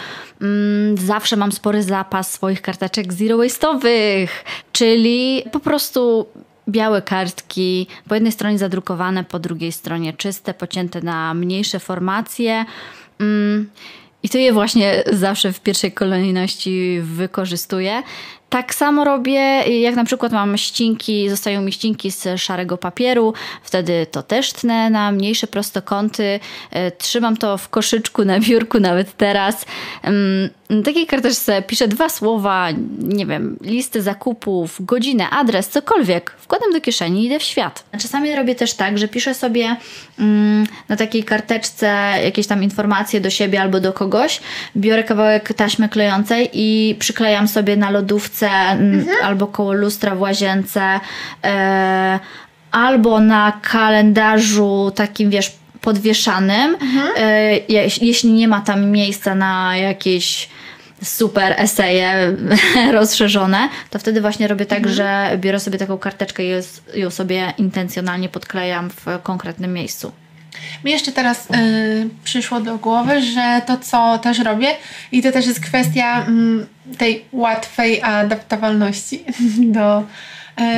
mm, 0.41 0.97
zawsze 0.97 1.37
mam 1.37 1.53
spory 1.53 1.83
zapas 1.83 2.33
swoich 2.33 2.63
karteczek 2.63 3.13
zero 3.13 3.37
waste'owych, 3.37 4.29
czyli 4.73 5.43
po 5.53 5.61
prostu 5.61 6.27
białe 6.69 7.03
kartki, 7.03 7.87
po 8.09 8.15
jednej 8.15 8.33
stronie 8.33 8.59
zadrukowane, 8.59 9.25
po 9.25 9.39
drugiej 9.39 9.73
stronie 9.73 10.13
czyste, 10.13 10.55
pocięte 10.55 11.01
na 11.01 11.35
mniejsze 11.35 11.79
formacje. 11.79 12.65
Mm, 13.21 13.71
I 14.23 14.29
to 14.29 14.39
je 14.39 14.53
właśnie 14.53 15.05
zawsze 15.13 15.53
w 15.53 15.61
pierwszej 15.61 15.93
kolejności 15.93 17.01
wykorzystuję. 17.03 18.03
Tak 18.49 18.75
samo 18.75 19.05
robię, 19.05 19.41
jak 19.81 19.95
na 19.95 20.05
przykład 20.05 20.33
mam 20.33 20.59
ścinki, 20.59 21.31
zostają 21.31 21.63
mi 21.63 21.73
ścinki 21.73 22.11
z 22.11 22.41
szarego 22.41 22.79
papieru, 22.79 23.35
wtedy 23.63 24.07
to 24.11 24.23
też 24.23 24.53
tnę 24.53 24.91
na 24.91 25.13
mniejsze 25.13 25.47
prostokąty, 25.47 26.41
e, 26.71 26.91
trzymam 26.91 27.37
to 27.37 27.59
w 27.59 27.69
koszyczku 27.69 28.25
na 28.25 28.41
biurku 28.41 28.81
nawet 28.81 29.17
teraz. 29.17 29.67
Takiej 30.85 31.07
karteczce 31.07 31.63
piszę 31.63 31.89
dwa 31.89 32.09
słowa, 32.09 32.69
nie 32.99 33.27
wiem, 33.27 33.57
listy 33.61 34.03
zakupów, 34.03 34.77
godzinę, 34.81 35.31
adres, 35.31 35.69
cokolwiek. 35.69 36.31
Wkładam 36.39 36.73
do 36.73 36.81
kieszeni 36.81 37.23
i 37.23 37.27
idę 37.27 37.39
w 37.39 37.43
świat. 37.43 37.85
Czasami 38.01 38.37
robię 38.37 38.55
też 38.55 38.75
tak, 38.75 38.99
że 38.99 39.09
piszę 39.09 39.35
sobie 39.35 39.77
mm, 40.19 40.67
na 40.89 40.97
takiej 40.97 41.25
karteczce 41.25 41.87
jakieś 42.25 42.47
tam 42.47 42.63
informacje 42.63 43.21
do 43.21 43.31
siebie 43.31 43.61
albo 43.61 43.81
do 43.81 43.93
kogoś, 43.93 44.41
biorę 44.77 45.05
kawałek 45.05 45.53
taśmy 45.53 45.89
klejącej 45.89 46.51
i 46.53 46.97
przyklejam 46.99 47.49
sobie 47.49 47.77
na 47.77 47.91
lodówce 47.91 48.34
mhm. 48.43 49.07
albo 49.25 49.47
koło 49.47 49.73
lustra 49.73 50.15
w 50.15 50.21
łazience, 50.21 51.01
e, 51.45 52.19
albo 52.71 53.21
na 53.21 53.53
kalendarzu 53.63 54.93
takim, 54.95 55.31
wiesz, 55.31 55.53
podwieszanym, 55.81 56.75
mhm. 56.75 57.09
e, 57.17 57.59
jeśli 58.01 58.33
nie 58.33 58.49
ma 58.49 58.61
tam 58.61 58.91
miejsca 58.91 59.35
na 59.35 59.77
jakieś 59.77 60.49
super 61.03 61.55
eseje 61.59 62.37
rozszerzone, 62.93 63.69
to 63.91 63.99
wtedy 63.99 64.21
właśnie 64.21 64.49
robię 64.49 64.67
tak, 64.67 64.79
mhm. 64.79 64.95
że 64.95 65.31
biorę 65.39 65.61
sobie 65.61 65.79
taką 65.79 65.99
karteczkę 65.99 66.43
i 66.45 66.51
ją 66.95 67.11
sobie 67.11 67.53
intencjonalnie 67.59 68.29
podklejam 68.29 68.91
w 68.91 69.05
konkretnym 69.23 69.73
miejscu. 69.73 70.13
Mi 70.85 70.91
jeszcze 70.91 71.13
teraz 71.13 71.51
y, 71.51 72.09
przyszło 72.25 72.61
do 72.61 72.79
głowy, 72.79 73.23
że 73.23 73.63
to, 73.67 73.79
co 73.79 74.19
też 74.19 74.39
robię, 74.39 74.69
i 75.13 75.23
to 75.23 75.33
też 75.33 75.47
jest 75.47 75.61
kwestia 75.61 76.27
y, 76.93 76.97
tej 76.97 77.25
łatwej 77.33 78.03
adaptowalności 78.03 79.25
do, 79.77 80.05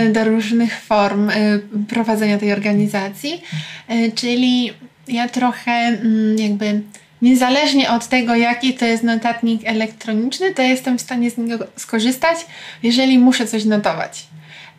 y, 0.05 0.13
do 0.13 0.25
różnych 0.25 0.81
form 0.81 1.31
y, 1.31 1.61
prowadzenia 1.89 2.39
tej 2.39 2.53
organizacji. 2.53 3.43
Y, 3.91 4.13
czyli 4.15 4.73
ja 5.09 5.29
trochę 5.29 5.73
mm, 5.73 6.39
jakby 6.39 6.83
niezależnie 7.23 7.91
od 7.91 8.07
tego, 8.07 8.35
jaki 8.35 8.75
to 8.75 8.85
jest 8.85 9.03
notatnik 9.03 9.61
elektroniczny, 9.65 10.55
to 10.55 10.63
jestem 10.63 10.99
w 10.99 11.01
stanie 11.01 11.31
z 11.31 11.39
niego 11.39 11.67
skorzystać, 11.77 12.39
jeżeli 12.83 13.19
muszę 13.19 13.47
coś 13.47 13.65
notować. 13.65 14.27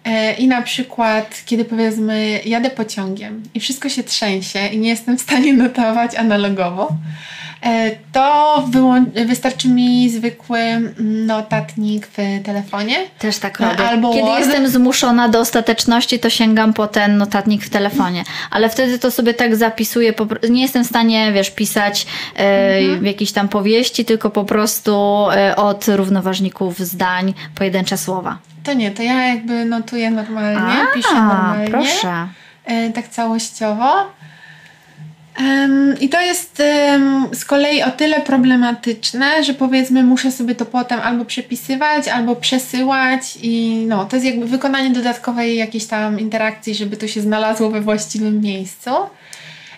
E, 0.07 0.33
I 0.33 0.47
na 0.47 0.61
przykład, 0.61 1.41
kiedy 1.45 1.65
powiedzmy, 1.65 2.39
jadę 2.45 2.69
pociągiem 2.69 3.43
i 3.53 3.59
wszystko 3.59 3.89
się 3.89 4.03
trzęsie 4.03 4.67
i 4.67 4.77
nie 4.77 4.89
jestem 4.89 5.17
w 5.17 5.21
stanie 5.21 5.53
notować 5.63 6.15
analogowo, 6.15 6.89
to 8.11 8.63
wystarczy 9.27 9.67
mi 9.67 10.09
zwykły 10.09 10.59
notatnik 10.99 12.07
w 12.07 12.43
telefonie. 12.45 12.95
Też 13.19 13.37
tak 13.37 13.59
robię. 13.59 13.87
Albo 13.87 14.13
Kiedy 14.13 14.27
Word. 14.27 14.39
jestem 14.39 14.67
zmuszona 14.67 15.29
do 15.29 15.39
ostateczności, 15.39 16.19
to 16.19 16.29
sięgam 16.29 16.73
po 16.73 16.87
ten 16.87 17.17
notatnik 17.17 17.63
w 17.63 17.69
telefonie. 17.69 18.23
Ale 18.51 18.69
wtedy 18.69 18.99
to 18.99 19.11
sobie 19.11 19.33
tak 19.33 19.55
zapisuję. 19.55 20.13
Nie 20.49 20.61
jestem 20.61 20.83
w 20.83 20.87
stanie, 20.87 21.31
wiesz, 21.31 21.51
pisać 21.51 22.07
e, 22.35 22.77
mhm. 22.77 23.05
jakieś 23.05 23.31
tam 23.31 23.49
powieści, 23.49 24.05
tylko 24.05 24.29
po 24.29 24.43
prostu 24.43 25.25
e, 25.31 25.55
od 25.55 25.87
równoważników 25.87 26.79
zdań 26.79 27.33
pojedyncze 27.55 27.97
słowa. 27.97 28.37
To 28.63 28.73
nie, 28.73 28.91
to 28.91 29.03
ja 29.03 29.27
jakby 29.27 29.65
notuję 29.65 30.11
normalnie, 30.11 30.83
A, 30.91 30.93
piszę 30.93 31.13
normalnie. 31.13 31.67
Proszę. 31.67 32.27
E, 32.65 32.89
tak 32.89 33.07
całościowo. 33.07 34.16
I 35.99 36.09
to 36.09 36.21
jest 36.21 36.63
z 37.33 37.45
kolei 37.45 37.83
o 37.83 37.91
tyle 37.91 38.21
problematyczne, 38.21 39.43
że 39.43 39.53
powiedzmy 39.53 40.03
muszę 40.03 40.31
sobie 40.31 40.55
to 40.55 40.65
potem 40.65 40.99
albo 40.99 41.25
przepisywać, 41.25 42.07
albo 42.07 42.35
przesyłać 42.35 43.21
i 43.41 43.85
no, 43.87 44.05
to 44.05 44.15
jest 44.15 44.25
jakby 44.25 44.45
wykonanie 44.45 44.89
dodatkowej 44.89 45.57
jakiejś 45.57 45.85
tam 45.85 46.19
interakcji, 46.19 46.75
żeby 46.75 46.97
to 46.97 47.07
się 47.07 47.21
znalazło 47.21 47.69
we 47.69 47.81
właściwym 47.81 48.41
miejscu. 48.41 48.89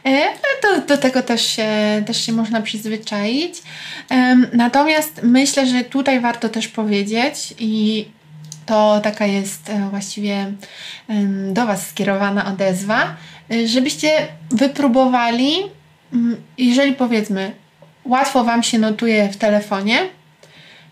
E, 0.05 0.21
to, 0.61 0.81
do 0.87 0.97
tego 0.97 1.23
też 1.23 1.47
się, 1.47 1.67
też 2.05 2.25
się 2.25 2.31
można 2.31 2.61
przyzwyczaić. 2.61 3.61
Natomiast 4.53 5.19
myślę, 5.23 5.65
że 5.65 5.83
tutaj 5.83 6.19
warto 6.19 6.49
też 6.49 6.67
powiedzieć 6.67 7.53
i 7.59 8.05
to 8.69 8.99
taka 9.03 9.25
jest 9.25 9.69
e, 9.69 9.89
właściwie 9.89 10.53
do 11.51 11.65
Was 11.65 11.87
skierowana 11.87 12.45
odezwa, 12.45 13.15
e, 13.51 13.67
żebyście 13.67 14.27
wypróbowali, 14.51 15.51
mm, 16.13 16.35
jeżeli 16.57 16.93
powiedzmy, 16.93 17.51
łatwo 18.05 18.43
Wam 18.43 18.63
się 18.63 18.79
notuje 18.79 19.29
w 19.29 19.37
telefonie, 19.37 19.97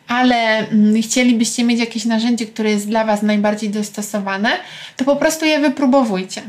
ale 0.07 0.36
mm, 0.57 1.01
chcielibyście 1.01 1.63
mieć 1.63 1.80
jakieś 1.80 2.05
narzędzie, 2.05 2.45
które 2.45 2.69
jest 2.69 2.88
dla 2.88 3.05
Was 3.05 3.21
najbardziej 3.21 3.69
dostosowane, 3.69 4.49
to 4.95 5.05
po 5.05 5.15
prostu 5.15 5.45
je 5.45 5.59
wypróbowujcie. 5.59 6.41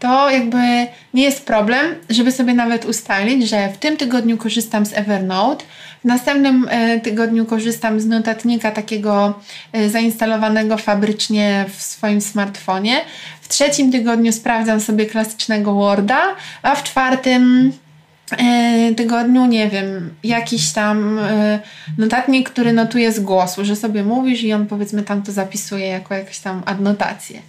To 0.00 0.30
jakby 0.30 0.86
nie 1.14 1.22
jest 1.22 1.46
problem, 1.46 1.94
żeby 2.10 2.32
sobie 2.32 2.54
nawet 2.54 2.84
ustalić, 2.84 3.48
że 3.48 3.68
w 3.68 3.78
tym 3.78 3.96
tygodniu 3.96 4.36
korzystam 4.36 4.86
z 4.86 4.92
Evernote, 4.92 5.64
w 6.02 6.04
następnym 6.04 6.66
e, 6.70 7.00
tygodniu 7.00 7.46
korzystam 7.46 8.00
z 8.00 8.06
notatnika 8.06 8.70
takiego 8.70 9.40
e, 9.72 9.90
zainstalowanego 9.90 10.78
fabrycznie 10.78 11.64
w 11.68 11.82
swoim 11.82 12.20
smartfonie. 12.20 13.00
W 13.40 13.48
trzecim 13.48 13.92
tygodniu 13.92 14.32
sprawdzam 14.32 14.80
sobie 14.80 15.06
klasycznego 15.06 15.74
Worda, 15.74 16.22
a 16.62 16.74
w 16.74 16.82
czwartym 16.82 17.72
e, 18.30 18.94
tygodniu, 18.94 19.46
nie 19.46 19.68
wiem, 19.68 20.14
jakiś 20.24 20.72
tam 20.72 21.20
notatnik, 21.98 22.50
który 22.50 22.72
notuje 22.72 23.12
z 23.12 23.20
głosu, 23.20 23.64
że 23.64 23.76
sobie 23.76 24.04
mówisz 24.04 24.42
i 24.42 24.52
on 24.52 24.66
powiedzmy 24.66 25.02
tam 25.02 25.22
to 25.22 25.32
zapisuje 25.32 25.86
jako 25.86 26.14
jakąś 26.14 26.38
tam 26.38 26.62
adnotację. 26.66 27.40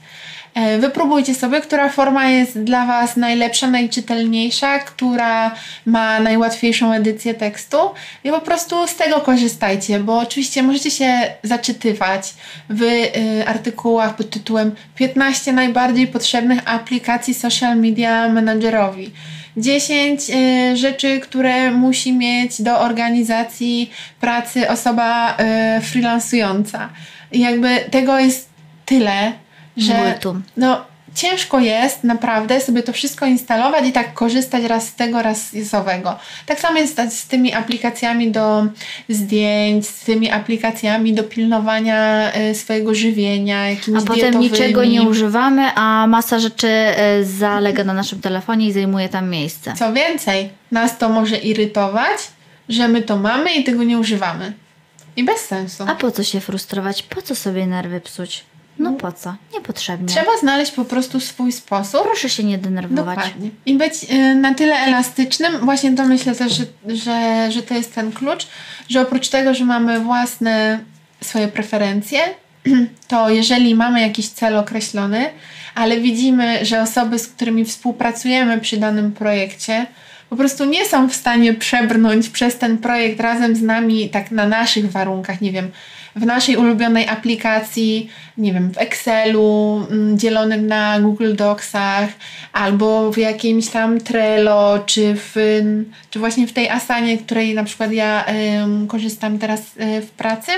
E, 0.53 0.77
wypróbujcie 0.79 1.35
sobie, 1.35 1.61
która 1.61 1.89
forma 1.89 2.29
jest 2.29 2.63
dla 2.63 2.85
Was 2.85 3.17
najlepsza, 3.17 3.67
najczytelniejsza, 3.67 4.79
która 4.79 5.55
ma 5.85 6.19
najłatwiejszą 6.19 6.93
edycję 6.93 7.33
tekstu 7.33 7.77
i 8.23 8.29
po 8.29 8.41
prostu 8.41 8.87
z 8.87 8.95
tego 8.95 9.19
korzystajcie, 9.19 9.99
bo 9.99 10.19
oczywiście 10.19 10.63
możecie 10.63 10.91
się 10.91 11.13
zaczytywać 11.43 12.33
w 12.69 12.81
y, 12.83 13.47
artykułach 13.47 14.15
pod 14.15 14.29
tytułem 14.29 14.71
15 14.95 15.53
najbardziej 15.53 16.07
potrzebnych 16.07 16.59
aplikacji 16.65 17.33
social 17.33 17.77
media 17.77 18.29
managerowi. 18.29 19.11
10 19.57 20.29
y, 20.29 20.77
rzeczy, 20.77 21.19
które 21.19 21.71
musi 21.71 22.13
mieć 22.13 22.61
do 22.61 22.79
organizacji 22.79 23.91
pracy 24.19 24.69
osoba 24.69 25.37
y, 25.77 25.81
freelansująca. 25.81 26.89
Jakby 27.31 27.79
tego 27.91 28.19
jest 28.19 28.49
tyle, 28.85 29.33
że 29.77 30.19
no 30.57 30.91
ciężko 31.15 31.59
jest 31.59 32.03
naprawdę 32.03 32.61
sobie 32.61 32.83
to 32.83 32.93
wszystko 32.93 33.25
instalować 33.25 33.85
i 33.85 33.91
tak 33.91 34.13
korzystać 34.13 34.63
raz 34.63 34.87
z 34.87 34.95
tego, 34.95 35.21
raz 35.21 35.55
z 35.55 35.73
owego. 35.73 36.19
Tak 36.45 36.59
samo 36.59 36.77
jest 36.77 37.01
z 37.09 37.27
tymi 37.27 37.53
aplikacjami 37.53 38.31
do 38.31 38.65
zdjęć, 39.09 39.87
z 39.87 40.03
tymi 40.03 40.31
aplikacjami 40.31 41.13
do 41.13 41.23
pilnowania 41.23 42.31
y, 42.35 42.55
swojego 42.55 42.95
żywienia, 42.95 43.69
jakimiś 43.69 44.03
A 44.03 44.05
potem 44.05 44.39
niczego 44.39 44.85
nie 44.85 45.01
używamy, 45.01 45.71
a 45.75 46.07
masa 46.07 46.39
rzeczy 46.39 46.67
y, 47.19 47.25
zalega 47.25 47.83
na 47.83 47.93
naszym 47.93 48.21
telefonie 48.21 48.67
i 48.67 48.71
zajmuje 48.71 49.09
tam 49.09 49.29
miejsce. 49.29 49.73
Co 49.73 49.93
więcej, 49.93 50.49
nas 50.71 50.97
to 50.97 51.09
może 51.09 51.37
irytować, 51.37 52.17
że 52.69 52.87
my 52.87 53.01
to 53.01 53.17
mamy 53.17 53.53
i 53.53 53.63
tego 53.63 53.83
nie 53.83 53.99
używamy. 53.99 54.53
I 55.15 55.23
bez 55.23 55.41
sensu. 55.41 55.83
A 55.87 55.95
po 55.95 56.11
co 56.11 56.23
się 56.23 56.39
frustrować? 56.39 57.03
Po 57.03 57.21
co 57.21 57.35
sobie 57.35 57.67
nerwy 57.67 58.01
psuć? 58.01 58.43
No 58.79 58.93
po 58.93 59.11
co? 59.11 59.35
Niepotrzebnie. 59.53 60.07
Trzeba 60.07 60.37
znaleźć 60.39 60.71
po 60.71 60.85
prostu 60.85 61.19
swój 61.19 61.51
sposób. 61.51 62.03
Proszę 62.03 62.29
się 62.29 62.43
nie 62.43 62.57
denerwować. 62.57 63.17
Dokładnie. 63.17 63.49
I 63.65 63.73
być 63.73 63.93
y, 64.11 64.35
na 64.35 64.53
tyle 64.53 64.75
elastycznym. 64.75 65.57
Właśnie 65.59 65.91
to 65.91 66.05
myślę 66.05 66.35
też, 66.35 66.53
że, 66.53 66.65
że, 66.95 67.51
że 67.51 67.63
to 67.63 67.73
jest 67.73 67.95
ten 67.95 68.11
klucz, 68.11 68.47
że 68.89 69.01
oprócz 69.01 69.29
tego, 69.29 69.53
że 69.53 69.65
mamy 69.65 69.99
własne 69.99 70.79
swoje 71.21 71.47
preferencje, 71.47 72.19
to 73.07 73.29
jeżeli 73.29 73.75
mamy 73.75 74.01
jakiś 74.01 74.29
cel 74.29 74.57
określony, 74.57 75.29
ale 75.75 76.01
widzimy, 76.01 76.65
że 76.65 76.81
osoby, 76.81 77.19
z 77.19 77.27
którymi 77.27 77.65
współpracujemy 77.65 78.59
przy 78.59 78.77
danym 78.77 79.11
projekcie, 79.11 79.85
po 80.29 80.35
prostu 80.35 80.65
nie 80.65 80.85
są 80.85 81.09
w 81.09 81.15
stanie 81.15 81.53
przebrnąć 81.53 82.29
przez 82.29 82.57
ten 82.57 82.77
projekt 82.77 83.19
razem 83.19 83.55
z 83.55 83.61
nami 83.61 84.09
tak 84.09 84.31
na 84.31 84.47
naszych 84.47 84.91
warunkach, 84.91 85.41
nie 85.41 85.51
wiem, 85.51 85.71
w 86.15 86.25
naszej 86.25 86.57
ulubionej 86.57 87.07
aplikacji, 87.07 88.09
nie 88.37 88.53
wiem, 88.53 88.71
w 88.71 88.77
Excelu, 88.77 89.81
mm, 89.91 90.19
dzielonym 90.19 90.67
na 90.67 90.99
Google 90.99 91.35
Docsach, 91.35 92.09
albo 92.53 93.11
w 93.11 93.17
jakimś 93.17 93.67
tam 93.67 93.99
Trello, 93.99 94.79
czy, 94.85 95.15
w, 95.15 95.35
czy 96.09 96.19
właśnie 96.19 96.47
w 96.47 96.53
tej 96.53 96.69
Asanie, 96.69 97.17
której 97.17 97.53
na 97.53 97.63
przykład 97.63 97.91
ja 97.91 98.25
y, 98.83 98.87
korzystam 98.87 99.39
teraz 99.39 99.59
y, 99.61 100.01
w 100.01 100.09
pracy, 100.09 100.51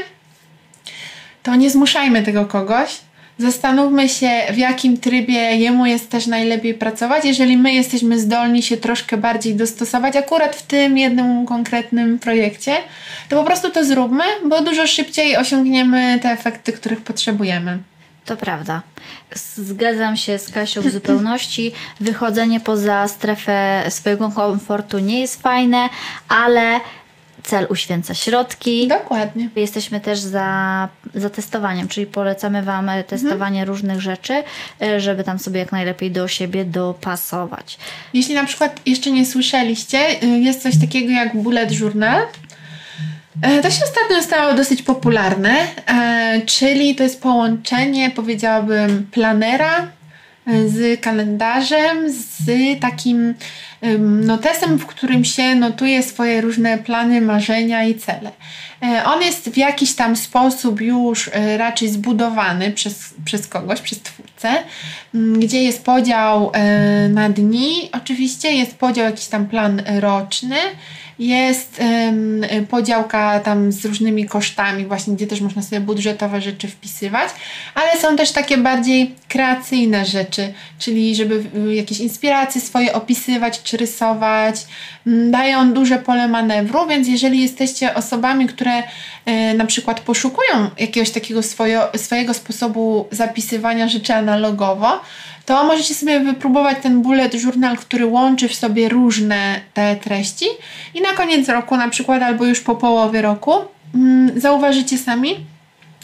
to 1.43 1.55
nie 1.55 1.69
zmuszajmy 1.69 2.23
tego 2.23 2.45
kogoś, 2.45 2.99
Zastanówmy 3.37 4.09
się, 4.09 4.29
w 4.51 4.57
jakim 4.57 4.97
trybie 4.97 5.33
jemu 5.33 5.85
jest 5.85 6.09
też 6.09 6.27
najlepiej 6.27 6.73
pracować. 6.73 7.25
Jeżeli 7.25 7.57
my 7.57 7.73
jesteśmy 7.73 8.19
zdolni 8.19 8.63
się 8.63 8.77
troszkę 8.77 9.17
bardziej 9.17 9.55
dostosować, 9.55 10.15
akurat 10.15 10.55
w 10.55 10.61
tym 10.61 10.97
jednym 10.97 11.45
konkretnym 11.45 12.19
projekcie, 12.19 12.75
to 13.29 13.35
po 13.35 13.43
prostu 13.43 13.71
to 13.71 13.85
zróbmy, 13.85 14.23
bo 14.49 14.61
dużo 14.61 14.87
szybciej 14.87 15.37
osiągniemy 15.37 16.19
te 16.21 16.29
efekty, 16.29 16.73
których 16.73 17.01
potrzebujemy. 17.01 17.79
To 18.25 18.37
prawda. 18.37 18.81
Zgadzam 19.55 20.17
się 20.17 20.39
z 20.39 20.51
Kasią 20.51 20.81
w 20.81 20.91
zupełności. 20.91 21.71
Wychodzenie 21.99 22.59
poza 22.59 23.07
strefę 23.07 23.83
swojego 23.89 24.29
komfortu 24.29 24.99
nie 24.99 25.21
jest 25.21 25.41
fajne, 25.41 25.89
ale 26.29 26.79
cel 27.43 27.67
uświęca 27.69 28.13
środki. 28.13 28.87
Dokładnie. 28.87 29.49
Jesteśmy 29.55 29.99
też 29.99 30.19
za, 30.19 30.89
za 31.15 31.29
testowaniem, 31.29 31.87
czyli 31.87 32.05
polecamy 32.05 32.63
Wam 32.63 32.89
testowanie 33.07 33.59
mhm. 33.59 33.67
różnych 33.67 34.01
rzeczy, 34.01 34.43
e, 34.81 34.99
żeby 34.99 35.23
tam 35.23 35.39
sobie 35.39 35.59
jak 35.59 35.71
najlepiej 35.71 36.11
do 36.11 36.27
siebie 36.27 36.65
dopasować. 36.65 37.77
Jeśli 38.13 38.35
na 38.35 38.45
przykład 38.45 38.81
jeszcze 38.85 39.11
nie 39.11 39.25
słyszeliście, 39.25 40.23
y, 40.23 40.27
jest 40.27 40.63
coś 40.63 40.79
takiego 40.79 41.11
jak 41.11 41.37
bullet 41.37 41.79
journal. 41.79 42.21
E, 43.41 43.61
to 43.61 43.71
się 43.71 43.81
ostatnio 43.85 44.23
stało 44.23 44.53
dosyć 44.53 44.81
popularne, 44.81 45.67
e, 45.87 46.41
czyli 46.45 46.95
to 46.95 47.03
jest 47.03 47.21
połączenie, 47.21 48.11
powiedziałabym, 48.11 49.07
planera 49.11 49.87
z 50.65 51.01
kalendarzem, 51.01 52.11
z 52.11 52.79
takim 52.81 53.33
notesem, 53.99 54.79
w 54.79 54.85
którym 54.85 55.25
się 55.25 55.55
notuje 55.55 56.03
swoje 56.03 56.41
różne 56.41 56.77
plany, 56.77 57.21
marzenia 57.21 57.83
i 57.83 57.95
cele. 57.95 58.31
E, 58.83 59.03
on 59.05 59.21
jest 59.21 59.49
w 59.49 59.57
jakiś 59.57 59.93
tam 59.93 60.15
sposób 60.15 60.81
już 60.81 61.29
e, 61.33 61.57
raczej 61.57 61.89
zbudowany 61.89 62.71
przez, 62.71 63.13
przez 63.25 63.47
kogoś, 63.47 63.81
przez 63.81 64.01
twórcę, 64.01 64.49
gdzie 65.13 65.63
jest 65.63 65.85
podział 65.85 66.51
e, 66.53 67.09
na 67.09 67.29
dni, 67.29 67.89
oczywiście 67.91 68.51
jest 68.51 68.75
podział, 68.75 69.05
jakiś 69.05 69.25
tam 69.25 69.47
plan 69.47 69.81
roczny, 69.99 70.55
jest 71.19 71.81
podziałka 72.69 73.39
tam 73.39 73.71
z 73.71 73.85
różnymi 73.85 74.25
kosztami, 74.25 74.85
właśnie 74.85 75.15
gdzie 75.15 75.27
też 75.27 75.41
można 75.41 75.61
sobie 75.61 75.81
budżetowe 75.81 76.41
rzeczy 76.41 76.67
wpisywać, 76.67 77.29
ale 77.75 78.01
są 78.01 78.15
też 78.15 78.31
takie 78.31 78.57
bardziej 78.57 79.15
kreacyjne 79.27 80.05
rzeczy, 80.05 80.53
czyli 80.79 81.15
żeby 81.15 81.43
jakieś 81.75 81.99
inspiracje 81.99 82.61
swoje 82.61 82.93
opisywać 82.93 83.63
czy 83.63 83.72
rysować. 83.73 84.55
Dają 85.05 85.73
duże 85.73 85.97
pole 85.97 86.27
manewru, 86.27 86.87
więc 86.87 87.07
jeżeli 87.07 87.41
jesteście 87.41 87.95
osobami, 87.95 88.47
które 88.47 88.83
e, 89.25 89.53
na 89.53 89.65
przykład 89.65 89.99
poszukują 89.99 90.69
jakiegoś 90.77 91.09
takiego 91.09 91.43
swojo, 91.43 91.89
swojego 91.95 92.33
sposobu 92.33 93.07
zapisywania 93.11 93.87
rzeczy 93.87 94.13
analogowo, 94.13 95.01
to 95.45 95.63
możecie 95.63 95.93
sobie 95.93 96.19
wypróbować 96.19 96.77
ten 96.81 97.01
bullet 97.01 97.43
journal, 97.43 97.77
który 97.77 98.05
łączy 98.05 98.47
w 98.47 98.55
sobie 98.55 98.89
różne 98.89 99.59
te 99.73 99.95
treści 99.95 100.45
i 100.93 101.01
na 101.01 101.13
koniec 101.13 101.49
roku 101.49 101.77
na 101.77 101.89
przykład 101.89 102.21
albo 102.21 102.45
już 102.45 102.61
po 102.61 102.75
połowie 102.75 103.21
roku 103.21 103.53
mm, 103.95 104.39
zauważycie 104.39 104.97
sami, 104.97 105.45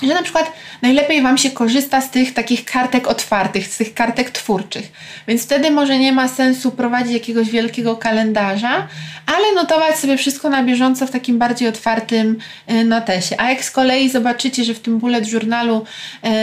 że 0.04 0.14
na 0.14 0.24
przykład 0.24 0.52
najlepiej 0.82 1.22
Wam 1.22 1.38
się 1.38 1.52
korzysta 1.52 2.02
z 2.02 2.12
tych 2.12 2.34
takich 2.34 2.66
kartek 2.66 3.08
otwartych, 3.08 3.68
z 3.68 3.78
tych 3.78 3.94
kartek 3.94 4.30
twórczych. 4.30 4.92
Więc 5.28 5.44
wtedy 5.44 5.72
może 5.72 6.00
nie 6.00 6.12
ma 6.12 6.28
sensu 6.28 6.72
prowadzić 6.72 7.14
jakiegoś 7.14 7.50
wielkiego 7.50 7.96
kalendarza, 7.96 8.88
ale 9.26 9.54
notować 9.56 9.96
sobie 9.96 10.18
wszystko 10.18 10.50
na 10.50 10.64
bieżąco 10.64 11.08
w 11.08 11.12
takim 11.12 11.38
bardziej 11.38 11.68
otwartym 11.68 12.38
y, 12.72 12.84
notesie. 12.84 13.36
A 13.38 13.50
jak 13.50 13.64
z 13.64 13.72
kolei 13.72 14.10
zobaczycie, 14.10 14.64
że 14.64 14.74
w 14.74 14.80
tym 14.80 15.00
bullet 15.00 15.32
journalu 15.32 15.86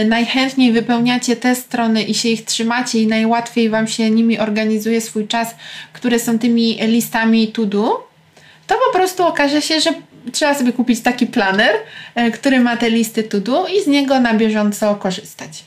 y, 0.03 0.05
najchętniej 0.05 0.73
wypełniacie 0.73 1.37
te 1.37 1.55
strony 1.55 2.03
i 2.03 2.15
się 2.15 2.29
ich 2.29 2.45
trzymacie 2.45 3.03
i 3.03 3.07
najłatwiej 3.07 3.71
Wam 3.71 3.89
się 3.89 4.11
nimi 4.11 4.39
organizuje 4.39 5.01
swój 5.01 5.29
czas, 5.29 5.55
które 5.93 6.19
są 6.19 6.39
tymi 6.39 6.79
listami 6.83 7.49
to 7.49 7.67
do, 7.67 8.07
to 8.67 8.75
po 8.87 8.99
prostu 8.99 9.27
okaże 9.27 9.63
się, 9.63 9.81
że 9.81 9.91
trzeba 10.33 10.55
sobie 10.55 10.73
kupić 10.73 11.01
taki 11.01 11.27
planer, 11.27 11.71
e, 12.15 12.31
który 12.31 12.61
ma 12.61 12.77
te 12.77 12.91
listy 12.91 13.23
to 13.23 13.41
do 13.41 13.67
i 13.67 13.83
z 13.83 13.87
niego 13.87 14.21
na 14.21 14.35
bieżąco 14.35 14.95
korzystać. 14.95 15.65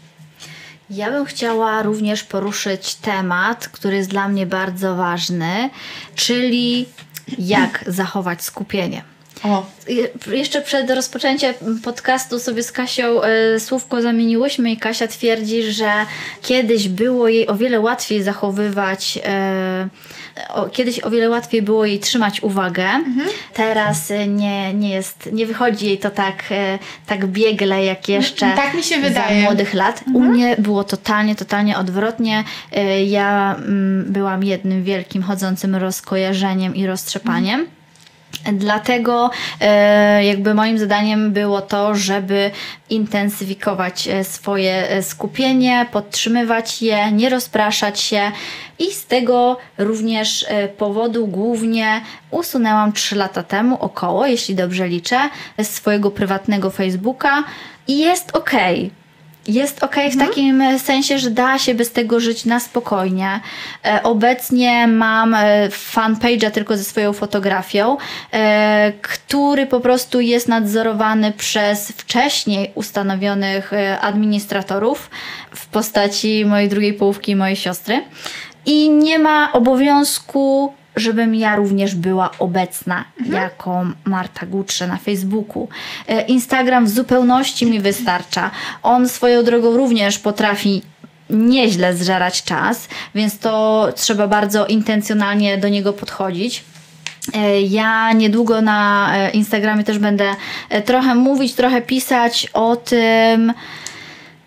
Ja 0.90 1.12
bym 1.12 1.26
chciała 1.26 1.82
również 1.82 2.24
poruszyć 2.24 2.96
temat, 2.96 3.68
który 3.68 3.96
jest 3.96 4.10
dla 4.10 4.28
mnie 4.28 4.46
bardzo 4.46 4.96
ważny, 4.96 5.70
czyli 6.16 6.86
jak 7.38 7.84
zachować 7.88 8.44
skupienie. 8.44 9.04
O. 9.44 9.66
Jeszcze 10.32 10.62
przed 10.62 10.90
rozpoczęciem 10.90 11.54
podcastu 11.84 12.40
sobie 12.40 12.64
z 12.64 12.72
Kasią 12.72 13.22
y, 13.56 13.60
słówko 13.60 14.02
zamieniłyśmy 14.02 14.72
i 14.72 14.78
Kasia 14.78 15.08
twierdzi, 15.08 15.64
że 15.64 15.92
kiedyś 16.42 16.88
było 16.88 17.28
jej 17.28 17.48
o 17.48 17.56
wiele 17.56 17.80
łatwiej 17.80 18.24
zachowywać 18.24 19.18
y, 19.18 20.19
o, 20.50 20.70
kiedyś 20.70 21.04
o 21.04 21.10
wiele 21.10 21.30
łatwiej 21.30 21.62
było 21.62 21.86
jej 21.86 22.00
trzymać 22.00 22.44
uwagę. 22.44 22.84
Mhm. 22.84 23.30
Teraz 23.54 24.12
y, 24.12 24.28
nie, 24.28 24.74
nie 24.74 24.90
jest, 24.90 25.30
nie 25.32 25.46
wychodzi 25.46 25.86
jej 25.86 25.98
to 25.98 26.10
tak, 26.10 26.44
y, 26.52 26.80
tak 27.06 27.28
biegle 27.28 27.86
jak 27.86 28.10
jeszcze 28.10 28.52
tak 28.56 28.74
mi 28.74 28.84
się 28.84 28.98
wydaje. 28.98 29.42
za 29.42 29.46
młodych 29.46 29.74
lat. 29.74 30.04
Mhm. 30.08 30.16
U 30.16 30.30
mnie 30.30 30.56
było 30.58 30.84
totalnie, 30.84 31.36
totalnie 31.36 31.78
odwrotnie. 31.78 32.44
Y, 32.78 33.04
ja 33.04 33.56
mm, 33.56 34.06
byłam 34.14 34.44
jednym 34.44 34.84
wielkim 34.84 35.24
chodzącym 35.24 35.76
rozkojarzeniem 35.76 36.76
i 36.76 36.86
roztrzepaniem. 36.86 37.68
Dlatego 38.54 39.30
e, 39.62 40.26
jakby 40.26 40.54
moim 40.54 40.80
zadaniem 40.80 41.32
było 41.34 41.62
to, 41.62 41.96
żeby 41.96 42.52
intensyfikować 42.90 44.08
e, 44.08 44.24
swoje 44.24 44.90
e, 44.90 45.04
skupienie, 45.04 45.86
podtrzymywać 45.92 46.82
je, 46.82 47.12
nie 47.12 47.30
rozpraszać 47.30 48.00
się 48.00 48.32
i 48.80 48.92
z 48.92 49.06
tego 49.06 49.58
również 49.78 50.46
powodu 50.78 51.28
głównie 51.28 52.02
usunęłam 52.32 52.94
3 52.94 53.16
lata 53.16 53.44
temu 53.44 53.78
około, 53.80 54.26
jeśli 54.26 54.56
dobrze 54.56 54.88
liczę, 54.88 55.20
swojego 55.64 56.12
prywatnego 56.12 56.70
Facebooka 56.70 57.44
i 57.88 58.00
jest 58.00 58.36
ok 58.36 58.52
jest 59.50 59.84
ok 59.84 59.96
w 59.96 59.98
mhm. 59.98 60.28
takim 60.28 60.80
sensie, 60.80 61.20
że 61.20 61.32
da 61.32 61.60
się 61.60 61.76
bez 61.76 61.92
tego 61.92 62.20
żyć 62.20 62.46
na 62.46 62.60
spokojnie. 62.60 63.40
E, 63.86 64.04
obecnie 64.04 64.88
mam 64.88 65.34
e, 65.34 65.70
fanpage'a 65.70 66.52
tylko 66.52 66.78
ze 66.78 66.84
swoją 66.84 67.14
fotografią, 67.14 67.98
e, 68.34 68.92
który 69.02 69.66
po 69.66 69.80
prostu 69.80 70.20
jest 70.20 70.48
nadzorowany 70.48 71.32
przez 71.32 71.88
wcześniej 71.88 72.72
ustanowionych 72.76 73.72
administratorów 74.02 75.10
w 75.56 75.68
postaci 75.68 76.46
mojej 76.46 76.70
drugiej 76.70 76.94
połówki 76.94 77.32
i 77.32 77.36
mojej 77.36 77.56
siostry. 77.56 78.04
I 78.66 78.90
nie 78.90 79.20
ma 79.20 79.52
obowiązku 79.52 80.74
żebym 81.00 81.36
ja 81.36 81.56
również 81.56 81.96
była 81.96 82.32
obecna 82.40 83.06
mhm. 83.20 83.44
jako 83.44 83.86
Marta 84.06 84.46
Gutrze 84.46 84.88
na 84.88 84.98
Facebooku. 84.98 85.68
E, 86.08 86.22
Instagram 86.22 86.86
w 86.86 86.90
zupełności 86.90 87.66
mi 87.66 87.80
wystarcza. 87.80 88.52
On 88.84 89.10
swoją 89.10 89.44
drogą 89.44 89.78
również 89.78 90.20
potrafi 90.20 90.82
nieźle 91.30 91.96
zżerać 91.96 92.44
czas, 92.44 92.88
więc 93.16 93.40
to 93.40 93.88
trzeba 93.96 94.28
bardzo 94.28 94.68
intencjonalnie 94.68 95.58
do 95.58 95.70
niego 95.70 95.94
podchodzić. 95.94 96.64
E, 97.34 97.62
ja 97.62 98.14
niedługo 98.14 98.62
na 98.62 99.10
e, 99.16 99.30
Instagramie 99.30 99.84
też 99.84 100.00
będę 100.00 100.36
trochę 100.86 101.16
mówić, 101.16 101.54
trochę 101.54 101.82
pisać 101.82 102.48
o 102.54 102.76
tym, 102.76 103.54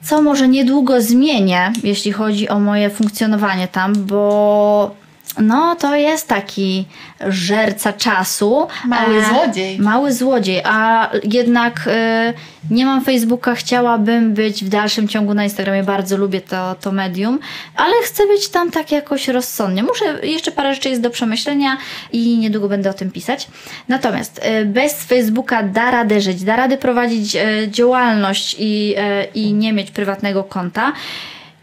co 0.02 0.22
może 0.22 0.48
niedługo 0.48 1.02
zmienię, 1.02 1.72
jeśli 1.82 2.12
chodzi 2.12 2.48
o 2.48 2.60
moje 2.60 2.90
funkcjonowanie 2.90 3.68
tam, 3.68 3.94
bo 3.94 5.01
no, 5.38 5.76
to 5.76 5.96
jest 5.96 6.28
taki 6.28 6.84
żerca 7.28 7.92
czasu. 7.92 8.66
Mały 8.84 9.16
e, 9.16 9.28
złodziej. 9.28 9.78
Mały 9.78 10.12
złodziej, 10.12 10.60
a 10.64 11.10
jednak 11.24 11.80
e, 11.86 12.34
nie 12.70 12.86
mam 12.86 13.04
Facebooka, 13.04 13.54
chciałabym 13.54 14.34
być 14.34 14.64
w 14.64 14.68
dalszym 14.68 15.08
ciągu 15.08 15.34
na 15.34 15.44
Instagramie, 15.44 15.82
bardzo 15.82 16.16
lubię 16.16 16.40
to, 16.40 16.74
to 16.74 16.92
medium, 16.92 17.38
ale 17.76 17.92
chcę 18.04 18.26
być 18.26 18.48
tam 18.48 18.70
tak 18.70 18.92
jakoś 18.92 19.28
rozsądnie. 19.28 19.82
Muszę, 19.82 20.26
jeszcze 20.26 20.52
parę 20.52 20.74
rzeczy 20.74 20.88
jest 20.88 21.02
do 21.02 21.10
przemyślenia 21.10 21.76
i 22.12 22.38
niedługo 22.38 22.68
będę 22.68 22.90
o 22.90 22.94
tym 22.94 23.10
pisać. 23.10 23.48
Natomiast 23.88 24.40
e, 24.42 24.64
bez 24.64 25.04
Facebooka 25.04 25.62
da 25.62 25.90
radę 25.90 26.20
żyć, 26.20 26.44
da 26.44 26.56
radę 26.56 26.78
prowadzić 26.78 27.36
działalność 27.68 28.56
i, 28.58 28.94
i 29.34 29.52
nie 29.54 29.72
mieć 29.72 29.90
prywatnego 29.90 30.44
konta 30.44 30.92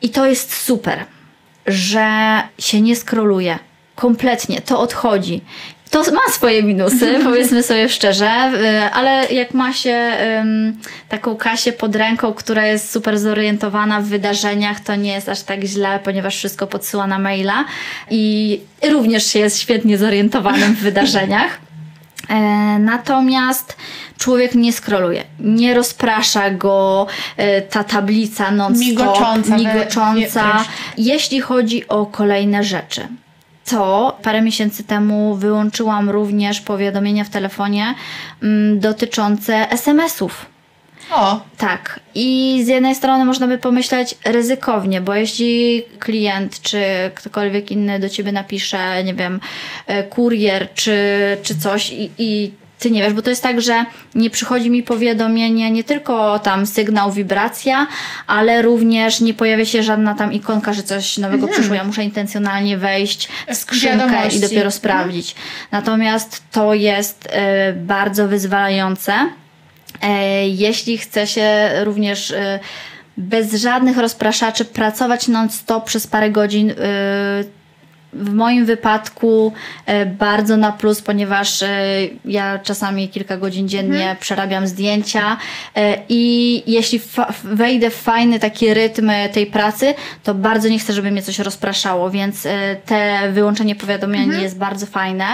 i 0.01 0.09
to 0.09 0.25
jest 0.25 0.53
super 0.53 1.05
że 1.71 2.41
się 2.59 2.81
nie 2.81 2.95
skroluje. 2.95 3.59
Kompletnie, 3.95 4.61
to 4.61 4.79
odchodzi. 4.79 5.41
To 5.89 5.99
ma 6.11 6.33
swoje 6.33 6.63
minusy, 6.63 7.19
powiedzmy 7.23 7.63
sobie 7.63 7.89
szczerze, 7.89 8.29
ale 8.93 9.25
jak 9.31 9.53
ma 9.53 9.73
się 9.73 10.11
um, 10.37 10.77
taką 11.09 11.35
Kasię 11.35 11.73
pod 11.73 11.95
ręką, 11.95 12.33
która 12.33 12.65
jest 12.65 12.91
super 12.91 13.19
zorientowana 13.19 14.01
w 14.01 14.05
wydarzeniach, 14.05 14.79
to 14.79 14.95
nie 14.95 15.13
jest 15.13 15.29
aż 15.29 15.41
tak 15.41 15.63
źle, 15.63 15.99
ponieważ 16.03 16.35
wszystko 16.35 16.67
podsyła 16.67 17.07
na 17.07 17.19
maila 17.19 17.65
i 18.09 18.59
również 18.89 19.25
się 19.25 19.39
jest 19.39 19.59
świetnie 19.59 19.97
zorientowanym 19.97 20.75
w 20.75 20.79
wydarzeniach. 20.79 21.68
E, 22.29 22.35
natomiast 22.79 23.77
człowiek 24.17 24.55
nie 24.55 24.73
skroluje, 24.73 25.23
nie 25.39 25.73
rozprasza 25.73 26.51
go 26.51 27.07
e, 27.37 27.61
ta 27.61 27.83
tablica 27.83 28.51
non-stop, 28.51 28.87
migocząca. 28.87 29.57
migocząca 29.57 30.65
jeśli 30.97 31.41
chodzi 31.41 31.87
o 31.87 32.05
kolejne 32.05 32.63
rzeczy 32.63 33.07
to 33.69 34.17
parę 34.23 34.41
miesięcy 34.41 34.83
temu 34.83 35.35
wyłączyłam 35.35 36.09
również 36.09 36.61
powiadomienia 36.61 37.23
w 37.23 37.29
telefonie 37.29 37.95
mm, 38.43 38.79
dotyczące 38.79 39.71
SMS-ów. 39.71 40.45
O. 41.11 41.41
Tak. 41.57 41.99
I 42.15 42.61
z 42.65 42.67
jednej 42.67 42.95
strony 42.95 43.25
można 43.25 43.47
by 43.47 43.57
pomyśleć 43.57 44.15
ryzykownie, 44.25 45.01
bo 45.01 45.15
jeśli 45.15 45.83
klient 45.99 46.61
czy 46.61 46.81
ktokolwiek 47.15 47.71
inny 47.71 47.99
do 47.99 48.09
ciebie 48.09 48.31
napisze, 48.31 49.03
nie 49.03 49.13
wiem, 49.13 49.39
e, 49.87 50.03
kurier 50.03 50.73
czy, 50.73 50.97
czy 51.43 51.55
coś 51.55 51.91
i, 51.91 52.11
i 52.17 52.51
ty 52.79 52.91
nie 52.91 53.01
wiesz, 53.01 53.13
bo 53.13 53.21
to 53.21 53.29
jest 53.29 53.43
tak, 53.43 53.61
że 53.61 53.85
nie 54.15 54.29
przychodzi 54.29 54.69
mi 54.69 54.83
powiadomienie, 54.83 55.71
nie 55.71 55.83
tylko 55.83 56.39
tam 56.39 56.65
sygnał, 56.65 57.11
wibracja, 57.11 57.87
ale 58.27 58.61
również 58.61 59.21
nie 59.21 59.33
pojawia 59.33 59.65
się 59.65 59.83
żadna 59.83 60.15
tam 60.15 60.33
ikonka, 60.33 60.73
że 60.73 60.83
coś 60.83 61.17
nowego 61.17 61.43
mhm. 61.43 61.53
przyszło. 61.53 61.75
Ja 61.75 61.83
muszę 61.83 62.03
intencjonalnie 62.03 62.77
wejść 62.77 63.29
w 63.47 63.55
skrzynkę 63.55 63.97
Wiadomości. 63.97 64.37
i 64.37 64.41
dopiero 64.41 64.71
sprawdzić. 64.71 65.31
Mhm. 65.31 65.47
Natomiast 65.71 66.43
to 66.51 66.73
jest 66.73 67.25
y, 67.25 67.29
bardzo 67.73 68.27
wyzwalające. 68.27 69.13
Y, 70.03 70.07
jeśli 70.47 70.97
chce 70.97 71.27
się 71.27 71.69
również 71.83 72.31
y, 72.31 72.59
bez 73.17 73.53
żadnych 73.53 73.97
rozpraszaczy 73.97 74.65
pracować 74.65 75.27
non-stop 75.27 75.85
przez 75.85 76.07
parę 76.07 76.31
godzin 76.31 76.73
w 78.13 78.33
moim 78.33 78.65
wypadku 78.65 79.53
e, 79.85 80.05
bardzo 80.05 80.57
na 80.57 80.71
plus, 80.71 81.01
ponieważ 81.01 81.63
e, 81.63 81.69
ja 82.25 82.59
czasami 82.59 83.09
kilka 83.09 83.37
godzin 83.37 83.67
dziennie 83.67 83.97
mhm. 83.97 84.17
przerabiam 84.17 84.67
zdjęcia 84.67 85.37
e, 85.75 85.97
i 86.09 86.63
jeśli 86.71 87.01
wejdę 87.43 87.89
w 87.89 87.95
fajny 87.95 88.39
taki 88.39 88.73
rytm 88.73 89.11
tej 89.33 89.45
pracy, 89.45 89.93
to 90.23 90.33
bardzo 90.35 90.69
nie 90.69 90.79
chcę, 90.79 90.93
żeby 90.93 91.11
mnie 91.11 91.21
coś 91.21 91.39
rozpraszało, 91.39 92.09
więc 92.09 92.47
te 92.85 93.31
wyłączenie 93.31 93.75
powiadomień 93.75 94.23
mhm. 94.23 94.43
jest 94.43 94.57
bardzo 94.57 94.85
fajne. 94.85 95.25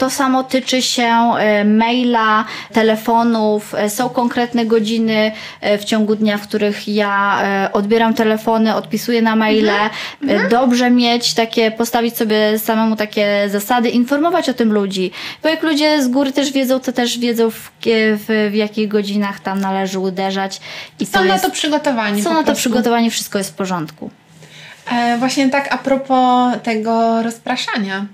To 0.00 0.10
samo 0.10 0.44
tyczy 0.44 0.82
się 0.82 1.32
e, 1.38 1.64
maila, 1.64 2.44
telefonów. 2.72 3.74
E, 3.74 3.90
są 3.90 4.08
konkretne 4.08 4.66
godziny 4.66 5.32
e, 5.60 5.78
w 5.78 5.84
ciągu 5.84 6.16
dnia, 6.16 6.38
w 6.38 6.42
których 6.42 6.88
ja 6.88 7.42
odbieram 7.72 8.14
telefony, 8.14 8.74
odpisuję 8.74 9.22
na 9.22 9.36
maile. 9.36 9.68
Mhm. 9.68 9.90
mhm. 10.22 10.48
Dobrze 10.48 10.90
mieć 10.90 11.34
takie, 11.34 11.70
postawić 11.70 12.16
sobie 12.16 12.58
samemu 12.58 12.96
takie 12.96 13.48
zasady, 13.48 13.88
informować 13.88 14.48
o 14.48 14.54
tym 14.54 14.72
ludzi. 14.72 15.10
Bo 15.42 15.48
jak 15.48 15.62
ludzie 15.62 16.02
z 16.02 16.08
góry 16.08 16.32
też 16.32 16.52
wiedzą, 16.52 16.80
to 16.80 16.92
też 16.92 17.18
wiedzą 17.18 17.50
w, 17.50 17.70
w, 17.82 18.48
w 18.50 18.54
jakich 18.54 18.88
godzinach 18.88 19.40
tam 19.40 19.60
należy 19.60 19.98
uderzać. 19.98 20.60
I 21.00 21.06
są 21.06 21.12
to 21.12 21.24
na 21.24 21.32
jest, 21.32 21.44
to 21.44 21.50
przygotowani. 21.50 22.22
Są 22.22 22.34
na 22.34 22.42
to 22.42 22.54
przygotowani, 22.54 23.10
wszystko 23.10 23.38
jest 23.38 23.50
w 23.50 23.54
porządku. 23.54 24.10
E, 24.92 25.18
właśnie 25.18 25.50
tak 25.50 25.74
a 25.74 25.78
propos 25.78 26.54
tego 26.62 27.22
rozpraszania 27.22 28.06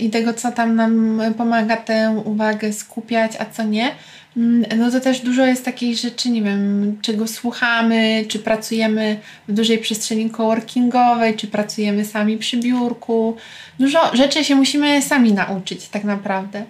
i 0.00 0.10
tego, 0.10 0.34
co 0.34 0.52
tam 0.52 0.76
nam 0.76 1.20
pomaga 1.36 1.76
tę 1.76 2.22
uwagę 2.24 2.72
skupiać, 2.72 3.32
a 3.38 3.44
co 3.44 3.62
nie, 3.62 3.90
mm, 4.36 4.64
no 4.76 4.90
to 4.90 5.00
też 5.00 5.20
dużo 5.20 5.46
jest 5.46 5.64
takiej 5.64 5.96
rzeczy, 5.96 6.30
nie 6.30 6.42
wiem, 6.42 6.96
czego 7.02 7.26
słuchamy, 7.26 8.24
czy 8.28 8.38
pracujemy 8.38 9.18
w 9.48 9.52
dużej 9.52 9.78
przestrzeni 9.78 10.30
coworkingowej, 10.30 11.34
czy 11.34 11.46
pracujemy 11.46 12.04
sami 12.04 12.38
przy 12.38 12.56
biurku. 12.56 13.36
Dużo 13.78 14.16
rzeczy 14.16 14.44
się 14.44 14.54
musimy 14.54 15.02
sami 15.02 15.32
nauczyć 15.32 15.88
tak 15.88 16.04
naprawdę. 16.04 16.64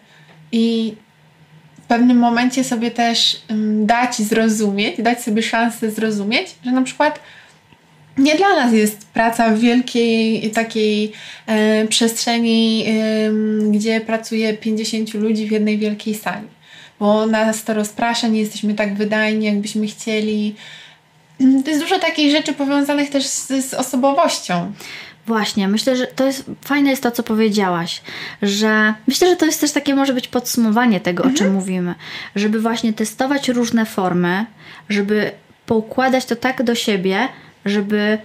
I 0.53 0.95
w 1.83 1.87
pewnym 1.89 2.19
momencie 2.19 2.65
sobie 2.65 2.91
też 2.91 3.43
mm, 3.49 3.87
dać 3.87 4.17
zrozumieć, 4.17 5.03
dać 5.03 5.23
sobie 5.23 5.43
szansę 5.43 5.91
zrozumieć, 5.91 6.55
że 6.65 6.73
na 6.73 6.83
przykład 6.83 7.21
nie 8.19 8.35
dla 8.35 8.49
nas 8.49 8.73
jest 8.73 9.07
praca 9.07 9.51
w 9.51 9.59
wielkiej 9.59 10.51
takiej 10.51 11.13
e, 11.47 11.87
przestrzeni, 11.87 12.85
e, 12.87 13.71
gdzie 13.71 14.01
pracuje 14.01 14.55
50 14.55 15.15
ludzi 15.15 15.47
w 15.47 15.51
jednej 15.51 15.79
wielkiej 15.79 16.15
sali. 16.15 16.49
Bo 17.01 17.27
nas 17.27 17.65
to 17.65 17.75
rozprasza, 17.75 18.29
nie 18.29 18.41
jesteśmy 18.41 18.75
tak 18.75 18.95
wydajni, 18.95 19.47
jakbyśmy 19.47 19.87
chcieli. 19.87 20.55
To 21.39 21.71
jest 21.71 21.83
dużo 21.83 21.99
takich 21.99 22.31
rzeczy 22.31 22.53
powiązanych 22.53 23.11
też 23.11 23.27
z, 23.27 23.69
z 23.71 23.75
osobowością. 23.75 24.73
Właśnie, 25.27 25.69
myślę, 25.69 25.97
że 25.97 26.07
to 26.07 26.27
jest 26.27 26.45
fajne 26.65 26.91
jest 26.91 27.03
to, 27.03 27.11
co 27.11 27.23
powiedziałaś, 27.23 28.03
że 28.43 28.95
myślę, 29.07 29.29
że 29.29 29.37
to 29.37 29.47
jest 29.47 29.61
też 29.61 29.73
takie 29.73 29.95
może 29.95 30.15
być 30.15 30.29
podsumowanie 30.29 31.01
tego, 31.01 31.23
mhm. 31.23 31.35
o 31.35 31.39
czym 31.39 31.47
mhm. 31.47 31.65
mówimy, 31.65 31.95
żeby 32.37 32.61
właśnie 32.61 32.93
testować 32.93 33.49
różne 33.49 33.87
formy, 33.87 34.47
żeby 34.89 35.31
poukładać 35.67 36.25
to 36.25 36.37
tak 36.37 36.63
do 36.63 36.75
siebie, 36.75 37.29
żeby 37.69 38.19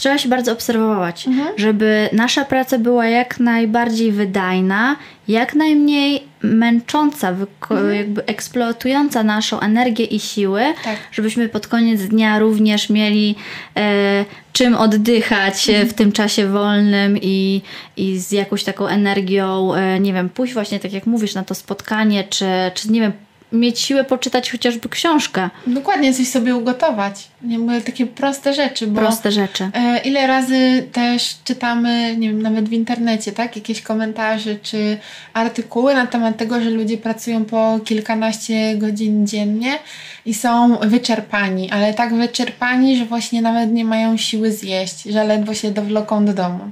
trzeba 0.00 0.18
się 0.18 0.28
bardzo 0.28 0.52
obserwować, 0.52 1.26
mhm. 1.26 1.48
żeby 1.56 2.08
nasza 2.12 2.44
praca 2.44 2.78
była 2.78 3.06
jak 3.06 3.40
najbardziej 3.40 4.12
wydajna, 4.12 4.96
jak 5.28 5.54
najmniej 5.54 6.22
męcząca, 6.42 7.28
mhm. 7.28 7.94
jakby 7.94 8.24
eksploatująca 8.24 9.22
naszą 9.22 9.60
energię 9.60 10.04
i 10.04 10.20
siły, 10.20 10.62
tak. 10.84 10.96
żebyśmy 11.12 11.48
pod 11.48 11.66
koniec 11.66 12.02
dnia 12.02 12.38
również 12.38 12.90
mieli 12.90 13.34
e, 13.76 14.24
czym 14.52 14.74
oddychać 14.74 15.68
mhm. 15.68 15.88
w 15.88 15.94
tym 15.94 16.12
czasie 16.12 16.46
wolnym 16.46 17.18
i, 17.22 17.62
i 17.96 18.18
z 18.18 18.32
jakąś 18.32 18.64
taką 18.64 18.86
energią, 18.86 19.74
e, 19.74 20.00
nie 20.00 20.12
wiem, 20.12 20.28
pójść 20.28 20.54
właśnie 20.54 20.80
tak 20.80 20.92
jak 20.92 21.06
mówisz 21.06 21.34
na 21.34 21.44
to 21.44 21.54
spotkanie, 21.54 22.24
czy, 22.24 22.46
czy 22.74 22.92
nie 22.92 23.00
wiem, 23.00 23.12
mieć 23.52 23.80
siłę 23.80 24.04
poczytać 24.04 24.50
chociażby 24.50 24.88
książkę. 24.88 25.50
Dokładnie, 25.66 26.14
coś 26.14 26.28
sobie 26.28 26.56
ugotować. 26.56 27.28
Nie 27.42 27.58
mówię, 27.58 27.80
takie 27.80 28.06
proste 28.06 28.54
rzeczy. 28.54 28.86
Bo 28.86 29.00
proste 29.00 29.32
rzeczy. 29.32 29.70
E, 29.74 30.00
ile 30.04 30.26
razy 30.26 30.88
też 30.92 31.36
czytamy, 31.44 32.16
nie 32.16 32.28
wiem, 32.28 32.42
nawet 32.42 32.68
w 32.68 32.72
internecie, 32.72 33.32
tak? 33.32 33.56
Jakieś 33.56 33.82
komentarze 33.82 34.56
czy 34.56 34.98
artykuły 35.34 35.94
na 35.94 36.06
temat 36.06 36.36
tego, 36.36 36.60
że 36.60 36.70
ludzie 36.70 36.98
pracują 36.98 37.44
po 37.44 37.80
kilkanaście 37.84 38.76
godzin 38.76 39.26
dziennie 39.26 39.78
i 40.26 40.34
są 40.34 40.76
wyczerpani, 40.76 41.70
ale 41.70 41.94
tak 41.94 42.14
wyczerpani, 42.14 42.96
że 42.96 43.04
właśnie 43.04 43.42
nawet 43.42 43.72
nie 43.72 43.84
mają 43.84 44.16
siły 44.16 44.52
zjeść, 44.52 45.02
że 45.02 45.24
ledwo 45.24 45.54
się 45.54 45.70
dowloką 45.70 46.24
do 46.24 46.32
domu. 46.32 46.70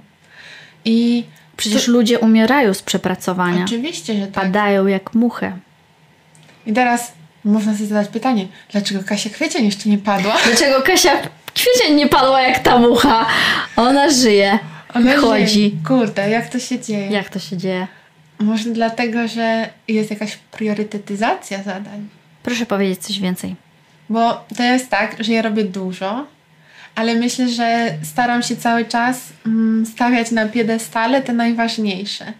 I 0.84 1.24
Przecież 1.56 1.86
to... 1.86 1.92
ludzie 1.92 2.18
umierają 2.18 2.74
z 2.74 2.82
przepracowania. 2.82 3.64
Oczywiście, 3.64 4.14
że 4.14 4.26
tak. 4.26 4.44
Padają 4.44 4.86
jak 4.86 5.14
muchy. 5.14 5.52
I 6.68 6.72
teraz 6.72 7.12
można 7.44 7.74
sobie 7.74 7.86
zadać 7.86 8.08
pytanie, 8.08 8.46
dlaczego 8.72 9.00
Kasia 9.04 9.30
Kwiecień 9.30 9.64
jeszcze 9.64 9.88
nie 9.88 9.98
padła? 9.98 10.36
Dlaczego 10.46 10.82
Kasia 10.82 11.10
Kwiecień 11.54 11.96
nie 11.96 12.08
padła 12.08 12.42
jak 12.42 12.58
ta 12.58 12.78
mucha? 12.78 13.26
Ona 13.76 14.10
żyje. 14.10 14.58
Ona 14.94 15.16
chodzi. 15.16 15.46
Żyje. 15.46 15.70
Kurde, 15.86 16.30
jak 16.30 16.48
to 16.48 16.58
się 16.58 16.80
dzieje? 16.80 17.06
Jak 17.10 17.28
to 17.28 17.38
się 17.38 17.56
dzieje? 17.56 17.86
Może 18.38 18.70
dlatego, 18.70 19.28
że 19.28 19.68
jest 19.88 20.10
jakaś 20.10 20.36
priorytetyzacja 20.36 21.62
zadań. 21.62 22.08
Proszę 22.42 22.66
powiedzieć 22.66 22.98
coś 22.98 23.20
więcej. 23.20 23.54
Bo 24.08 24.44
to 24.56 24.62
jest 24.62 24.90
tak, 24.90 25.16
że 25.20 25.32
ja 25.32 25.42
robię 25.42 25.64
dużo, 25.64 26.26
ale 26.94 27.14
myślę, 27.14 27.48
że 27.48 27.94
staram 28.02 28.42
się 28.42 28.56
cały 28.56 28.84
czas 28.84 29.20
mm, 29.46 29.86
stawiać 29.86 30.30
na 30.30 30.46
piedestale 30.46 31.22
te 31.22 31.32
najważniejsze. 31.32 32.32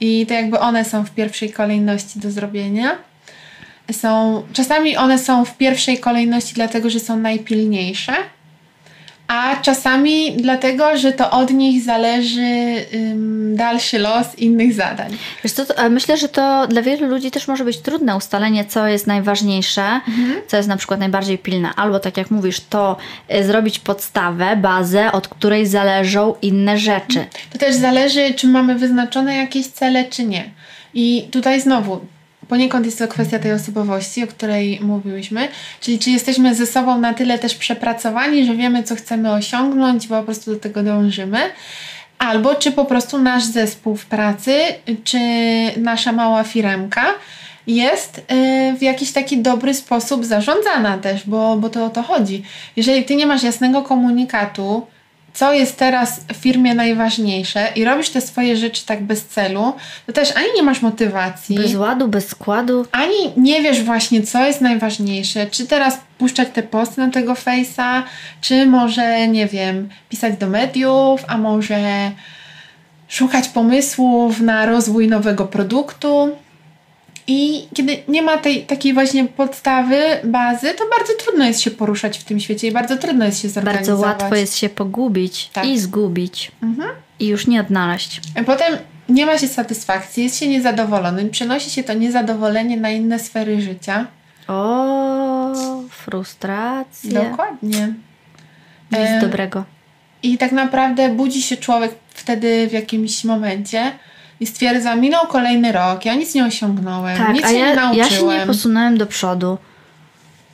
I 0.00 0.26
to 0.26 0.34
jakby 0.34 0.58
one 0.58 0.84
są 0.84 1.04
w 1.04 1.10
pierwszej 1.10 1.52
kolejności 1.52 2.18
do 2.20 2.30
zrobienia 2.30 2.98
są, 3.92 4.42
czasami 4.52 4.96
one 4.96 5.18
są 5.18 5.44
w 5.44 5.56
pierwszej 5.56 5.98
kolejności 5.98 6.54
dlatego, 6.54 6.90
że 6.90 7.00
są 7.00 7.16
najpilniejsze, 7.16 8.12
a 9.28 9.56
czasami 9.62 10.32
dlatego, 10.32 10.96
że 10.96 11.12
to 11.12 11.30
od 11.30 11.50
nich 11.50 11.82
zależy 11.82 12.74
ym, 12.94 13.56
dalszy 13.56 13.98
los 13.98 14.38
innych 14.38 14.74
zadań. 14.74 15.16
Wiesz 15.44 15.52
co, 15.52 15.90
myślę, 15.90 16.16
że 16.16 16.28
to 16.28 16.66
dla 16.66 16.82
wielu 16.82 17.06
ludzi 17.06 17.30
też 17.30 17.48
może 17.48 17.64
być 17.64 17.78
trudne 17.78 18.16
ustalenie, 18.16 18.64
co 18.64 18.86
jest 18.86 19.06
najważniejsze, 19.06 19.82
mhm. 19.82 20.34
co 20.46 20.56
jest 20.56 20.68
na 20.68 20.76
przykład 20.76 21.00
najbardziej 21.00 21.38
pilne. 21.38 21.70
Albo 21.76 22.00
tak 22.00 22.16
jak 22.16 22.30
mówisz, 22.30 22.60
to 22.60 22.96
y, 23.34 23.44
zrobić 23.44 23.78
podstawę, 23.78 24.56
bazę, 24.56 25.12
od 25.12 25.28
której 25.28 25.66
zależą 25.66 26.34
inne 26.42 26.78
rzeczy. 26.78 27.26
To 27.52 27.58
też 27.58 27.74
zależy, 27.74 28.34
czy 28.34 28.46
mamy 28.46 28.74
wyznaczone 28.74 29.36
jakieś 29.36 29.66
cele, 29.66 30.04
czy 30.04 30.24
nie. 30.24 30.50
I 30.94 31.28
tutaj 31.30 31.60
znowu 31.60 32.00
poniekąd 32.48 32.86
jest 32.86 32.98
to 32.98 33.08
kwestia 33.08 33.38
tej 33.38 33.52
osobowości, 33.52 34.24
o 34.24 34.26
której 34.26 34.80
mówiłyśmy, 34.82 35.48
czyli 35.80 35.98
czy 35.98 36.10
jesteśmy 36.10 36.54
ze 36.54 36.66
sobą 36.66 36.98
na 36.98 37.14
tyle 37.14 37.38
też 37.38 37.54
przepracowani, 37.54 38.46
że 38.46 38.54
wiemy, 38.54 38.82
co 38.82 38.96
chcemy 38.96 39.32
osiągnąć, 39.32 40.08
bo 40.08 40.18
po 40.18 40.22
prostu 40.22 40.54
do 40.54 40.60
tego 40.60 40.82
dążymy. 40.82 41.38
Albo 42.18 42.54
czy 42.54 42.72
po 42.72 42.84
prostu 42.84 43.18
nasz 43.18 43.44
zespół 43.44 43.96
w 43.96 44.06
pracy, 44.06 44.60
czy 45.04 45.18
nasza 45.76 46.12
mała 46.12 46.44
firemka 46.44 47.04
jest 47.66 48.18
y, 48.18 48.22
w 48.78 48.82
jakiś 48.82 49.12
taki 49.12 49.38
dobry 49.38 49.74
sposób 49.74 50.24
zarządzana 50.24 50.98
też, 50.98 51.26
bo, 51.26 51.56
bo 51.56 51.70
to 51.70 51.84
o 51.84 51.90
to 51.90 52.02
chodzi. 52.02 52.42
Jeżeli 52.76 53.04
ty 53.04 53.16
nie 53.16 53.26
masz 53.26 53.42
jasnego 53.42 53.82
komunikatu, 53.82 54.86
co 55.34 55.52
jest 55.52 55.76
teraz 55.76 56.20
w 56.20 56.36
firmie 56.36 56.74
najważniejsze 56.74 57.68
i 57.76 57.84
robisz 57.84 58.10
te 58.10 58.20
swoje 58.20 58.56
rzeczy 58.56 58.86
tak 58.86 59.02
bez 59.02 59.24
celu, 59.24 59.72
to 60.06 60.12
też 60.12 60.36
ani 60.36 60.46
nie 60.56 60.62
masz 60.62 60.82
motywacji. 60.82 61.56
Bez 61.56 61.74
ładu, 61.74 62.08
bez 62.08 62.28
składu. 62.28 62.86
Ani 62.92 63.32
nie 63.36 63.62
wiesz 63.62 63.82
właśnie, 63.82 64.22
co 64.22 64.44
jest 64.44 64.60
najważniejsze. 64.60 65.46
Czy 65.46 65.66
teraz 65.66 66.00
puszczać 66.18 66.48
te 66.52 66.62
posty 66.62 67.00
na 67.00 67.10
tego 67.10 67.34
face'a, 67.34 68.02
czy 68.40 68.66
może, 68.66 69.28
nie 69.28 69.46
wiem, 69.46 69.88
pisać 70.08 70.36
do 70.36 70.48
mediów, 70.48 71.24
a 71.28 71.38
może 71.38 72.10
szukać 73.08 73.48
pomysłów 73.48 74.40
na 74.40 74.66
rozwój 74.66 75.08
nowego 75.08 75.44
produktu. 75.44 76.36
I 77.26 77.68
kiedy 77.74 77.96
nie 78.08 78.22
ma 78.22 78.38
tej 78.38 78.62
takiej 78.62 78.94
właśnie 78.94 79.24
podstawy, 79.24 80.02
bazy, 80.24 80.74
to 80.74 80.84
bardzo 80.98 81.12
trudno 81.24 81.44
jest 81.44 81.60
się 81.60 81.70
poruszać 81.70 82.18
w 82.18 82.24
tym 82.24 82.40
świecie 82.40 82.68
i 82.68 82.72
bardzo 82.72 82.96
trudno 82.96 83.24
jest 83.24 83.42
się 83.42 83.48
zorganizować. 83.48 84.00
Bardzo 84.00 84.24
łatwo 84.24 84.36
jest 84.36 84.56
się 84.56 84.68
pogubić 84.68 85.50
tak. 85.52 85.66
i 85.66 85.78
zgubić. 85.78 86.52
Mhm. 86.62 86.90
I 87.20 87.26
już 87.26 87.46
nie 87.46 87.60
odnaleźć. 87.60 88.20
A 88.40 88.44
potem 88.44 88.78
nie 89.08 89.26
ma 89.26 89.38
się 89.38 89.48
satysfakcji, 89.48 90.24
jest 90.24 90.38
się 90.38 90.48
niezadowolonym, 90.48 91.30
przenosi 91.30 91.70
się 91.70 91.84
to 91.84 91.94
niezadowolenie 91.94 92.76
na 92.76 92.90
inne 92.90 93.18
sfery 93.18 93.60
życia. 93.60 94.06
O, 94.48 95.52
frustracja. 95.90 97.24
Dokładnie. 97.24 97.94
Nic 98.92 99.00
e, 99.00 99.20
dobrego. 99.20 99.64
I 100.22 100.38
tak 100.38 100.52
naprawdę 100.52 101.08
budzi 101.08 101.42
się 101.42 101.56
człowiek 101.56 101.94
wtedy 102.08 102.68
w 102.68 102.72
jakimś 102.72 103.24
momencie, 103.24 103.92
i 104.40 104.46
stwierdza, 104.46 104.96
minął 104.96 105.26
kolejny 105.26 105.72
rok, 105.72 106.04
ja 106.04 106.14
nic 106.14 106.34
nie 106.34 106.44
osiągnąłem, 106.44 107.18
tak, 107.18 107.34
nic 107.34 107.44
a 107.44 107.48
się 107.48 107.56
ja, 107.56 107.66
nie 107.66 107.76
nauczyłem. 107.76 108.10
ja 108.10 108.18
się 108.18 108.26
nie 108.26 108.46
posunąłem 108.46 108.98
do 108.98 109.06
przodu. 109.06 109.58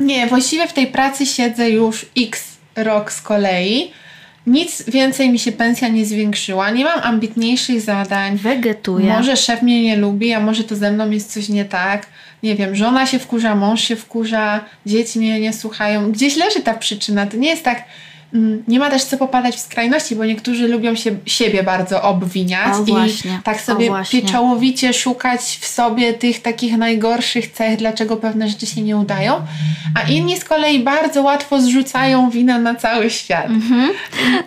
Nie, 0.01 0.27
właściwie 0.27 0.69
w 0.69 0.73
tej 0.73 0.87
pracy 0.87 1.27
siedzę 1.27 1.71
już 1.71 2.07
x 2.17 2.45
rok 2.77 3.13
z 3.13 3.23
kolei 3.23 3.93
nic 4.47 4.83
więcej 4.91 5.31
mi 5.31 5.39
się 5.39 5.53
pensja 5.53 5.89
nie 5.89 6.07
zwiększyła, 6.07 6.71
nie 6.71 6.85
mam 6.85 7.01
ambitniejszych 7.03 7.81
zadań. 7.81 8.37
Wegetuję. 8.37 9.07
Może 9.13 9.37
szef 9.37 9.63
mnie 9.63 9.83
nie 9.83 9.97
lubi, 9.97 10.33
a 10.33 10.41
może 10.41 10.65
to 10.65 10.77
ze 10.77 10.93
mną 10.93 11.11
jest 11.11 11.33
coś 11.33 11.49
nie 11.49 11.65
tak. 11.65 12.07
Nie 12.43 12.55
wiem, 12.55 12.77
żona 12.77 13.07
się 13.07 13.19
wkurza, 13.19 13.55
mąż 13.55 13.81
się 13.81 13.97
wkurza, 13.97 14.65
dzieci 14.87 15.19
mnie 15.19 15.41
nie 15.41 15.53
słuchają. 15.53 16.13
Gdzieś 16.13 16.37
leży 16.37 16.61
ta 16.61 16.75
przyczyna. 16.75 17.27
To 17.27 17.37
nie 17.37 17.49
jest 17.49 17.65
tak, 17.65 17.85
nie 18.69 18.79
ma 18.79 18.91
też 18.91 19.05
co 19.05 19.17
popadać 19.17 19.57
w 19.57 19.61
skrajności, 19.61 20.17
bo 20.17 20.25
niektórzy 20.25 20.69
lubią 20.69 20.95
się, 20.95 21.17
siebie 21.27 21.63
bardzo 21.63 22.03
obwiniać 22.03 22.75
O, 22.77 22.83
i 22.83 22.91
właśnie. 22.93 23.41
tak 23.45 23.61
sobie 23.61 23.91
pieczołowicie 24.11 24.93
szukać 24.95 25.41
w 25.61 25.67
sobie 25.67 26.13
tych 26.15 26.43
takich 26.43 26.77
najgorszych 26.77 27.53
cech, 27.53 27.77
dlaczego 27.79 28.17
pewne 28.17 28.49
rzeczy 28.49 28.67
się 28.67 28.83
nie 28.83 28.97
udają, 28.97 29.35
a 29.95 30.11
inni 30.11 30.37
z 30.41 30.45
kolei 30.45 30.81
bardzo 30.81 31.23
łatwo 31.23 31.61
zrzucają 31.63 32.31
winę 32.31 32.59
na 32.59 32.75
cały 32.75 33.11
świat. 33.11 33.47
Mhm. 33.47 33.91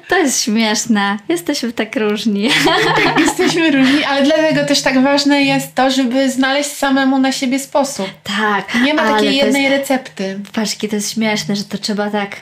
To 0.10 0.18
jest 0.18 0.42
śmieszne. 0.44 1.18
Jesteśmy 1.30 1.74
tak 1.74 1.96
różni. 1.96 2.50
Jesteśmy 3.26 3.72
różni, 3.72 4.04
ale 4.04 4.24
dlatego 4.24 4.66
też 4.66 4.82
tak 4.82 5.02
ważne 5.04 5.42
jest 5.42 5.76
to, 5.76 5.92
żeby 5.92 6.30
znaleźć 6.32 6.72
samemu 6.72 7.20
na 7.20 7.32
siebie 7.32 7.60
sposób. 7.60 8.08
tak. 8.24 8.76
Nie 8.84 8.94
ma 8.94 9.04
takiej 9.04 9.36
jednej 9.38 9.64
Jest, 9.64 9.78
recepty. 9.78 10.40
patrz, 10.54 10.72
jakie 10.74 10.90
to 10.90 10.96
jest 10.96 11.12
śmieszne, 11.14 11.56
że 11.56 11.64
to 11.64 11.78
trzeba 11.78 12.10
tak. 12.10 12.36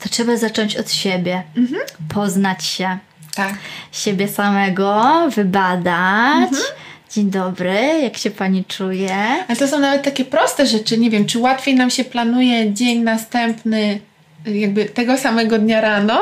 To 0.00 0.08
trzeba 0.08 0.36
zacząć 0.36 0.76
od 0.76 0.90
siebie. 0.90 1.42
Mhm. 1.56 1.82
Poznać 2.14 2.64
się. 2.64 2.98
Tak. 3.34 3.54
Siebie 3.92 4.28
samego, 4.28 5.14
wybadać. 5.36 6.48
Mhm. 6.48 6.64
Dzień 7.10 7.30
dobry, 7.30 8.00
jak 8.02 8.16
się 8.16 8.30
pani 8.30 8.64
czuje? 8.64 9.16
Ale 9.48 9.56
to 9.56 9.68
są 9.68 9.78
nawet 9.78 10.02
takie 10.02 10.24
proste 10.24 10.66
rzeczy. 10.66 10.98
Nie 10.98 11.10
wiem, 11.10 11.26
czy 11.26 11.38
łatwiej 11.38 11.74
nam 11.74 11.90
się 11.90 12.04
planuje 12.04 12.72
dzień 12.72 13.02
następny, 13.02 14.00
jakby 14.46 14.84
tego 14.84 15.18
samego 15.18 15.58
dnia 15.58 15.80
rano, 15.80 16.20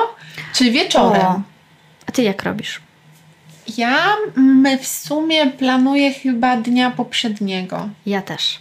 czy 0.55 0.71
wieczorem? 0.71 1.27
O, 1.27 1.41
a 2.07 2.13
ty 2.13 2.23
jak 2.23 2.43
robisz? 2.43 2.81
Ja 3.79 4.17
mm, 4.37 4.79
w 4.79 4.87
sumie 4.87 5.47
planuję 5.47 6.13
chyba 6.15 6.57
dnia 6.57 6.91
poprzedniego. 6.91 7.89
Ja 8.07 8.23
też. 8.23 8.59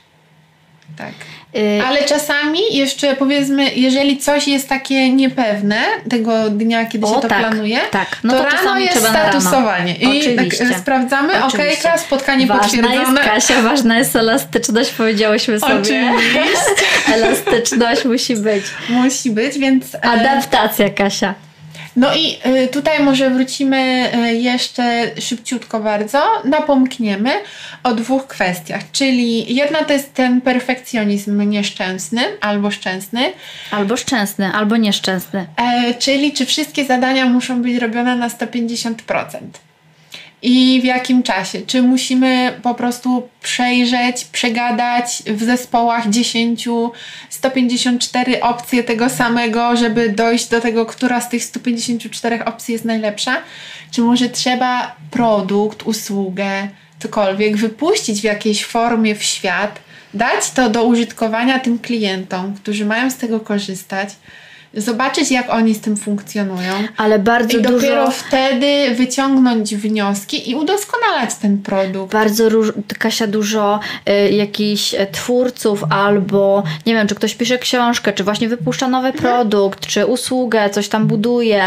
Tak. 0.98 1.14
Y, 1.58 1.82
Ale 1.88 2.04
czasami 2.04 2.60
jeszcze 2.72 3.16
powiedzmy, 3.16 3.74
jeżeli 3.76 4.18
coś 4.18 4.48
jest 4.48 4.70
takie 4.70 5.10
niepewne 5.10 5.78
tego 6.10 6.50
dnia, 6.50 6.86
kiedy 6.86 7.06
O, 7.06 7.16
się 7.16 7.22
to 7.22 7.28
tak, 7.28 7.40
planuje, 7.40 7.80
tak. 7.92 8.08
No 8.24 8.34
to, 8.34 8.44
to 8.44 8.50
rano 8.50 8.80
jest 8.80 9.04
na 9.04 9.14
rano. 9.14 9.30
statusowanie. 9.42 9.96
I 9.96 10.20
Oczywiście. 10.20 10.70
tak 10.70 10.80
sprawdzamy, 10.80 11.34
Oczywiście. 11.44 11.58
okejka, 11.90 11.98
spotkanie 11.98 12.48
ważna 12.48 12.64
potwierdzone. 12.64 12.96
jest 12.96 13.30
Kasia, 13.30 13.62
ważna 13.62 13.98
jest 13.98 14.16
elastyczność, 14.16 14.92
powiedziałyśmy 14.92 15.60
sobie. 15.60 15.74
Oczywiście. 15.74 16.44
Elastyczność 17.16 18.06
musi 18.06 18.36
być. 18.36 18.64
Musi 18.90 19.32
być, 19.32 19.58
więc... 19.60 19.96
e, 19.96 20.02
Adaptacja, 20.06 20.90
Kasia. 20.90 21.34
No 21.96 22.16
i 22.16 22.38
y, 22.64 22.68
tutaj 22.68 23.00
może 23.04 23.30
wrócimy 23.30 24.10
y, 24.16 24.34
jeszcze 24.36 25.12
szybciutko 25.22 25.80
bardzo, 25.80 26.24
napomkniemy 26.44 27.32
o 27.84 27.94
dwóch 27.94 28.28
kwestiach, 28.28 28.82
czyli 28.92 29.56
jedna 29.56 29.84
to 29.84 29.94
jest 29.94 30.14
ten 30.14 30.42
perfekcjonizm 30.42 31.42
nieszczęsny 31.50 32.22
albo 32.42 32.72
szczęsny, 32.72 33.34
Albo 33.72 33.98
szczęsny, 33.98 34.52
albo 34.54 34.78
nieszczęsny. 34.78 35.48
e, 35.58 35.94
czyli 35.94 36.34
czy 36.34 36.46
wszystkie 36.46 36.86
zadania 36.86 37.26
muszą 37.26 37.62
być 37.62 37.78
robione 37.78 38.16
na 38.16 38.30
150%. 38.30 38.96
I 40.48 40.82
w 40.82 40.84
jakim 40.84 41.24
czasie? 41.24 41.62
Czy 41.62 41.82
musimy 41.82 42.60
po 42.64 42.76
prostu 42.76 43.30
przejrzeć, 43.42 44.26
przegadać 44.26 45.24
w 45.28 45.44
zespołach 45.44 46.10
10, 46.10 46.68
154 47.30 48.42
opcje 48.42 48.84
tego 48.84 49.10
samego, 49.10 49.78
żeby 49.78 50.10
dojść 50.10 50.48
do 50.48 50.62
tego, 50.62 50.86
która 50.86 51.22
z 51.22 51.30
tych 51.30 51.44
154 51.44 52.46
opcji 52.46 52.72
jest 52.72 52.86
najlepsza? 52.86 53.36
Czy 53.92 54.02
może 54.02 54.30
trzeba 54.30 54.96
produkt, 55.12 55.84
usługę, 55.84 56.68
cokolwiek 57.00 57.58
wypuścić 57.58 58.22
w 58.22 58.24
jakiejś 58.24 58.66
formie 58.66 59.16
w 59.16 59.24
świat, 59.24 59.80
dać 60.14 60.52
to 60.52 60.70
do 60.70 60.84
użytkowania 60.84 61.60
tym 61.60 61.80
klientom, 61.80 62.54
którzy 62.54 62.86
mają 62.86 63.12
z 63.12 63.16
tego 63.16 63.40
korzystać, 63.40 64.10
zobaczyć, 64.76 65.32
jak 65.32 65.50
oni 65.50 65.76
z 65.76 65.82
tym 65.82 65.98
funkcjonują. 65.98 66.74
Ale 66.98 67.20
bardzo 67.20 67.58
I 67.58 67.62
dopiero 67.62 68.06
dużo, 68.06 68.12
wtedy 68.12 68.96
wyciągnąć 68.96 69.76
wnioski 69.76 70.50
i 70.52 70.56
udoskonalać 70.56 71.36
ten 71.36 71.58
produkt. 71.58 72.14
bardzo 72.14 72.50
róż, 72.50 72.72
Kasia, 73.00 73.28
dużo 73.28 73.80
y, 74.10 74.32
jakichś 74.32 74.94
e, 74.94 75.08
twórców 75.08 75.84
albo 75.90 76.64
nie 76.86 76.94
wiem, 76.94 77.08
czy 77.08 77.16
ktoś 77.16 77.36
pisze 77.36 77.58
książkę, 77.58 78.14
czy 78.14 78.24
właśnie 78.24 78.50
wypuszcza 78.50 78.88
nowy 78.88 79.08
Mhm. 79.08 79.24
produkt, 79.24 79.88
czy 79.88 80.06
usługę, 80.06 80.70
coś 80.70 80.88
tam 80.90 81.08
buduje. 81.08 81.64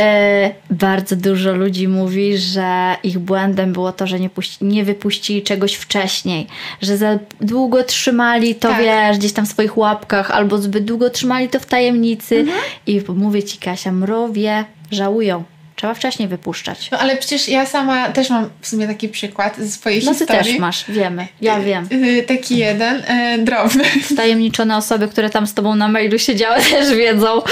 Y, 0.00 0.74
bardzo 0.74 1.16
dużo 1.16 1.52
ludzi 1.54 1.88
mówi, 1.88 2.38
że 2.38 2.94
ich 3.02 3.18
błędem 3.18 3.72
było 3.72 3.92
to, 3.92 4.06
że 4.06 4.20
nie, 4.20 4.30
puści, 4.30 4.64
nie 4.64 4.84
wypuścili 4.84 5.42
czegoś 5.42 5.74
wcześniej, 5.74 6.46
że 6.82 6.96
za 6.96 7.18
długo 7.40 7.82
trzymali 7.82 8.54
to, 8.54 8.68
Tak. 8.68 8.82
wiesz, 8.82 9.18
gdzieś 9.18 9.32
tam 9.32 9.46
w 9.46 9.48
swoich 9.48 9.78
łapkach, 9.78 10.30
albo 10.30 10.58
zbyt 10.58 10.84
długo 10.84 11.10
trzymali 11.10 11.48
to 11.48 11.60
w 11.60 11.66
tajemnicy. 11.66 12.43
Mhm. 12.48 12.64
I 12.86 13.02
mówię 13.08 13.42
ci, 13.42 13.58
Kasia, 13.58 13.92
mrowie 13.92 14.64
żałują. 14.90 15.44
Trzeba 15.76 15.94
wcześniej 15.94 16.28
wypuszczać. 16.28 16.90
No 16.90 16.98
ale 16.98 17.16
przecież 17.16 17.48
ja 17.48 17.66
sama 17.66 18.08
też 18.08 18.30
mam 18.30 18.50
w 18.60 18.68
sumie 18.68 18.86
taki 18.86 19.08
przykład 19.08 19.56
ze 19.56 19.68
swojej 19.68 20.04
No 20.04 20.12
ty 20.12 20.18
historii. 20.18 20.44
też 20.52 20.58
masz, 20.58 20.84
wiemy. 20.88 21.26
Ja 21.40 21.60
wiem. 21.60 21.88
Y, 21.92 22.22
Taki 22.28 22.56
jeden, 22.58 23.02
e, 23.06 23.38
drobny. 23.38 23.84
Wtajemniczone 24.12 24.76
osoby, 24.76 25.08
które 25.08 25.30
tam 25.30 25.46
z 25.46 25.54
tobą 25.54 25.74
na 25.76 25.88
mailu 25.88 26.18
siedziały, 26.18 26.60
też 26.70 26.94
wiedzą. 26.96 27.42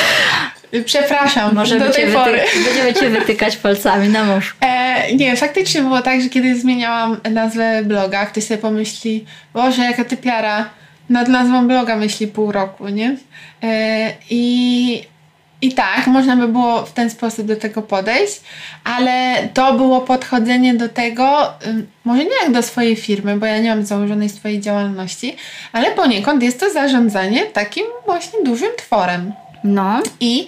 Przepraszam, 0.84 1.55
Możemy 1.55 1.86
do 1.86 1.93
tej 1.93 2.07
pory. 2.07 2.32
wyty- 2.38 2.64
będziemy 2.64 2.95
cię 2.95 3.11
wytykać 3.20 3.57
palcami 3.57 4.09
na 4.09 4.24
mąż. 4.24 4.55
E, 4.61 5.14
nie, 5.14 5.36
faktycznie 5.36 5.80
było 5.82 6.03
tak, 6.03 6.20
że 6.22 6.28
kiedy 6.28 6.61
zmieniałam 6.61 7.20
nazwę 7.30 7.82
bloga, 7.84 8.26
ktoś 8.26 8.45
sobie 8.45 8.59
pomyśli, 8.59 9.24
Boże, 9.55 9.82
jaka 9.82 10.05
typiara, 10.05 10.70
nad 11.12 11.28
nazwą 11.28 11.68
bloga 11.68 11.96
myśli 11.96 12.26
pół 12.26 12.52
roku, 12.52 12.88
nie? 12.88 13.16
E, 13.62 14.12
I, 14.30 15.02
I 15.62 15.72
tak, 15.72 16.06
można 16.06 16.36
by 16.36 16.48
było 16.48 16.86
w 16.86 16.92
ten 16.92 17.10
sposób 17.10 17.46
do 17.46 17.56
tego 17.56 17.82
podejść, 17.82 18.40
ale 18.84 19.48
to 19.54 19.74
było 19.74 20.00
podchodzenie 20.00 20.74
do 20.74 20.88
tego, 20.88 21.52
może 22.04 22.24
nie 22.24 22.36
jak 22.42 22.52
do 22.52 22.62
swojej 22.62 22.96
firmy, 22.96 23.36
bo 23.36 23.46
ja 23.46 23.58
nie 23.58 23.74
mam 23.74 23.84
założonej 23.84 24.28
swojej 24.28 24.60
działalności, 24.60 25.36
ale 25.72 25.90
poniekąd 25.90 26.42
jest 26.42 26.60
to 26.60 26.70
zarządzanie 26.70 27.46
takim 27.46 27.84
właśnie 28.06 28.44
dużym 28.44 28.70
tworem. 28.76 29.32
No, 29.64 30.02
I 30.20 30.46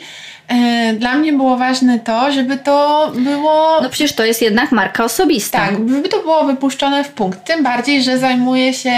dla 0.98 1.14
mnie 1.14 1.32
było 1.32 1.56
ważne 1.56 1.98
to, 1.98 2.32
żeby 2.32 2.56
to 2.56 3.12
było. 3.14 3.80
no 3.82 3.88
przecież 3.90 4.12
to 4.12 4.24
jest 4.24 4.42
jednak 4.42 4.72
marka 4.72 5.04
osobista. 5.04 5.58
tak, 5.58 5.74
żeby 5.88 6.08
to 6.08 6.20
było 6.20 6.44
wypuszczone 6.44 7.04
w 7.04 7.08
punkt. 7.08 7.44
Tym 7.44 7.62
bardziej, 7.62 8.02
że 8.02 8.18
zajmuję 8.18 8.74
się 8.74 8.92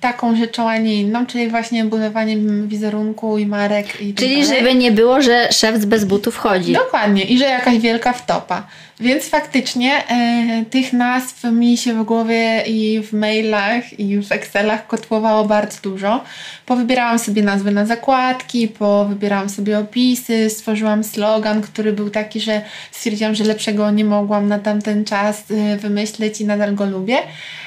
taką 0.00 0.36
rzeczą, 0.36 0.68
a 0.68 0.76
nie 0.76 0.94
inną, 1.00 1.26
czyli 1.26 1.48
właśnie 1.48 1.84
budowaniem 1.84 2.68
wizerunku 2.68 3.38
i 3.38 3.46
marek 3.46 4.00
i 4.00 4.14
tak 4.14 4.24
Czyli 4.24 4.42
dalej. 4.42 4.58
żeby 4.58 4.74
nie 4.74 4.92
było, 4.92 5.22
że 5.22 5.48
szef 5.52 5.84
bez 5.84 6.04
butów 6.04 6.36
chodzi. 6.36 6.72
Dokładnie, 6.72 7.24
i 7.24 7.38
że 7.38 7.44
jakaś 7.44 7.78
wielka 7.78 8.12
wtopa. 8.12 8.62
Więc 9.00 9.28
faktycznie 9.28 10.08
e, 10.08 10.64
tych 10.70 10.92
nazw 10.92 11.44
mi 11.44 11.76
się 11.76 11.94
w 11.94 12.04
głowie 12.04 12.62
i 12.66 13.02
w 13.02 13.12
mailach 13.12 14.00
i 14.00 14.18
w 14.18 14.32
Excelach 14.32 14.86
kotłowało 14.86 15.44
bardzo 15.44 15.78
dużo. 15.82 16.24
Powybierałam 16.66 17.18
sobie 17.18 17.42
nazwy 17.42 17.70
na 17.70 17.86
zakładki, 17.86 18.68
powybierałam 18.68 19.48
sobie 19.48 19.78
opisy, 19.78 20.50
stworzyłam 20.50 21.04
slogan, 21.04 21.62
który 21.62 21.92
był 21.92 22.10
taki, 22.10 22.40
że 22.40 22.62
stwierdziłam, 22.90 23.34
że 23.34 23.44
lepszego 23.44 23.90
nie 23.90 24.04
mogłam 24.04 24.48
na 24.48 24.58
tamten 24.58 25.04
czas 25.04 25.44
e, 25.50 25.76
wymyśleć 25.76 26.40
i 26.40 26.44
nadal 26.44 26.74
go 26.74 26.86
lubię. 26.86 27.18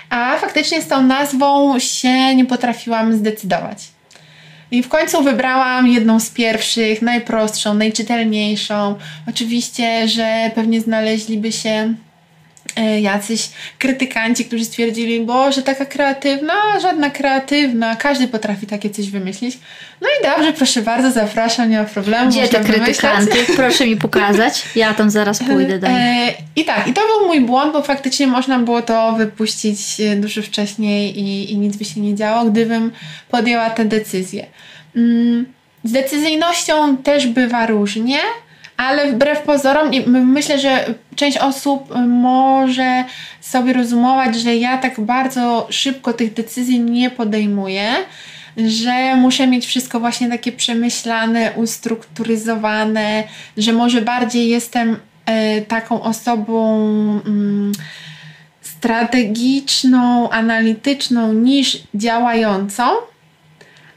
A 0.10 0.38
faktycznie 0.38 0.82
z 0.82 0.88
tą 0.88 1.04
nazwą 1.04 1.80
się 1.80 2.36
nie 2.36 2.46
potrafiłam 2.46 3.14
zdecydować. 3.14 3.99
I 4.72 4.84
w 4.84 4.90
końcu 4.90 5.24
wybrałam 5.24 5.88
jedną 5.88 6.20
z 6.20 6.30
pierwszych, 6.30 7.02
najprostszą, 7.02 7.74
najczytelniejszą. 7.74 8.96
Oczywiście, 9.30 10.08
że 10.08 10.52
pewnie 10.56 10.82
znaleźliby 10.82 11.52
się 11.52 11.94
jacyś 13.02 13.50
krytykanci, 13.80 14.46
którzy 14.46 14.66
stwierdzili, 14.66 15.22
Boże, 15.22 15.62
taka 15.62 15.86
kreatywna, 15.86 16.80
żadna 16.82 17.10
kreatywna, 17.10 17.96
każdy 17.96 18.28
potrafi 18.28 18.68
takie 18.68 18.90
coś 18.90 19.10
wymyślić. 19.10 19.58
No 20.02 20.08
i 20.08 20.24
dobrze, 20.26 20.54
proszę 20.54 20.82
bardzo, 20.82 21.12
zapraszam, 21.12 21.70
nie 21.70 21.78
ma 21.78 21.86
problemu. 21.86 22.32
Gdzie 22.32 22.48
te 22.48 22.60
krytykanty? 22.60 23.38
Proszę 23.56 23.86
mi 23.88 23.98
pokazać. 23.98 24.64
Ja 24.76 24.94
tam 24.94 25.10
zaraz 25.10 25.40
pójdę 25.44 25.80
do 25.80 25.88
nich. 25.88 25.98
E, 25.98 26.34
I 26.56 26.66
tak, 26.66 26.88
i 26.88 26.94
to 26.94 27.02
był 27.02 27.28
mój 27.28 27.42
błąd, 27.42 27.74
bo 27.74 27.82
faktycznie 27.82 28.28
można 28.28 28.60
było 28.60 28.82
to 28.82 29.14
wypuścić 29.14 29.80
e, 30.00 30.16
dużo 30.16 30.42
wcześniej 30.42 31.20
i, 31.20 31.52
i 31.52 31.58
nic 31.58 31.78
by 31.78 31.86
się 31.86 32.02
nie 32.02 32.16
działo, 32.16 32.46
gdybym 32.46 32.92
podjęła 33.30 33.70
tę 33.70 33.86
decyzję. 33.86 34.46
Mm, 34.96 35.46
Z 35.84 35.92
decyzyjnością 35.92 36.98
też 36.98 37.28
bywa 37.28 37.66
różnie, 37.66 38.20
ale 38.80 39.12
wbrew 39.12 39.42
pozorom, 39.42 39.92
myślę, 40.08 40.60
że 40.60 40.94
część 41.16 41.38
osób 41.38 41.96
e, 41.96 42.00
może 42.08 43.04
sobie 43.42 43.74
rozumować, 43.74 44.36
że 44.36 44.56
ja 44.56 44.78
tak 44.78 45.00
bardzo 45.00 45.68
szybko 45.70 46.14
tych 46.14 46.34
decyzji 46.34 46.80
nie 46.80 47.10
podejmuję. 47.10 47.94
że 48.58 49.16
muszę 49.16 49.48
mieć 49.48 49.66
wszystko 49.66 50.00
właśnie 50.00 50.30
takie 50.30 50.52
przemyślane, 50.52 51.52
ustrukturyzowane, 51.56 53.24
że 53.58 53.74
może 53.74 54.02
bardziej 54.02 54.50
jestem 54.50 54.98
e, 55.26 55.62
taką 55.62 56.02
osobą 56.02 56.82
mm, 57.26 57.72
strategiczną, 58.62 60.30
analityczną 60.30 61.34
niż 61.34 61.78
działającą. 61.94 62.84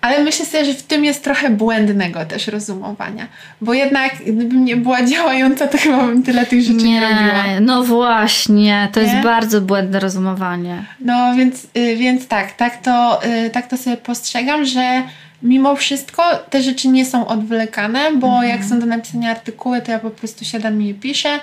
Ale 0.02 0.24
myślę 0.24 0.46
sobie, 0.46 0.64
że 0.64 0.74
w 0.74 0.82
tym 0.82 1.04
jest 1.04 1.24
trochę 1.24 1.50
błędnego 1.50 2.24
też 2.24 2.46
rozumowania. 2.46 3.26
Bo 3.60 3.74
jednak 3.74 4.14
gdybym 4.26 4.64
nie 4.64 4.76
była 4.76 5.02
działająca, 5.04 5.66
to 5.68 5.78
chyba 5.78 6.06
bym 6.06 6.22
tyle 6.22 6.46
tych 6.46 6.62
rzeczy 6.62 6.84
nie, 6.84 6.84
nie 6.84 7.00
robiła. 7.00 7.60
No 7.60 7.82
właśnie, 7.82 8.88
to 8.92 9.00
nie? 9.00 9.06
jest 9.06 9.22
bardzo 9.22 9.60
błędne 9.60 10.00
rozumowanie. 10.00 10.84
No 11.00 11.34
więc, 11.36 11.66
y, 11.76 11.96
więc 11.96 12.26
tak, 12.26 12.52
tak 12.52 12.82
to, 12.82 13.20
y, 13.46 13.50
tak 13.50 13.66
to 13.66 13.76
sobie 13.76 13.96
postrzegam, 13.96 14.64
że 14.64 15.02
mimo 15.42 15.76
wszystko 15.76 16.22
te 16.50 16.62
rzeczy 16.62 16.88
nie 16.88 17.06
są 17.06 17.26
odwlekane, 17.26 18.12
bo 18.16 18.26
mhm. 18.26 18.48
jak 18.48 18.64
są 18.64 18.80
do 18.80 18.86
napisania 18.86 19.30
artykuły, 19.30 19.82
to 19.82 19.90
ja 19.90 19.98
po 19.98 20.10
prostu 20.10 20.44
siadam 20.44 20.82
i 20.82 20.86
je 20.86 20.94
piszę. 20.94 21.40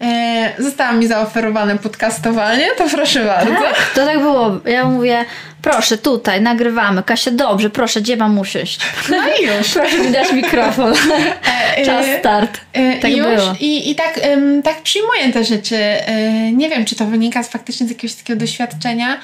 E, 0.00 0.52
zostało 0.58 0.92
mi 0.92 1.06
zaoferowane 1.06 1.78
podcastowanie, 1.78 2.66
to 2.78 2.84
proszę 2.88 3.24
bardzo. 3.24 3.52
Tak, 3.52 3.90
to 3.94 4.06
tak 4.06 4.18
było. 4.18 4.60
Ja 4.64 4.84
mówię, 4.84 5.24
proszę 5.62 5.98
tutaj, 5.98 6.40
nagrywamy. 6.40 7.02
Kasia, 7.02 7.30
dobrze, 7.30 7.70
proszę, 7.70 8.00
gdzie 8.00 8.16
mam 8.16 8.38
usiąść? 8.38 8.80
No 9.10 9.16
i 9.40 9.46
już. 9.46 9.68
proszę 9.74 9.98
mi 9.98 10.12
dać 10.12 10.32
mikrofon. 10.32 10.92
E, 11.76 11.84
Czas 11.84 12.06
start. 12.18 12.60
E, 12.72 12.96
tak 12.96 13.10
już. 13.10 13.26
było. 13.26 13.54
I, 13.60 13.90
i 13.90 13.94
tak, 13.94 14.20
tak 14.64 14.82
przyjmuję 14.82 15.32
te 15.32 15.44
rzeczy. 15.44 15.76
Nie 16.52 16.68
wiem, 16.68 16.84
czy 16.84 16.96
to 16.96 17.06
wynika 17.06 17.42
z, 17.42 17.48
faktycznie 17.48 17.86
z 17.86 17.90
jakiegoś 17.90 18.14
takiego 18.14 18.40
doświadczenia 18.40 19.18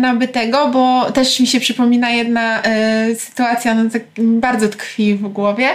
nabytego, 0.00 0.68
bo 0.68 1.10
też 1.12 1.40
mi 1.40 1.46
się 1.46 1.60
przypomina 1.60 2.10
jedna 2.10 2.62
sytuacja, 3.18 3.74
no 3.74 3.90
tak 3.90 4.02
bardzo 4.18 4.68
tkwi 4.68 5.14
w 5.14 5.28
głowie. 5.28 5.68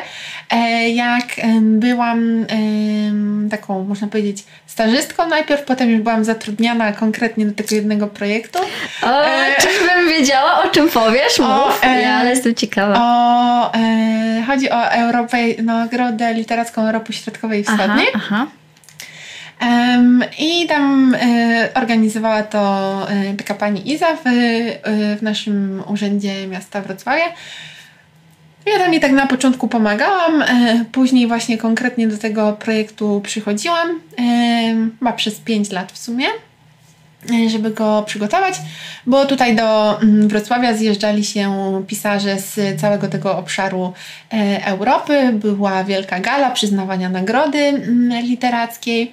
Jak 0.94 1.26
byłam 1.62 2.46
taką, 3.52 3.84
można 3.84 4.08
powiedzieć, 4.08 4.21
powiedzieć, 4.22 4.46
stażystką 4.68 5.28
najpierw, 5.28 5.64
potem 5.64 5.90
już 5.90 6.02
byłam 6.02 6.24
zatrudniana 6.24 6.92
konkretnie 6.94 7.46
do 7.46 7.54
tego 7.56 7.76
jednego 7.76 8.08
projektu. 8.08 8.60
O, 9.04 9.26
e, 9.26 9.56
czyżbym 9.62 10.08
wiedziała, 10.10 10.64
o 10.64 10.70
czym 10.70 10.90
powiesz? 10.90 11.40
Mów, 11.40 11.50
o, 11.50 11.84
e, 11.84 12.02
ja, 12.02 12.16
ale 12.16 12.30
jestem 12.30 12.56
ciekawa. 12.56 12.96
O, 12.98 13.74
e, 13.74 14.44
chodzi 14.48 14.70
o 14.70 14.92
Europę, 14.92 15.38
Nagrodę 15.64 16.34
Literacką 16.34 16.86
Europy 16.86 17.14
Środkowej 17.14 17.62
i 17.62 17.64
Wschodniej. 17.64 18.08
Aha, 18.14 18.26
aha. 18.36 18.48
Um, 19.62 20.24
I 20.40 20.68
tam 20.68 21.16
e, 21.16 21.70
organizowała 21.76 22.44
to 22.44 23.08
e, 23.10 23.34
taka 23.34 23.54
pani 23.54 23.92
Iza 23.92 24.16
w, 24.16 24.22
w 25.20 25.22
naszym 25.22 25.84
urzędzie 25.88 26.48
miasta 26.48 26.82
Wrocławia. 26.82 27.26
Ja 28.66 28.80
tam 28.80 28.94
jej 28.94 29.02
tak 29.02 29.12
na 29.12 29.28
początku 29.28 29.68
pomagałam, 29.68 30.42
e, 30.42 30.86
później 30.92 31.28
właśnie 31.28 31.58
konkretnie 31.58 32.08
do 32.08 32.18
tego 32.18 32.54
projektu 32.54 33.22
przychodziłam, 33.24 33.90
e, 33.90 34.88
chyba 35.00 35.14
przez 35.14 35.40
5 35.40 35.72
lat 35.72 35.92
w 35.92 35.98
sumie, 35.98 36.26
e, 37.32 37.50
żeby 37.50 37.72
go 37.72 38.04
przygotować, 38.08 38.56
bo 39.06 39.26
tutaj 39.26 39.56
do 39.56 40.00
mm, 40.02 40.28
Wrocławia 40.28 40.74
zjeżdżali 40.74 41.24
się 41.26 41.84
pisarze 41.88 42.38
z 42.40 42.82
całego 42.82 43.08
tego 43.08 43.38
obszaru 43.38 43.94
Europy. 44.66 45.34
Była 45.34 45.84
wielka 45.84 46.20
gala 46.20 46.50
przyznawania 46.50 47.10
nagrody 47.10 47.60
mm, 47.60 48.26
literackiej. 48.26 49.12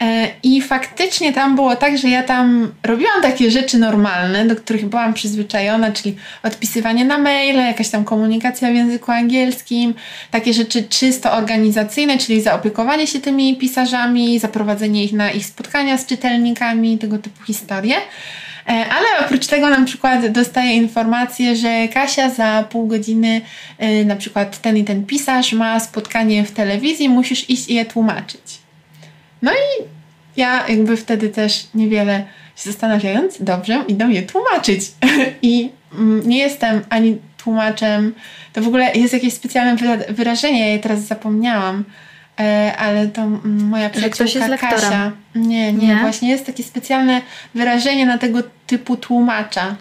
E, 0.00 0.28
I 0.42 0.62
faktycznie 0.62 1.32
tam 1.32 1.54
było 1.54 1.76
tak, 1.76 1.98
że 1.98 2.08
ja 2.08 2.22
tam 2.22 2.72
robiłam 2.82 3.22
takie 3.22 3.50
rzeczy 3.50 3.78
normalne, 3.78 4.46
do 4.46 4.56
których 4.56 4.86
byłam 4.86 5.14
przyzwyczajona, 5.14 5.92
czyli 5.92 6.16
odpisywanie 6.42 7.04
na 7.04 7.18
maile, 7.18 7.56
jakaś 7.56 7.88
tam 7.88 8.04
komunikacja 8.04 8.70
w 8.70 8.74
języku 8.74 9.12
angielskim, 9.12 9.94
takie 10.30 10.54
rzeczy 10.54 10.82
czysto 10.82 11.32
organizacyjne, 11.32 12.18
czyli 12.18 12.42
zaopiekowanie 12.42 13.06
się 13.06 13.20
tymi 13.20 13.56
pisarzami, 13.56 14.38
zaprowadzenie 14.38 15.04
ich 15.04 15.12
na 15.12 15.30
ich 15.30 15.46
spotkania 15.46 15.98
z 15.98 16.06
czytelnikami, 16.06 16.98
tego 16.98 17.18
typu 17.18 17.44
historie. 17.44 17.96
E, 18.68 18.70
ale 18.70 19.26
oprócz 19.26 19.46
tego 19.46 19.70
na 19.70 19.84
przykład 19.84 20.26
dostaję 20.26 20.76
informację, 20.76 21.56
że 21.56 21.88
Kasia 21.88 22.30
za 22.30 22.64
pół 22.70 22.86
godziny 22.86 23.40
e, 23.78 24.04
na 24.04 24.16
przykład 24.16 24.60
ten 24.60 24.76
i 24.76 24.84
ten 24.84 25.06
pisarz 25.06 25.52
ma 25.52 25.80
spotkanie 25.80 26.44
w 26.44 26.52
telewizji, 26.52 27.08
musisz 27.08 27.50
iść 27.50 27.68
i 27.68 27.74
je 27.74 27.84
tłumaczyć. 27.84 28.63
No 29.44 29.50
i 29.52 29.84
ja 30.36 30.68
jakby 30.68 30.96
wtedy 30.96 31.28
też 31.28 31.66
niewiele 31.74 32.24
się 32.56 32.70
zastanawiając, 32.70 33.42
dobrze, 33.42 33.84
idę 33.88 34.04
je 34.04 34.22
tłumaczyć. 34.22 34.80
I 35.42 35.70
mm, 35.94 36.28
nie 36.28 36.38
jestem 36.38 36.80
ani 36.90 37.18
tłumaczem, 37.44 38.14
to 38.52 38.62
w 38.62 38.68
ogóle 38.68 38.92
jest 38.94 39.14
jakieś 39.14 39.34
specjalne 39.34 39.76
wyrażenie, 40.08 40.60
ja 40.60 40.66
je 40.66 40.78
teraz 40.78 41.00
zapomniałam, 41.00 41.84
e, 42.40 42.76
ale 42.78 43.08
to 43.08 43.26
moja 43.44 43.90
przyjaciółka 43.90 44.58
Kasia. 44.58 45.12
Nie, 45.34 45.72
nie, 45.72 45.88
nie, 45.88 45.96
właśnie 45.96 46.30
jest 46.30 46.46
takie 46.46 46.62
specjalne 46.62 47.20
wyrażenie 47.54 48.06
na 48.06 48.18
tego 48.18 48.38
typu 48.66 48.96
tłumacza. 48.96 49.76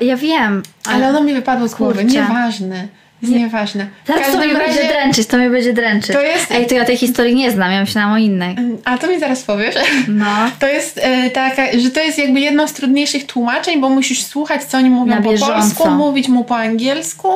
ja 0.00 0.16
wiem. 0.16 0.62
Ale, 0.84 0.94
ale 0.96 1.08
ono 1.08 1.24
mi 1.24 1.34
wypadło 1.34 1.68
z 1.68 1.74
głowy, 1.74 2.04
nieważne. 2.04 2.88
Jest 3.22 3.34
nie. 3.34 3.40
nieważne. 3.40 3.86
Teraz 4.04 4.32
to 4.32 4.38
mnie 4.38 4.52
razie... 4.52 4.58
będzie 4.58 4.88
dręczyć, 4.88 5.26
to 5.26 5.36
mnie 5.36 5.50
będzie 5.50 5.72
dręczyć. 5.72 6.12
To 6.12 6.22
jest... 6.22 6.50
Ej, 6.50 6.66
to 6.66 6.74
ja 6.74 6.84
tej 6.84 6.96
historii 6.96 7.34
nie 7.34 7.50
znam, 7.50 7.72
ja 7.72 7.80
myślałam 7.80 8.12
o 8.12 8.18
innej. 8.18 8.56
A 8.84 8.98
to 8.98 9.06
mi 9.06 9.20
zaraz 9.20 9.42
powiesz. 9.42 9.74
No. 10.08 10.50
To 10.58 10.66
jest 10.66 11.00
e, 11.02 11.30
taka, 11.30 11.62
że 11.78 11.90
to 11.90 12.00
jest 12.00 12.18
jakby 12.18 12.40
jedno 12.40 12.68
z 12.68 12.72
trudniejszych 12.72 13.26
tłumaczeń, 13.26 13.80
bo 13.80 13.88
musisz 13.88 14.22
słuchać, 14.22 14.64
co 14.64 14.78
oni 14.78 14.90
mówią 14.90 15.22
po 15.22 15.32
polsku, 15.32 15.90
mówić 15.90 16.28
mu 16.28 16.44
po 16.44 16.56
angielsku 16.56 17.28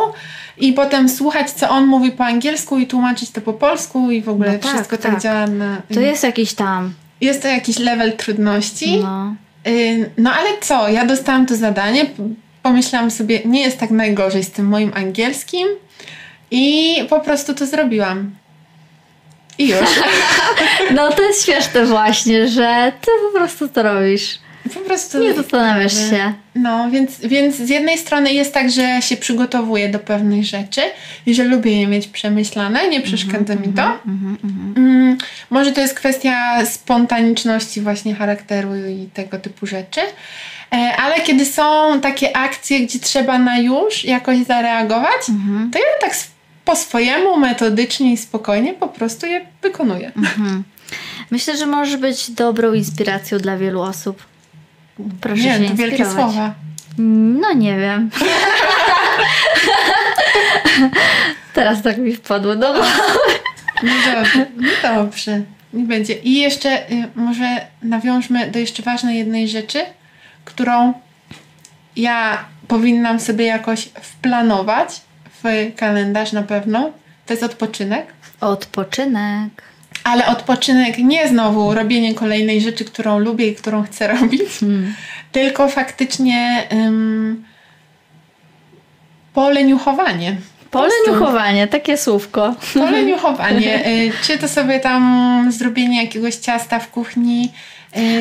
i 0.58 0.72
potem 0.72 1.08
słuchać, 1.08 1.50
co 1.50 1.68
on 1.68 1.86
mówi 1.86 2.10
po 2.10 2.24
angielsku 2.24 2.78
i 2.78 2.86
tłumaczyć 2.86 3.30
to 3.30 3.40
po 3.40 3.52
polsku 3.52 4.10
i 4.10 4.22
w 4.22 4.28
ogóle 4.28 4.52
no 4.52 4.58
tak, 4.58 4.72
wszystko 4.72 4.96
tak, 4.96 5.12
tak 5.12 5.22
działa 5.22 5.46
na... 5.46 5.82
To 5.94 6.00
jest 6.00 6.22
jakiś 6.22 6.54
tam... 6.54 6.94
Jest 7.20 7.42
to 7.42 7.48
jakiś 7.48 7.78
level 7.78 8.12
trudności. 8.12 9.00
No. 9.02 9.34
Y, 9.66 10.10
no 10.18 10.32
ale 10.32 10.48
co, 10.60 10.88
ja 10.88 11.06
dostałam 11.06 11.46
to 11.46 11.56
zadanie, 11.56 12.06
pomyślałam 12.62 13.10
sobie, 13.10 13.40
nie 13.44 13.60
jest 13.60 13.78
tak 13.78 13.90
najgorzej 13.90 14.44
z 14.44 14.50
tym 14.50 14.66
moim 14.66 14.92
angielskim 14.94 15.68
i 16.50 16.96
po 17.08 17.20
prostu 17.20 17.54
to 17.54 17.66
zrobiłam. 17.66 18.30
I 19.58 19.68
już. 19.68 20.00
no 20.96 21.12
to 21.12 21.22
jest 21.22 21.44
śmieszne 21.44 21.86
właśnie, 21.86 22.48
że 22.48 22.92
ty 23.00 23.10
po 23.32 23.38
prostu 23.38 23.68
to 23.68 23.82
robisz. 23.82 24.38
Po 24.74 24.80
prostu. 24.80 25.18
Nie 25.18 25.34
zastanawiasz 25.34 26.10
się. 26.10 26.32
No, 26.54 26.90
więc, 26.90 27.20
więc 27.20 27.56
z 27.56 27.68
jednej 27.68 27.98
strony 27.98 28.32
jest 28.32 28.54
tak, 28.54 28.70
że 28.70 29.02
się 29.02 29.16
przygotowuję 29.16 29.88
do 29.88 29.98
pewnych 29.98 30.44
rzeczy 30.44 30.80
i 31.26 31.34
że 31.34 31.44
lubię 31.44 31.80
je 31.80 31.86
mieć 31.86 32.06
przemyślane, 32.06 32.88
nie 32.88 33.00
przeszkadza 33.00 33.52
mm 33.52 33.64
-hmm, 33.64 33.66
mi 33.66 33.72
to. 33.72 33.82
Mm 33.82 34.36
-hmm, 34.42 34.78
mm, 34.78 35.18
może 35.50 35.72
to 35.72 35.80
jest 35.80 35.94
kwestia 35.94 36.66
spontaniczności 36.66 37.80
właśnie 37.80 38.14
charakteru 38.14 38.76
i 38.76 39.08
tego 39.14 39.38
typu 39.38 39.66
rzeczy. 39.66 40.00
E, 40.72 40.96
ale 40.96 41.20
kiedy 41.20 41.46
są 41.46 42.00
takie 42.00 42.36
akcje, 42.36 42.80
gdzie 42.80 42.98
trzeba 42.98 43.38
na 43.38 43.58
już 43.58 44.04
jakoś 44.04 44.38
zareagować, 44.46 45.28
mhm. 45.28 45.70
to 45.70 45.78
ja 45.78 45.84
tak 46.00 46.14
po 46.64 46.76
swojemu, 46.76 47.36
metodycznie 47.36 48.12
i 48.12 48.16
spokojnie 48.16 48.74
po 48.74 48.88
prostu 48.88 49.26
je 49.26 49.46
wykonuję. 49.62 50.12
Mhm. 50.16 50.64
Myślę, 51.30 51.56
że 51.56 51.66
możesz 51.66 51.96
być 51.96 52.30
dobrą 52.30 52.72
inspiracją 52.72 53.38
dla 53.38 53.56
wielu 53.56 53.80
osób. 53.80 54.22
Proszę 55.20 55.42
nie, 55.42 55.58
się 55.58 55.70
to 55.70 55.76
wielkie 55.76 56.06
słowa. 56.06 56.54
No 56.98 57.52
nie 57.52 57.76
wiem. 57.76 58.10
Teraz 61.54 61.82
tak 61.82 61.98
mi 61.98 62.16
wpadło 62.16 62.56
do 62.56 62.72
głowy. 62.72 62.88
No 63.82 63.92
dobrze, 64.14 64.46
no 64.56 64.68
dobrze. 64.82 65.42
Nie 65.72 65.84
będzie. 65.84 66.14
I 66.14 66.34
jeszcze 66.34 66.90
y, 66.90 67.08
może 67.14 67.66
nawiążmy 67.82 68.50
do 68.50 68.58
jeszcze 68.58 68.82
ważnej 68.82 69.18
jednej 69.18 69.48
rzeczy, 69.48 69.78
którą 70.44 70.92
ja 71.96 72.44
powinnam 72.68 73.20
sobie 73.20 73.44
jakoś 73.44 73.84
wplanować 73.84 75.00
w 75.42 75.72
kalendarz 75.76 76.32
na 76.32 76.42
pewno. 76.42 76.90
To 77.26 77.32
jest 77.32 77.42
odpoczynek. 77.42 78.06
Odpoczynek. 78.40 79.62
Ale 80.04 80.26
odpoczynek 80.26 80.98
nie 80.98 81.28
znowu 81.28 81.74
robienie 81.74 82.14
kolejnej 82.14 82.60
rzeczy, 82.60 82.84
którą 82.84 83.18
lubię 83.18 83.48
i 83.48 83.54
którą 83.54 83.82
chcę 83.82 84.08
robić, 84.08 84.42
hmm. 84.60 84.94
tylko 85.32 85.68
faktycznie 85.68 86.68
um, 86.70 87.44
poleniuchowanie. 89.32 90.36
Poleniuchowanie, 90.70 91.66
takie 91.68 91.96
słówko. 91.96 92.54
Poleniuchowanie. 92.74 93.80
Y, 93.86 94.12
czy 94.22 94.38
to 94.38 94.48
sobie 94.48 94.80
tam 94.80 95.52
zrobienie 95.52 96.02
jakiegoś 96.02 96.36
ciasta 96.36 96.78
w 96.78 96.90
kuchni, 96.90 97.52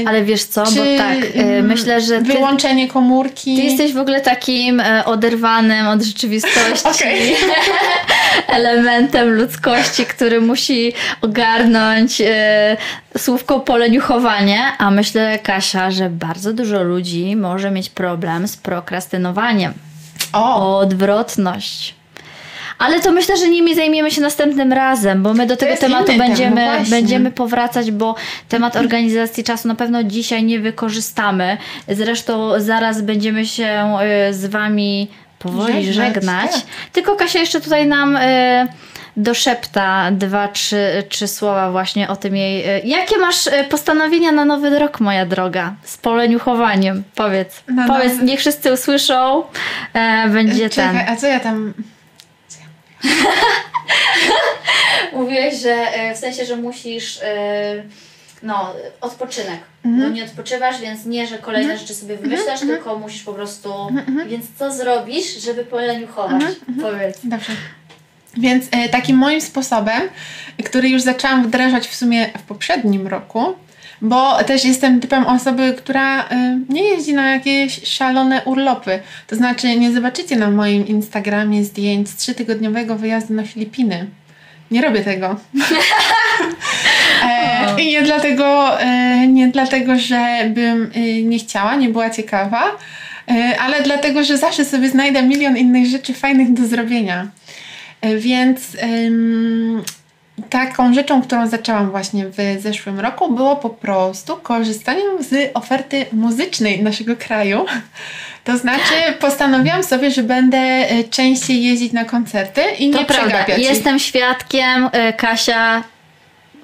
Ale 0.08 0.24
wiesz 0.24 0.44
co, 0.44 0.64
bo 0.64 0.82
tak, 0.98 1.18
y, 1.36 1.64
myślę, 1.64 2.02
że. 2.02 2.18
Ty, 2.18 2.24
wyłączenie 2.24 2.88
komórki. 2.88 3.56
Ty 3.56 3.62
jesteś 3.62 3.94
w 3.94 3.98
ogóle 3.98 4.22
takim 4.22 4.80
e, 4.80 5.06
oderwanym 5.06 5.88
od 5.88 6.02
rzeczywistości 6.02 7.08
elementem 8.48 9.30
ludzkości, 9.30 10.06
który 10.06 10.42
musi 10.42 10.94
ogarnąć 11.22 12.22
e, 12.22 12.78
słówko 13.18 13.60
poleniuchowanie, 13.60 14.62
a 14.78 14.92
myślę, 14.92 15.40
Kasia, 15.40 15.92
że 15.92 16.10
bardzo 16.10 16.54
dużo 16.54 16.84
ludzi 16.84 17.36
może 17.36 17.72
mieć 17.72 17.90
problem 17.90 18.48
z 18.48 18.58
prokrastynowaniem. 18.58 19.74
O! 20.34 20.80
Odwrotność. 20.80 21.99
Ale 22.80 23.00
to 23.00 23.12
myślę, 23.12 23.38
że 23.38 23.48
nimi 23.50 23.76
zajmiemy 23.76 24.12
się 24.12 24.22
następnym 24.22 24.74
razem, 24.74 25.24
bo 25.24 25.34
my 25.34 25.46
do 25.46 25.58
tego 25.58 25.78
tematu 25.78 26.18
będziemy, 26.18 26.56
temat, 26.56 26.76
właśnie. 26.78 26.98
będziemy 26.98 27.32
powracać, 27.32 27.92
bo 27.92 28.16
temat 28.50 28.76
organizacji 28.76 29.44
czasu 29.44 29.68
na 29.68 29.76
pewno 29.76 30.04
dzisiaj 30.04 30.44
nie 30.44 30.60
wykorzystamy. 30.60 31.58
Zresztą 31.88 32.60
zaraz 32.60 33.02
będziemy 33.02 33.46
się 33.46 33.98
y, 34.30 34.34
z 34.34 34.46
Wami 34.46 35.08
powoli 35.40 35.74
Żegnać, 35.94 35.96
żegnać. 36.16 36.52
tak. 36.52 36.62
Tylko 36.94 37.16
Kasia 37.16 37.40
jeszcze 37.40 37.62
tutaj 37.62 37.88
nam 37.88 38.16
y, 38.16 38.68
doszepta 39.18 40.12
dwa, 40.12 40.48
trzy, 40.48 41.04
trzy 41.10 41.28
słowa 41.28 41.72
właśnie 41.72 42.08
o 42.10 42.16
tym 42.16 42.36
jej. 42.36 42.70
y, 42.78 42.82
Jakie 42.86 43.18
masz 43.18 43.48
y, 43.48 43.52
postanowienia 43.70 44.32
na 44.32 44.46
nowy 44.46 44.80
rok, 44.80 45.00
moja 45.00 45.26
droga? 45.26 45.74
Z 45.84 45.98
poleniuchowaniem. 45.98 47.04
Powiedz. 47.16 47.64
Na 47.68 47.88
Powiedz, 47.88 48.14
nowy- 48.14 48.24
niech 48.24 48.40
wszyscy 48.40 48.74
usłyszą. 48.74 49.44
E, 49.94 50.30
będzie 50.30 50.70
ten. 50.70 50.98
Czekaj, 50.98 51.14
a 51.14 51.16
co 51.16 51.28
ja 51.28 51.40
tam... 51.40 51.74
Mówiłeś, 55.14 55.56
że 55.62 55.72
e, 55.94 56.16
w 56.16 56.18
sensie, 56.18 56.46
że 56.46 56.56
musisz 56.56 57.20
e, 57.24 57.84
no, 58.44 58.74
odpoczynek. 59.02 59.60
Mhm. 59.86 60.04
No 60.04 60.16
nie 60.16 60.24
odpoczywasz, 60.24 60.82
więc 60.82 61.06
nie, 61.06 61.28
że 61.28 61.38
kolejne 61.38 61.78
rzeczy 61.78 61.94
sobie 61.94 62.18
wymyślasz, 62.18 62.62
Mhm. 62.62 62.70
tylko 62.70 63.00
musisz 63.00 63.24
po 63.24 63.34
prostu. 63.34 63.74
Więc 64.28 64.46
co 64.60 64.72
zrobisz, 64.74 65.26
żeby 65.42 65.66
poleniuchować? 65.66 66.44
Mhm. 66.68 66.80
Powiedz. 66.82 67.20
Dobrze. 67.24 67.52
Więc 68.38 68.66
e, 68.72 68.90
takim 68.90 69.18
moim 69.18 69.42
sposobem, 69.42 70.02
który 70.66 70.90
już 70.90 71.02
zaczęłam 71.02 71.48
wdrażać 71.48 71.88
w 71.88 71.96
sumie 71.96 72.30
w 72.38 72.42
poprzednim 72.42 73.08
roku, 73.08 73.56
bo 74.02 74.44
też 74.44 74.66
jestem 74.66 75.00
typem 75.00 75.26
osoby, 75.26 75.74
która 75.78 76.30
e, 76.30 76.60
nie 76.70 76.84
jeździ 76.84 77.14
na 77.14 77.32
jakieś 77.32 77.88
szalone 77.88 78.42
urlopy. 78.46 79.00
To 79.28 79.36
znaczy, 79.36 79.76
nie 79.76 79.92
zobaczycie 79.92 80.36
na 80.36 80.52
moim 80.52 80.88
Instagramie 80.88 81.64
zdjęć 81.64 82.10
z 82.10 82.16
trzytygodniowego 82.16 82.96
wyjazdu 82.96 83.34
na 83.34 83.44
Filipiny. 83.44 84.08
Nie 84.72 84.82
robię 84.82 85.02
tego. 85.02 85.36
e, 87.24 87.82
I 87.82 87.92
nie 87.92 88.02
dlatego, 88.02 88.80
e, 88.82 89.28
nie 89.28 89.48
dlatego, 89.48 89.98
że 89.98 90.52
bym 90.54 90.92
e, 90.96 91.22
nie 91.24 91.40
chciała, 91.40 91.76
nie 91.76 91.90
była 91.90 92.10
ciekawa, 92.10 92.64
e, 93.28 93.56
ale 93.60 93.82
dlatego, 93.82 94.24
że 94.24 94.38
zawsze 94.38 94.66
sobie 94.66 94.90
znajdę 94.90 95.24
milion 95.24 95.58
innych 95.58 95.86
rzeczy 95.86 96.14
fajnych 96.14 96.54
do 96.54 96.68
zrobienia. 96.68 97.28
Więc 98.18 98.78
taką 100.50 100.94
rzeczą, 100.94 101.22
którą 101.22 101.48
zaczęłam 101.48 101.92
właśnie 101.92 102.26
w 102.28 102.62
zeszłym 102.62 103.00
roku, 103.00 103.32
było 103.34 103.56
po 103.56 103.70
prostu 103.70 104.38
korzystanie 104.38 105.02
z 105.20 105.52
oferty 105.54 106.06
muzycznej 106.14 106.84
naszego 106.84 107.16
kraju. 107.16 107.66
To 108.44 108.58
znaczy, 108.58 108.94
postanowiłam 109.20 109.84
sobie, 109.84 110.12
że 110.12 110.24
będę 110.24 110.58
e, 110.58 111.04
częściej 111.04 111.64
jeździć 111.64 111.94
na 111.94 112.06
koncerty 112.06 112.62
i 112.80 112.92
To 112.92 113.00
nie 113.00 113.06
prawda. 113.06 113.24
przegapiać 113.28 113.60
ich. 113.60 113.70
Jestem 113.70 114.00
świadkiem. 114.00 114.90
e, 114.92 115.14
Kasia 115.14 115.84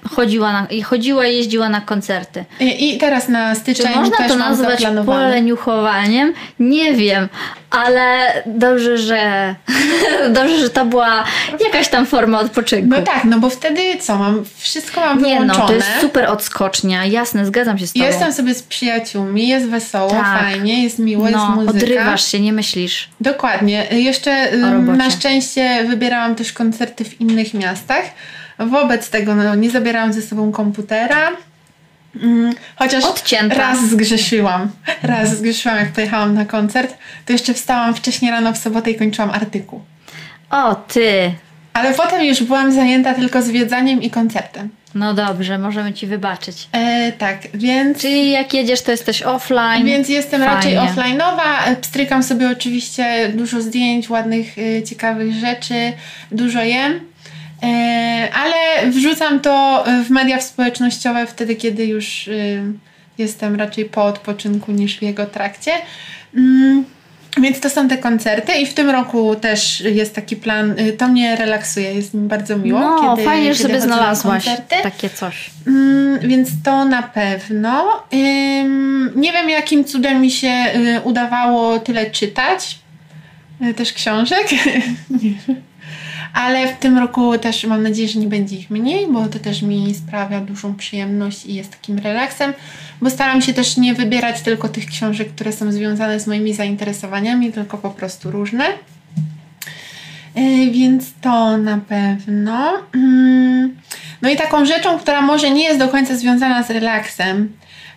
chodziła 0.10 0.54
na, 0.54 0.66
i 0.68 0.82
chodziła 0.82 1.26
i 1.26 1.38
jeździła 1.38 1.70
na 1.70 1.82
koncerty. 1.82 2.46
I, 2.60 2.94
I 2.96 2.98
teraz 2.98 3.28
na 3.30 3.54
Czy 3.56 3.60
styczeń 3.62 3.96
można 3.96 4.18
też 4.18 4.28
to 4.28 4.36
nazwać 4.36 4.84
poleniuchowaniem? 5.06 6.34
Nie 6.60 6.94
wiem, 6.94 7.30
ale 7.72 8.34
dobrze, 8.46 8.98
że 8.98 9.56
dobrze, 10.30 10.60
że 10.60 10.70
to 10.70 10.86
była 10.86 11.24
jakaś 11.66 11.88
tam 11.88 12.06
forma 12.06 12.40
odpoczynku. 12.40 12.90
No 12.90 13.02
tak, 13.02 13.24
no 13.24 13.40
bo 13.40 13.50
wtedy 13.50 13.82
co, 14.00 14.16
mam 14.18 14.44
wszystko 14.58 15.02
mam 15.02 15.18
Nie 15.24 15.24
wyłączone. 15.34 15.60
no, 15.60 15.68
to 15.68 15.74
jest 15.74 15.88
super 16.02 16.26
odskocznia, 16.30 17.06
jasne, 17.06 17.46
zgadzam 17.46 17.78
się 17.78 17.88
z 17.88 17.94
tobą. 17.94 18.06
Jestem 18.06 18.34
sobie 18.34 18.54
z 18.56 18.64
przyjaciółmi, 18.64 19.48
jest 19.48 19.66
wesoło, 19.68 20.10
Tak. 20.12 20.40
fajnie, 20.40 20.84
jest 20.84 21.00
miło, 21.00 21.24
no, 21.24 21.30
jest 21.30 21.56
muzyka. 21.56 21.72
odrywasz 21.86 22.32
się, 22.32 22.40
nie 22.40 22.54
myślisz. 22.54 23.10
Dokładnie. 23.22 23.88
Jeszcze 23.92 24.58
na 24.98 25.10
szczęście 25.10 25.84
wybierałam 25.88 26.36
też 26.36 26.54
koncerty 26.54 27.06
w 27.06 27.22
innych 27.22 27.54
miastach. 27.54 28.04
Wobec 28.60 29.10
tego 29.10 29.36
no, 29.36 29.56
nie 29.56 29.70
zabierałam 29.70 30.14
ze 30.14 30.22
sobą 30.22 30.52
komputera. 30.52 31.32
Mm, 32.22 32.56
Chociaż 32.76 33.04
Odcięta. 33.04 33.56
raz 33.56 33.90
zgrzeszyłam. 33.90 34.72
Raz 35.04 35.38
zgrzeszyłam, 35.38 35.78
jak 35.78 35.92
pojechałam 35.92 36.34
na 36.34 36.46
koncert. 36.46 36.98
To 37.26 37.34
jeszcze 37.34 37.54
wstałam 37.54 37.96
wcześniej 37.96 38.32
rano 38.32 38.54
w 38.54 38.58
sobotę 38.58 38.92
i 38.92 38.96
kończyłam 38.96 39.30
artykuł. 39.32 39.82
O, 40.50 40.76
ty. 40.76 41.34
Ale 41.74 41.94
potem 41.94 42.26
już 42.26 42.44
byłam 42.44 42.72
zajęta 42.72 43.14
tylko 43.14 43.42
zwiedzaniem 43.42 44.02
i 44.02 44.10
koncertem. 44.10 44.70
No 44.96 45.14
dobrze, 45.14 45.58
możemy 45.58 45.94
ci 45.94 46.08
wybaczyć. 46.08 46.68
E, 46.72 47.12
tak, 47.12 47.38
więc... 47.54 47.98
Czyli 48.02 48.32
jak 48.32 48.54
jedziesz, 48.54 48.82
to 48.82 48.92
jesteś 48.92 49.22
offline. 49.22 49.86
Więc 49.86 50.10
jestem 50.10 50.44
raczej 50.44 50.76
Fajnie. 50.76 50.92
offline'owa. 50.94 51.76
Pstrykam 51.82 52.24
sobie 52.24 52.50
oczywiście 52.52 53.30
dużo 53.34 53.62
zdjęć, 53.62 54.10
ładnych, 54.10 54.58
y, 54.58 54.84
ciekawych 54.90 55.34
rzeczy, 55.34 55.94
dużo 56.32 56.64
jem. 56.64 57.00
E, 57.66 58.30
ale 58.34 58.92
wrzucam 58.92 59.40
to 59.40 59.84
w 60.06 60.10
media 60.10 60.42
społecznościowe 60.42 61.28
wtedy, 61.28 61.56
kiedy 61.56 61.86
już 61.86 62.28
y, 62.28 62.64
jestem 63.18 63.56
raczej 63.56 63.86
po 63.86 64.06
odpoczynku 64.06 64.72
niż 64.72 64.98
w 64.98 65.02
jego 65.02 65.26
trakcie. 65.26 65.72
Mm, 66.36 66.86
Więc 67.42 67.60
to 67.60 67.70
są 67.70 67.88
te 67.88 67.98
koncerty 67.98 68.54
i 68.54 68.66
w 68.66 68.74
tym 68.74 68.90
roku 68.90 69.36
też 69.36 69.82
jest 69.82 70.16
taki 70.16 70.36
plan, 70.36 70.80
y, 70.80 70.94
to 70.94 71.08
mnie 71.08 71.36
relaksuje, 71.36 71.94
jest 71.94 72.14
mi 72.14 72.28
bardzo 72.28 72.58
miło. 72.58 72.80
no, 72.80 73.16
kiedy, 73.16 73.30
fajnie, 73.30 73.54
że 73.54 73.64
sobie 73.64 73.82
znalazłaś 73.82 74.46
koncerty. 74.46 74.76
takie 74.84 75.10
coś. 75.10 75.50
Mm, 75.68 76.20
więc 76.20 76.50
to 76.64 76.86
na 76.86 77.04
pewno. 77.04 78.04
Ym, 78.14 79.12
nie 79.16 79.32
wiem, 79.32 79.50
jakim 79.50 79.86
cudem 79.86 80.22
mi 80.22 80.32
się 80.32 80.66
y, 80.76 81.02
udawało 81.04 81.80
tyle 81.80 82.12
czytać. 82.12 82.80
Też 83.76 83.94
książek. 83.94 84.48
Ale 86.36 86.68
w 86.68 86.78
tym 86.80 86.98
roku 86.98 87.38
też 87.38 87.64
mam 87.64 87.84
nadzieję, 87.84 88.08
że 88.08 88.20
nie 88.20 88.28
będzie 88.28 88.56
ich 88.56 88.70
mniej, 88.70 89.08
bo 89.08 89.28
to 89.28 89.40
też 89.40 89.62
mi 89.62 89.96
sprawia 89.96 90.40
dużą 90.40 90.76
przyjemność 90.76 91.46
i 91.46 91.54
jest 91.54 91.72
takim 91.72 92.00
relaksem, 92.00 92.54
bo 93.02 93.10
staram 93.10 93.42
się 93.42 93.54
też 93.54 93.78
nie 93.78 93.94
wybierać 93.94 94.42
tylko 94.42 94.70
tych 94.70 94.86
książek, 94.86 95.30
które 95.30 95.52
są 95.52 95.72
związane 95.72 96.20
z 96.20 96.28
moimi 96.28 96.54
zainteresowaniami, 96.54 97.52
tylko 97.52 97.78
po 97.78 97.90
prostu 97.90 98.32
różne. 98.32 98.66
Y, 100.38 100.72
Więc 100.72 101.06
to 101.22 101.58
na 101.58 101.78
pewno. 101.78 102.74
Mm, 102.94 103.76
No 104.22 104.30
i 104.30 104.36
taką 104.36 104.66
rzeczą, 104.66 105.00
która 105.00 105.22
może 105.22 105.50
nie 105.52 105.64
jest 105.64 105.80
do 105.80 105.88
końca 105.88 106.16
związana 106.16 106.64
z 106.64 106.70
relaksem, 106.70 107.52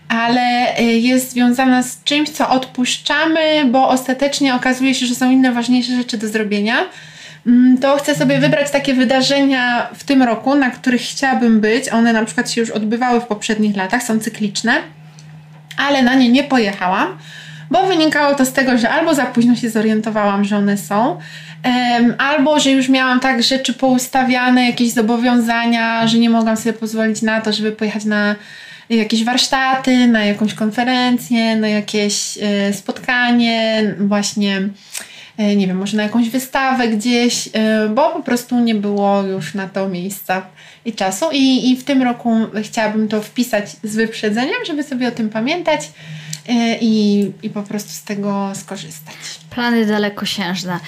ale 0.09 0.79
y, 0.81 0.83
jest 0.83 1.31
związana 1.31 1.83
z 1.83 2.05
czymś, 2.05 2.31
co 2.31 2.51
odpuszczamy, 2.51 3.65
bo 3.71 3.89
ostatecznie 3.89 4.55
okazuje 4.55 4.95
się, 4.95 5.07
że 5.07 5.15
są 5.15 5.31
inne 5.31 5.53
ważniejsze 5.53 5.97
rzeczy 5.97 6.19
do 6.19 6.29
zrobienia. 6.29 6.77
Mm, 7.49 7.79
To 7.79 7.97
chcę 7.97 8.15
sobie 8.15 8.39
wybrać 8.39 8.71
takie 8.71 8.95
wydarzenia 8.95 9.89
w 9.95 10.05
tym 10.05 10.23
roku, 10.23 10.55
na 10.55 10.71
których 10.71 11.01
chciałabym 11.01 11.61
być. 11.61 11.89
One 11.89 12.13
na 12.13 12.25
przykład 12.25 12.51
się 12.51 12.61
już 12.61 12.71
odbywały 12.71 13.21
w 13.21 13.27
poprzednich 13.27 13.77
latach, 13.77 14.03
są 14.03 14.19
cykliczne, 14.19 14.73
ale 15.77 16.03
na 16.03 16.15
nie 16.15 16.29
nie 16.29 16.45
pojechałam, 16.45 17.19
bo 17.71 17.87
wynikało 17.87 18.35
to 18.35 18.45
z 18.45 18.53
tego, 18.53 18.79
że 18.79 18.91
albo 18.91 19.15
za 19.15 19.27
późno 19.27 19.57
się 19.57 19.71
zorientowałam, 19.71 20.45
że 20.45 20.57
one 20.57 20.79
są, 20.79 21.19
albo 22.19 22.61
że 22.61 22.71
już 22.71 22.89
miałam 22.89 23.21
tak 23.21 23.43
rzeczy 23.43 23.75
poustawiane, 23.75 24.67
jakieś 24.67 24.93
zobowiązania, 24.93 26.07
że 26.07 26.19
nie 26.19 26.31
mogłam 26.31 26.57
sobie 26.57 26.73
pozwolić 26.73 27.23
na 27.23 27.41
to, 27.41 27.53
żeby 27.53 27.73
pojechać 27.73 28.05
na 28.05 28.35
jakieś 28.91 29.25
warsztaty, 29.25 30.07
na 30.07 30.25
jakąś 30.25 30.55
konferencję, 30.55 31.57
na 31.57 31.69
jakieś 31.69 32.39
e, 32.43 32.73
spotkanie, 32.73 33.83
właśnie 33.99 34.69
nie 35.39 35.67
wiem, 35.67 35.77
może 35.77 35.97
na 35.97 36.03
jakąś 36.03 36.31
wystawę 36.31 36.89
gdzieś, 36.89 37.49
e, 37.53 37.89
bo 37.89 38.11
po 38.11 38.23
prostu 38.23 38.61
nie 38.61 38.75
było 38.75 39.23
już 39.23 39.55
na 39.55 39.69
to 39.69 39.89
miejsca 39.89 40.43
i 40.85 40.93
czasu. 40.93 41.25
I, 41.33 41.71
i 41.71 41.77
w 41.77 41.85
tym 41.85 42.03
roku 42.03 42.37
chciałabym 42.63 43.09
to 43.09 43.23
wpisać 43.23 43.77
z 43.83 43.97
wyprzedzeniem, 43.97 44.65
żeby 44.67 44.83
sobie 44.83 45.09
o 45.09 45.11
tym 45.11 45.31
pamiętać 45.31 45.91
e, 46.49 46.79
i, 46.81 47.21
i 47.43 47.51
po 47.51 47.63
prostu 47.63 47.91
z 47.91 48.03
tego 48.03 48.53
skorzystać. 48.55 49.15
Plany 49.51 49.87
dalekosiężne. 49.87 50.79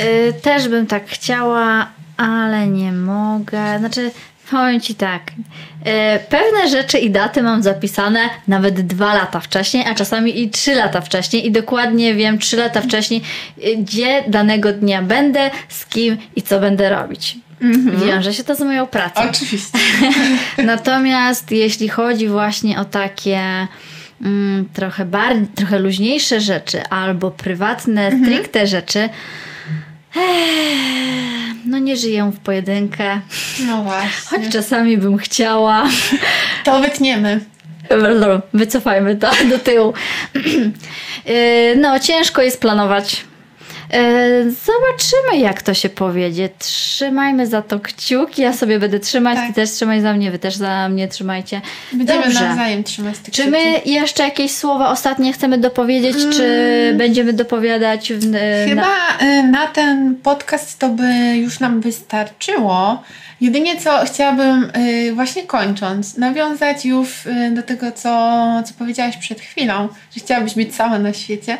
Y, 0.00 0.32
też 0.32 0.68
bym 0.68 0.86
tak 0.86 1.06
chciała, 1.06 1.88
ale 2.16 2.66
nie 2.66 2.92
mogę. 2.92 3.78
Znaczy, 3.78 4.10
powiem 4.50 4.80
ci 4.80 4.94
tak. 4.94 5.22
Y, 5.30 5.84
pewne 6.28 6.68
rzeczy 6.68 6.98
i 6.98 7.10
daty 7.10 7.42
mam 7.42 7.62
zapisane 7.62 8.20
nawet 8.48 8.80
dwa 8.86 9.14
lata 9.14 9.40
wcześniej, 9.40 9.84
a 9.86 9.94
czasami 9.94 10.42
i 10.42 10.50
trzy 10.50 10.74
lata 10.74 11.00
wcześniej. 11.00 11.46
I 11.46 11.52
dokładnie 11.52 12.14
wiem 12.14 12.38
trzy 12.38 12.56
lata 12.56 12.80
wcześniej, 12.80 13.22
y, 13.58 13.76
gdzie 13.76 14.24
danego 14.28 14.72
dnia 14.72 15.02
będę, 15.02 15.50
z 15.68 15.86
kim 15.86 16.16
i 16.36 16.42
co 16.42 16.60
będę 16.60 16.90
robić. 16.90 17.36
Wiąże 18.06 18.34
się 18.34 18.44
to 18.44 18.54
z 18.54 18.60
moją 18.60 18.86
pracą. 18.86 19.20
Oczywiście. 19.30 19.78
Natomiast 20.64 21.50
jeśli 21.50 21.88
chodzi 21.88 22.28
właśnie 22.28 22.80
o 22.80 22.84
takie 22.84 23.40
mm, 24.22 24.68
trochę, 24.72 25.04
bardziej, 25.04 25.46
trochę 25.54 25.78
luźniejsze 25.78 26.40
rzeczy 26.40 26.82
albo 26.82 27.30
prywatne, 27.30 28.10
stricte 28.22 28.66
rzeczy, 28.66 29.08
no 31.64 31.78
nie 31.78 31.96
żyję 31.96 32.32
w 32.34 32.40
pojedynkę. 32.40 33.20
No 33.66 33.82
właśnie. 33.82 34.38
Choć 34.38 34.52
czasami 34.52 34.98
bym 34.98 35.18
chciała. 35.18 35.88
To 36.64 36.80
wytniemy. 36.80 37.40
Wycofajmy 38.54 39.16
to 39.16 39.30
do 39.50 39.58
tyłu. 39.58 39.92
Yy, 41.26 41.76
No, 41.82 42.00
ciężko 42.00 42.42
jest 42.42 42.60
planować. 42.60 43.24
E, 43.92 44.42
zobaczymy, 44.50 45.38
jak 45.42 45.62
to 45.62 45.74
się 45.74 45.88
powiedzie. 45.88 46.48
Trzymajmy 46.58 47.46
za 47.46 47.62
to 47.62 47.80
kciuki. 47.80 48.42
Ja 48.42 48.52
sobie 48.52 48.78
będę 48.78 49.00
trzymać, 49.00 49.36
Tak. 49.36 49.48
ty 49.48 49.54
też 49.54 49.70
trzymaj 49.70 50.00
za 50.00 50.12
mnie, 50.14 50.30
wy 50.30 50.38
też 50.38 50.56
za 50.56 50.88
mnie 50.88 51.08
trzymajcie. 51.08 51.60
Będziemy 51.92 52.22
Dobrze. 52.24 52.40
nawzajem 52.40 52.84
trzymać 52.84 53.18
te 53.18 53.24
Czy 53.24 53.30
kciuki. 53.42 53.50
my 53.50 53.80
jeszcze 53.84 54.22
jakieś 54.22 54.52
słowa 54.52 54.90
ostatnie 54.90 55.32
chcemy 55.32 55.58
dopowiedzieć, 55.58 56.16
czy 56.36 56.94
będziemy 56.98 57.32
dopowiadać 57.32 58.12
w, 58.12 58.34
e, 58.34 58.66
Chyba 58.68 58.82
na... 58.82 59.26
y, 59.28 59.42
na 59.42 59.66
ten 59.66 60.16
podcast 60.22 60.78
to 60.78 60.88
by 60.88 61.36
już 61.36 61.60
nam 61.60 61.80
wystarczyło. 61.80 63.02
Jedynie 63.40 63.80
co 63.80 64.04
chciałabym 64.06 64.72
właśnie 65.14 65.42
kończąc, 65.42 66.16
nawiązać 66.16 66.84
już 66.86 67.08
do 67.52 67.62
tego, 67.62 67.92
co, 67.92 68.42
co 68.66 68.74
powiedziałaś 68.78 69.16
przed 69.16 69.40
chwilą, 69.40 69.88
że 70.16 70.20
chciałabyś 70.20 70.54
być 70.54 70.74
sama 70.74 70.98
na 70.98 71.12
świecie. 71.12 71.58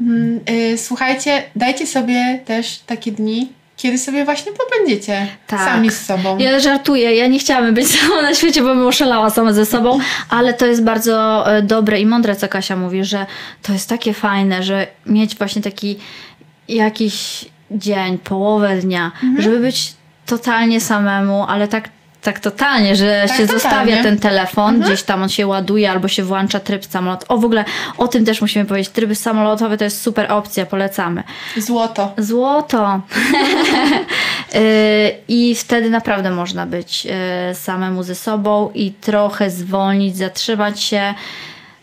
Mm, 0.00 0.40
y, 0.50 0.78
Słuchajcie, 0.78 1.42
dajcie 1.56 1.86
sobie 1.86 2.40
też 2.44 2.78
takie 2.86 3.12
dni, 3.12 3.52
kiedy 3.76 3.98
sobie 3.98 4.24
właśnie 4.24 4.52
pobędziecie 4.52 5.26
Tak. 5.46 5.60
sami 5.60 5.90
z 5.90 6.06
sobą. 6.06 6.38
Ja 6.38 6.60
żartuję, 6.60 7.14
ja 7.16 7.26
nie 7.26 7.38
chciałabym 7.38 7.74
być 7.74 7.86
sama 8.00 8.22
na 8.22 8.34
świecie, 8.34 8.62
bo 8.62 8.68
bym 8.74 8.86
oszalała 8.86 9.30
sama 9.30 9.52
ze 9.52 9.66
sobą, 9.66 9.98
ale 10.30 10.54
to 10.54 10.66
jest 10.66 10.84
bardzo 10.84 11.44
e, 11.56 11.62
dobre 11.62 12.00
i 12.00 12.06
mądre, 12.06 12.36
co 12.36 12.48
Kasia 12.48 12.76
mówi, 12.76 13.04
że 13.04 13.26
to 13.62 13.72
jest 13.72 13.88
takie 13.88 14.14
fajne, 14.14 14.62
że 14.62 14.86
mieć 15.06 15.36
właśnie 15.36 15.62
taki 15.62 15.96
jakiś 16.68 17.44
dzień, 17.70 18.18
połowę 18.18 18.76
dnia, 18.76 19.12
Mhm. 19.22 19.42
żeby 19.42 19.60
być 19.60 19.92
totalnie 20.26 20.80
samemu, 20.80 21.44
ale 21.48 21.68
tak 21.68 21.88
tak 22.24 22.40
totalnie, 22.40 22.96
że 22.96 23.24
Tak 23.28 23.36
się 23.36 23.42
totalnie. 23.46 23.60
zostawia 23.62 24.02
ten 24.02 24.18
telefon, 24.18 24.74
Mhm. 24.74 24.82
gdzieś 24.92 25.02
tam 25.02 25.22
on 25.22 25.28
się 25.28 25.46
ładuje 25.46 25.90
albo 25.90 26.08
się 26.08 26.22
włącza 26.22 26.60
tryb 26.60 26.84
samolot. 26.84 27.24
O 27.28 27.38
w 27.38 27.44
ogóle 27.44 27.64
o 27.98 28.08
tym 28.08 28.24
też 28.24 28.40
musimy 28.40 28.64
powiedzieć. 28.64 28.92
Tryby 28.92 29.14
samolotowe 29.14 29.78
to 29.78 29.84
jest 29.84 30.02
super 30.02 30.32
opcja, 30.32 30.66
polecamy. 30.66 31.22
Złoto. 31.56 32.12
Złoto. 32.18 33.00
Y, 34.54 35.14
I 35.28 35.54
wtedy 35.54 35.90
naprawdę 35.90 36.30
można 36.30 36.66
być 36.66 37.06
y, 37.50 37.54
samemu 37.54 38.02
ze 38.02 38.14
sobą 38.14 38.70
i 38.74 38.92
trochę 38.92 39.50
zwolnić, 39.50 40.16
zatrzymać 40.16 40.80
się. 40.82 41.14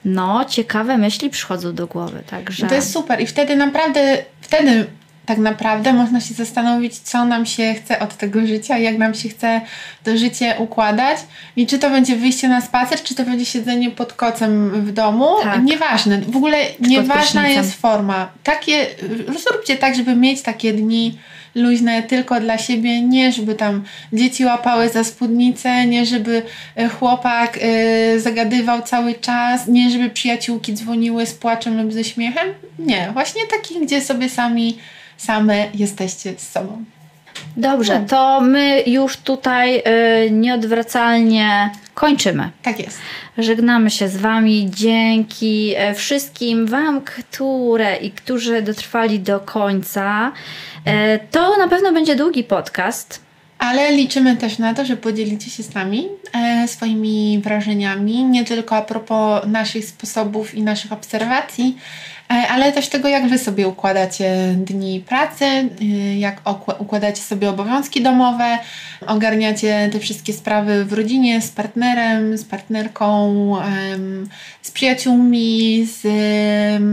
No, 0.05 0.45
ciekawe 0.45 0.97
myśli 0.97 1.29
przychodzą 1.29 1.75
do 1.75 1.87
głowy, 1.87 2.23
także. 2.29 2.67
To 2.67 2.75
jest 2.75 2.93
super 2.93 3.21
i 3.21 3.27
wtedy 3.27 3.55
naprawdę, 3.55 4.17
wtedy 4.41 4.85
tak 5.31 5.37
naprawdę 5.37 5.93
można 5.93 6.21
się 6.21 6.33
zastanowić, 6.33 6.97
co 6.97 7.25
nam 7.25 7.45
się 7.45 7.73
chce 7.73 7.99
od 7.99 8.17
tego 8.17 8.47
życia, 8.47 8.77
jak 8.77 8.97
nam 8.97 9.13
się 9.13 9.29
chce 9.29 9.61
to 10.03 10.17
życie 10.17 10.55
układać 10.57 11.17
i 11.55 11.67
czy 11.67 11.79
to 11.79 11.89
będzie 11.89 12.15
wyjście 12.15 12.49
na 12.49 12.61
spacer, 12.61 13.03
czy 13.03 13.15
to 13.15 13.23
będzie 13.23 13.45
siedzenie 13.45 13.91
pod 13.91 14.13
kocem 14.13 14.71
w 14.85 14.91
domu. 14.91 15.27
Tak. 15.43 15.63
Nieważne. 15.63 16.21
W 16.21 16.35
ogóle 16.35 16.57
nieważna 16.79 17.47
jest 17.47 17.81
forma. 17.81 18.31
Takie, 18.43 18.87
zróbcie 19.49 19.75
tak, 19.75 19.95
żeby 19.95 20.15
mieć 20.15 20.41
takie 20.41 20.73
dni 20.73 21.17
luźne 21.55 22.03
tylko 22.03 22.39
dla 22.39 22.57
siebie, 22.57 23.01
nie 23.01 23.31
żeby 23.31 23.55
tam 23.55 23.83
dzieci 24.13 24.45
łapały 24.45 24.89
za 24.89 25.03
spódnicę, 25.03 25.85
nie 25.85 26.05
żeby 26.05 26.43
e, 26.75 26.89
chłopak 26.89 27.59
e, 27.61 28.19
zagadywał 28.19 28.81
cały 28.81 29.13
czas, 29.13 29.67
nie 29.67 29.91
żeby 29.91 30.09
przyjaciółki 30.09 30.73
dzwoniły 30.73 31.25
z 31.25 31.33
płaczem 31.33 31.81
lub 31.81 31.93
ze 31.93 32.03
śmiechem. 32.03 32.47
Nie, 32.79 33.09
właśnie 33.13 33.41
taki, 33.47 33.79
gdzie 33.85 34.01
sobie 34.01 34.29
sami, 34.29 34.77
same 35.23 35.67
jesteście 35.73 36.33
z 36.37 36.49
sobą. 36.49 36.83
Dobrze, 37.57 38.05
to 38.07 38.41
my 38.41 38.83
już 38.87 39.17
tutaj 39.17 39.77
y, 40.27 40.31
nieodwracalnie 40.31 41.71
kończymy. 41.93 42.49
Tak 42.61 42.79
jest. 42.79 42.97
Żegnamy 43.37 43.89
się 43.89 44.07
z 44.09 44.17
Wami. 44.17 44.67
Dzięki 44.69 45.73
e, 45.77 45.93
wszystkim 45.93 46.65
Wam, 46.67 47.01
które 47.01 47.95
i 47.97 48.11
którzy 48.11 48.61
dotrwali 48.61 49.19
do 49.19 49.39
końca. 49.39 50.31
E, 50.85 51.19
To 51.19 51.57
na 51.57 51.67
pewno 51.67 51.93
będzie 51.93 52.15
długi 52.15 52.43
podcast. 52.43 53.21
Ale 53.59 53.91
liczymy 53.91 54.37
też 54.37 54.57
na 54.57 54.73
to, 54.73 54.85
że 54.85 54.97
podzielicie 54.97 55.51
się 55.51 55.63
z 55.63 55.73
nami 55.73 56.07
e, 56.33 56.67
swoimi 56.67 57.41
wrażeniami, 57.43 58.23
nie 58.23 58.45
tylko 58.45 58.75
a 58.75 58.81
propos 58.81 59.45
naszych 59.47 59.85
sposobów 59.85 60.55
i 60.55 60.63
naszych 60.63 60.91
obserwacji, 60.91 61.77
ale 62.49 62.71
też 62.71 62.89
tego, 62.89 63.07
jak 63.07 63.27
Wy 63.27 63.37
sobie 63.37 63.67
układacie 63.67 64.55
dni 64.57 64.99
pracy, 64.99 65.45
y, 65.45 65.85
jak 66.17 66.41
układacie 66.79 67.21
sobie 67.21 67.49
obowiązki 67.49 68.01
domowe, 68.01 68.57
ogarniacie 69.07 69.89
te 69.91 69.99
wszystkie 69.99 70.33
sprawy 70.33 70.85
w 70.85 70.93
rodzinie, 70.93 71.41
z 71.41 71.49
partnerem, 71.49 72.37
z 72.37 72.43
partnerką, 72.43 73.31
z 74.61 74.71
przyjaciółmi, 74.71 75.85
z 75.85 76.07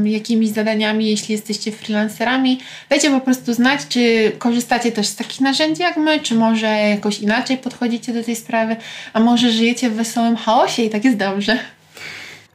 jakimiś 0.05 0.49
zadaniami, 0.49 1.11
jeśli 1.11 1.33
jesteście 1.33 1.73
freelancerami. 1.73 2.61
Dajcie 2.89 3.11
po 3.11 3.21
prostu 3.21 3.55
znać, 3.55 3.81
czy 3.89 4.33
korzystacie 4.39 4.93
też 4.93 5.07
z 5.07 5.17
takich 5.17 5.41
narzędzi 5.41 5.83
jak 5.83 5.97
my, 5.97 6.21
czy 6.21 6.35
może 6.35 6.67
jakoś 6.67 7.19
inaczej 7.19 7.59
podchodzicie 7.59 8.13
do 8.13 8.25
tej 8.25 8.37
sprawy, 8.37 8.77
a 9.13 9.21
może 9.21 9.51
żyjecie 9.51 9.91
w 9.91 9.95
wesołym 9.95 10.37
chaosie 10.37 10.83
i 10.83 10.91
tak 10.91 11.05
jest 11.05 11.17
dobrze. 11.17 11.59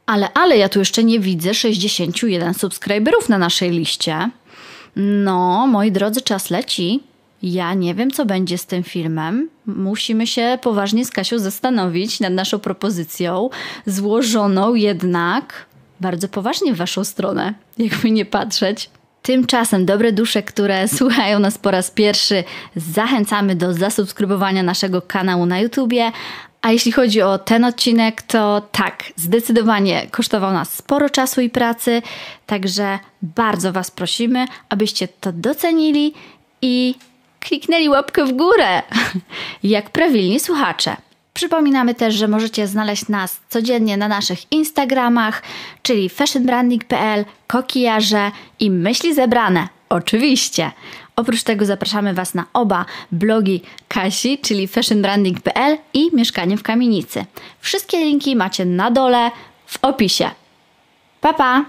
Ale, 0.05 0.33
ale 0.33 0.57
ja 0.57 0.69
tu 0.69 0.79
jeszcze 0.79 1.03
nie 1.03 1.19
widzę 1.19 1.53
61 1.53 2.53
subskryberów 2.53 3.29
na 3.29 3.37
naszej 3.37 3.71
liście. 3.71 4.29
No, 4.95 5.67
moi 5.67 5.91
drodzy, 5.91 6.21
czas 6.21 6.49
leci. 6.49 7.03
Ja 7.43 7.73
nie 7.73 7.95
wiem, 7.95 8.11
co 8.11 8.25
będzie 8.25 8.57
z 8.57 8.65
tym 8.65 8.83
filmem. 8.83 9.49
Musimy 9.65 10.27
się 10.27 10.57
poważnie 10.61 11.05
z 11.05 11.11
Kasią 11.11 11.39
zastanowić 11.39 12.19
nad 12.19 12.33
naszą 12.33 12.59
propozycją, 12.59 13.49
złożoną 13.85 14.75
jednak 14.75 15.65
bardzo 15.99 16.27
poważnie 16.27 16.73
w 16.73 16.77
Waszą 16.77 17.03
stronę, 17.03 17.53
jakby 17.77 18.11
nie 18.11 18.25
patrzeć. 18.25 18.89
Tymczasem 19.21 19.85
dobre 19.85 20.11
dusze, 20.11 20.43
które 20.43 20.87
słuchają 20.97 21.39
nas 21.39 21.57
po 21.57 21.71
raz 21.71 21.91
pierwszy, 21.91 22.43
zachęcamy 22.75 23.55
do 23.55 23.73
zasubskrybowania 23.73 24.63
naszego 24.63 25.01
kanału 25.01 25.45
na 25.45 25.59
YouTubie. 25.59 26.11
A 26.63 26.71
jeśli 26.71 26.91
chodzi 26.91 27.21
o 27.21 27.37
ten 27.37 27.65
odcinek, 27.65 28.21
to 28.21 28.61
tak, 28.71 29.03
zdecydowanie 29.15 30.07
kosztował 30.11 30.53
nas 30.53 30.73
sporo 30.73 31.09
czasu 31.09 31.41
i 31.41 31.49
pracy, 31.49 32.01
także 32.45 32.99
bardzo 33.21 33.73
Was 33.73 33.91
prosimy, 33.91 34.45
abyście 34.69 35.07
to 35.07 35.31
docenili 35.31 36.13
i 36.61 36.95
kliknęli 37.39 37.89
łapkę 37.89 38.25
w 38.25 38.33
górę, 38.33 38.83
jak 39.63 39.89
prawilni 39.89 40.39
słuchacze. 40.39 40.95
Przypominamy 41.33 41.95
też, 41.95 42.15
że 42.15 42.27
możecie 42.27 42.67
znaleźć 42.67 43.09
nas 43.09 43.39
codziennie 43.49 43.97
na 43.97 44.07
naszych 44.07 44.51
Instagramach, 44.51 45.43
czyli 45.81 46.09
fashionbranding.pl, 46.09 47.25
kokijarze 47.47 48.31
i 48.59 48.71
myśli 48.71 49.13
zebrane. 49.13 49.67
Oczywiście. 49.93 50.71
Oprócz 51.15 51.43
tego 51.43 51.65
zapraszamy 51.65 52.13
Was 52.13 52.33
na 52.33 52.45
oba 52.53 52.85
blogi 53.11 53.61
Kasi, 53.87 54.37
czyli 54.37 54.67
fashionbranding.pl 54.67 55.77
i 55.93 56.15
Mieszkanie 56.15 56.57
w 56.57 56.63
Kamienicy. 56.63 57.25
Wszystkie 57.59 57.97
linki 57.97 58.35
macie 58.35 58.65
na 58.65 58.91
dole 58.91 59.31
w 59.65 59.77
opisie. 59.81 60.29
Pa 61.21 61.33
pa! 61.33 61.65